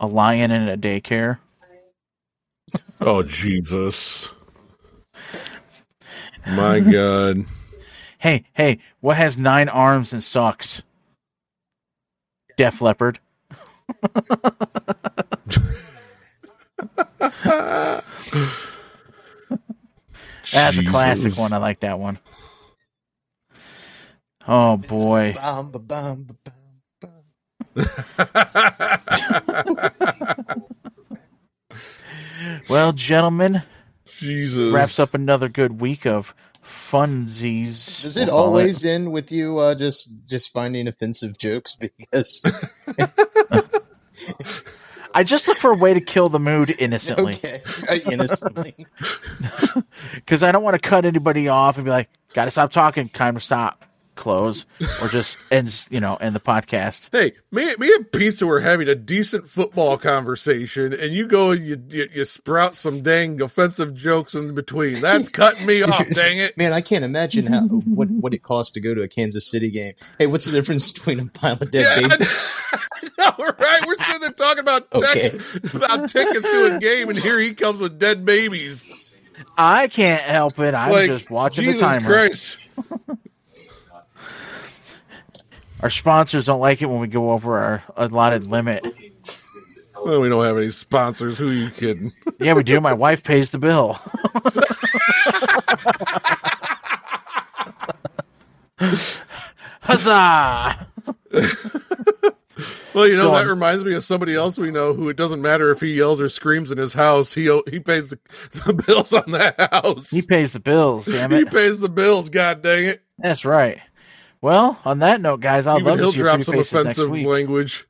A 0.00 0.06
lion 0.06 0.50
in 0.50 0.68
a 0.68 0.76
daycare. 0.76 1.38
Oh 3.00 3.22
Jesus! 3.22 4.28
My 6.46 6.80
God! 6.80 7.44
Hey, 8.22 8.44
hey, 8.52 8.78
what 9.00 9.16
has 9.16 9.36
nine 9.36 9.68
arms 9.68 10.12
and 10.12 10.22
sucks? 10.22 10.80
Def 12.56 12.80
Leppard. 12.80 13.18
That's 20.52 20.78
a 20.78 20.84
classic 20.84 21.36
one. 21.36 21.52
I 21.52 21.56
like 21.56 21.80
that 21.80 21.98
one. 21.98 22.20
Oh 24.46 24.76
boy. 24.76 25.32
Bum, 25.34 25.72
ba, 25.72 25.80
bum, 25.80 26.26
ba, 26.28 26.34
bum, 26.44 27.24
bum. 27.74 27.84
Well, 32.68 32.92
gentlemen, 32.92 33.62
Jesus 34.06 34.72
wraps 34.72 35.00
up 35.00 35.12
another 35.12 35.48
good 35.48 35.80
week 35.80 36.06
of 36.06 36.32
funsies. 36.72 38.02
Does 38.02 38.16
it 38.16 38.26
we'll 38.26 38.36
always 38.36 38.84
end 38.84 39.12
with 39.12 39.30
you 39.32 39.58
uh, 39.58 39.74
just 39.74 40.12
just 40.26 40.52
finding 40.52 40.88
offensive 40.88 41.38
jokes? 41.38 41.78
Because 41.98 42.44
I 45.14 45.24
just 45.24 45.46
look 45.48 45.58
for 45.58 45.72
a 45.72 45.76
way 45.76 45.94
to 45.94 46.00
kill 46.00 46.28
the 46.28 46.40
mood 46.40 46.74
innocently 46.78 47.34
okay, 47.34 47.60
innocently. 48.10 48.74
because 50.14 50.42
I 50.42 50.52
don't 50.52 50.62
want 50.62 50.74
to 50.74 50.88
cut 50.88 51.04
anybody 51.04 51.48
off 51.48 51.76
and 51.76 51.84
be 51.84 51.90
like, 51.90 52.08
"Got 52.34 52.46
to 52.46 52.50
stop 52.50 52.72
talking." 52.72 53.08
Kind 53.08 53.36
of 53.36 53.42
stop, 53.42 53.84
close, 54.14 54.64
or 55.00 55.08
just 55.08 55.36
ends. 55.50 55.88
You 55.90 56.00
know, 56.00 56.16
end 56.16 56.34
the 56.34 56.40
podcast. 56.40 57.08
Hey, 57.12 57.32
me, 57.50 57.74
me 57.76 57.92
and 57.94 58.10
Pizza 58.12 58.46
were 58.46 58.60
having 58.60 58.88
a 58.88 58.94
decent 58.94 59.46
football 59.46 59.96
conversation, 59.98 60.92
and 60.92 61.12
you 61.12 61.26
go 61.26 61.50
and 61.52 61.66
you, 61.66 61.82
you 61.88 62.08
you 62.12 62.24
sprout 62.24 62.74
some 62.74 63.02
dang 63.02 63.40
offensive 63.40 63.94
jokes 63.94 64.34
in 64.34 64.54
between. 64.54 65.00
That's 65.00 65.28
cutting 65.28 65.66
me 65.66 65.82
off, 65.82 66.08
dang 66.10 66.38
it! 66.38 66.56
Man, 66.56 66.72
I 66.72 66.80
can't 66.80 67.04
imagine 67.04 67.46
how 67.46 67.62
what 67.62 68.08
what 68.10 68.34
it 68.34 68.42
costs 68.42 68.72
to 68.72 68.80
go 68.80 68.94
to 68.94 69.02
a 69.02 69.08
Kansas 69.08 69.46
City 69.46 69.70
game. 69.70 69.94
Hey, 70.18 70.26
what's 70.26 70.46
the 70.46 70.52
difference 70.52 70.90
between 70.92 71.20
a 71.20 71.26
pile 71.26 71.54
of 71.60 71.70
dead 71.70 71.86
Yeah, 72.02 72.08
babies? 72.08 72.32
I 72.72 73.08
know, 73.18 73.34
right? 73.58 73.86
We're 73.86 73.96
sitting 73.96 74.20
there 74.20 74.30
talking 74.32 74.60
about 74.60 74.86
Okay. 74.92 75.30
tech- 75.30 75.74
about 75.74 76.08
tickets 76.08 76.42
to 76.50 76.74
a 76.76 76.78
game, 76.78 77.08
and 77.08 77.18
here 77.18 77.38
he 77.40 77.54
comes 77.54 77.78
with 77.80 77.98
dead 77.98 78.24
babies. 78.24 79.10
I 79.58 79.88
can't 79.88 80.22
help 80.22 80.58
it. 80.60 80.72
I'm 80.74 80.90
like 80.92 81.08
just 81.10 81.30
watching 81.30 81.64
Jesus 81.64 81.80
the 81.80 81.86
timer. 81.86 82.06
Christ! 82.06 82.58
Our 85.82 85.90
sponsors 85.90 86.46
don't 86.46 86.60
like 86.60 86.80
it 86.80 86.86
when 86.86 87.00
we 87.00 87.08
go 87.08 87.32
over 87.32 87.58
our 87.58 87.82
allotted 87.96 88.46
limit. 88.46 88.84
Well, 90.04 90.20
we 90.20 90.28
don't 90.28 90.44
have 90.44 90.56
any 90.56 90.70
sponsors. 90.70 91.38
Who 91.38 91.48
are 91.48 91.52
you 91.52 91.70
kidding? 91.70 92.10
Yeah, 92.40 92.54
we 92.54 92.62
do. 92.62 92.80
My 92.80 92.92
wife 92.92 93.22
pays 93.22 93.50
the 93.50 93.58
bill. 93.58 94.00
Huzzah! 99.80 100.86
Well, 102.94 103.08
you 103.08 103.16
know 103.16 103.22
So 103.22 103.30
that 103.32 103.46
reminds 103.46 103.84
me 103.84 103.94
of 103.94 104.04
somebody 104.04 104.34
else 104.34 104.58
we 104.58 104.70
know 104.70 104.92
who 104.92 105.08
it 105.08 105.16
doesn't 105.16 105.40
matter 105.40 105.70
if 105.70 105.80
he 105.80 105.94
yells 105.94 106.20
or 106.20 106.28
screams 106.28 106.70
in 106.70 106.78
his 106.78 106.92
house. 106.92 107.32
He 107.32 107.44
he 107.70 107.80
pays 107.80 108.10
the, 108.10 108.18
the 108.66 108.74
bills 108.74 109.12
on 109.12 109.32
that 109.32 109.54
house. 109.72 110.10
He 110.10 110.22
pays 110.22 110.52
the 110.52 110.60
bills, 110.60 111.06
damn 111.06 111.32
it! 111.32 111.38
He 111.38 111.44
pays 111.46 111.80
the 111.80 111.88
bills. 111.88 112.28
God 112.28 112.62
dang 112.62 112.84
it! 112.84 113.02
That's 113.18 113.44
right. 113.44 113.80
Well, 114.42 114.78
on 114.84 114.98
that 114.98 115.20
note, 115.20 115.40
guys, 115.40 115.66
I'll 115.66 115.80
love 115.80 115.98
he'll 115.98 116.12
see 116.12 116.18
your 116.18 116.24
drop 116.24 116.42
some 116.42 116.58
offensive 116.58 117.10
language. 117.10 117.86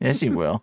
Yes, 0.00 0.20
he 0.20 0.30
will. 0.30 0.62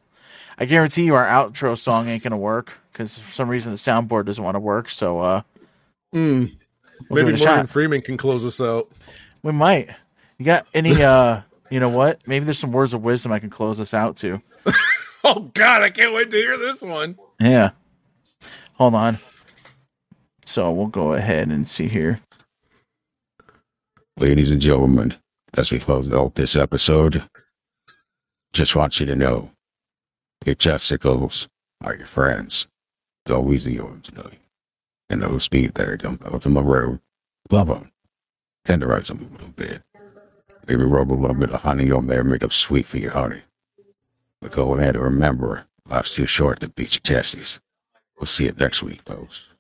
I 0.58 0.66
guarantee 0.66 1.04
you 1.04 1.14
our 1.14 1.26
outro 1.28 1.78
song 1.78 2.08
ain't 2.08 2.24
gonna 2.24 2.38
work 2.38 2.74
because 2.92 3.20
for 3.20 3.32
some 3.34 3.50
reason 3.50 3.72
the 3.74 3.78
soundboard 3.78 4.26
doesn't 4.26 4.44
want 4.44 4.56
to 4.56 4.60
work. 4.60 4.90
So 4.90 5.20
uh, 5.20 5.42
Mm, 6.16 6.58
we'll 7.10 7.24
maybe 7.24 7.32
give 7.38 7.42
it 7.42 7.44
a 7.44 7.46
Morgan. 7.46 7.68
Freeman 7.68 8.02
can 8.02 8.18
close 8.18 8.44
us 8.46 8.60
out. 8.62 8.90
We 9.44 9.52
might. 9.52 9.90
You 10.40 10.46
got 10.46 10.66
any? 10.74 11.04
uh 11.04 11.42
You 11.70 11.80
know 11.82 11.90
what? 11.90 12.22
Maybe 12.26 12.46
there's 12.46 12.58
some 12.58 12.72
words 12.72 12.94
of 12.94 13.04
wisdom 13.04 13.32
I 13.34 13.40
can 13.40 13.50
close 13.50 13.80
us 13.80 13.94
out 13.94 14.16
to. 14.18 14.42
Oh 15.24 15.42
God, 15.54 15.82
I 15.82 15.90
can't 15.90 16.14
wait 16.14 16.32
to 16.32 16.38
hear 16.38 16.58
this 16.58 16.82
one. 16.82 17.18
Yeah. 17.40 17.72
Hold 18.76 18.96
on. 18.96 19.20
So 20.46 20.72
we'll 20.72 20.88
go 20.88 21.14
ahead 21.14 21.50
and 21.50 21.68
see 21.68 21.90
here. 21.90 22.22
Ladies 24.20 24.50
and 24.50 24.60
gentlemen, 24.60 25.14
as 25.58 25.72
we 25.72 25.78
close 25.78 26.12
out 26.12 26.34
this 26.34 26.56
episode, 26.56 27.22
just 28.52 28.76
want 28.76 29.00
you 29.00 29.06
to 29.06 29.16
know 29.16 29.52
your 30.44 30.56
testicles 30.56 31.48
are 31.84 31.96
your 31.96 32.08
friends. 32.08 32.68
It's 33.24 33.36
always 33.36 33.68
yours, 33.68 34.02
tonight. 34.02 34.40
And 35.12 35.22
those 35.22 35.46
feet 35.46 35.76
there 35.76 35.96
don't 35.98 36.20
go 36.20 36.40
from 36.40 36.56
the 36.56 36.64
road. 36.64 37.00
Love 37.52 37.68
them. 37.68 37.92
Tenderize 38.66 39.10
them 39.10 39.20
a 39.20 39.32
little 39.34 39.54
bit. 39.56 39.84
Maybe 40.68 40.84
rub 40.84 41.12
a 41.12 41.14
little 41.14 41.36
bit 41.36 41.52
of 41.52 41.62
honey 41.62 41.92
on 41.92 42.08
there, 42.08 42.24
make 42.24 42.42
them 42.42 42.50
sweet 42.50 42.88
for 42.88 42.98
your 42.98 43.12
honey. 43.12 43.44
But 44.42 44.52
go 44.52 44.76
ahead 44.76 44.96
and 44.96 45.04
remember, 45.04 45.68
life's 45.88 46.16
too 46.16 46.26
short 46.26 46.62
to 46.62 46.70
beat 46.70 46.96
your 46.96 47.02
testes. 47.02 47.60
We'll 48.20 48.26
see 48.26 48.46
you 48.46 48.54
next 48.58 48.82
week, 48.82 49.04
folks. 49.04 49.52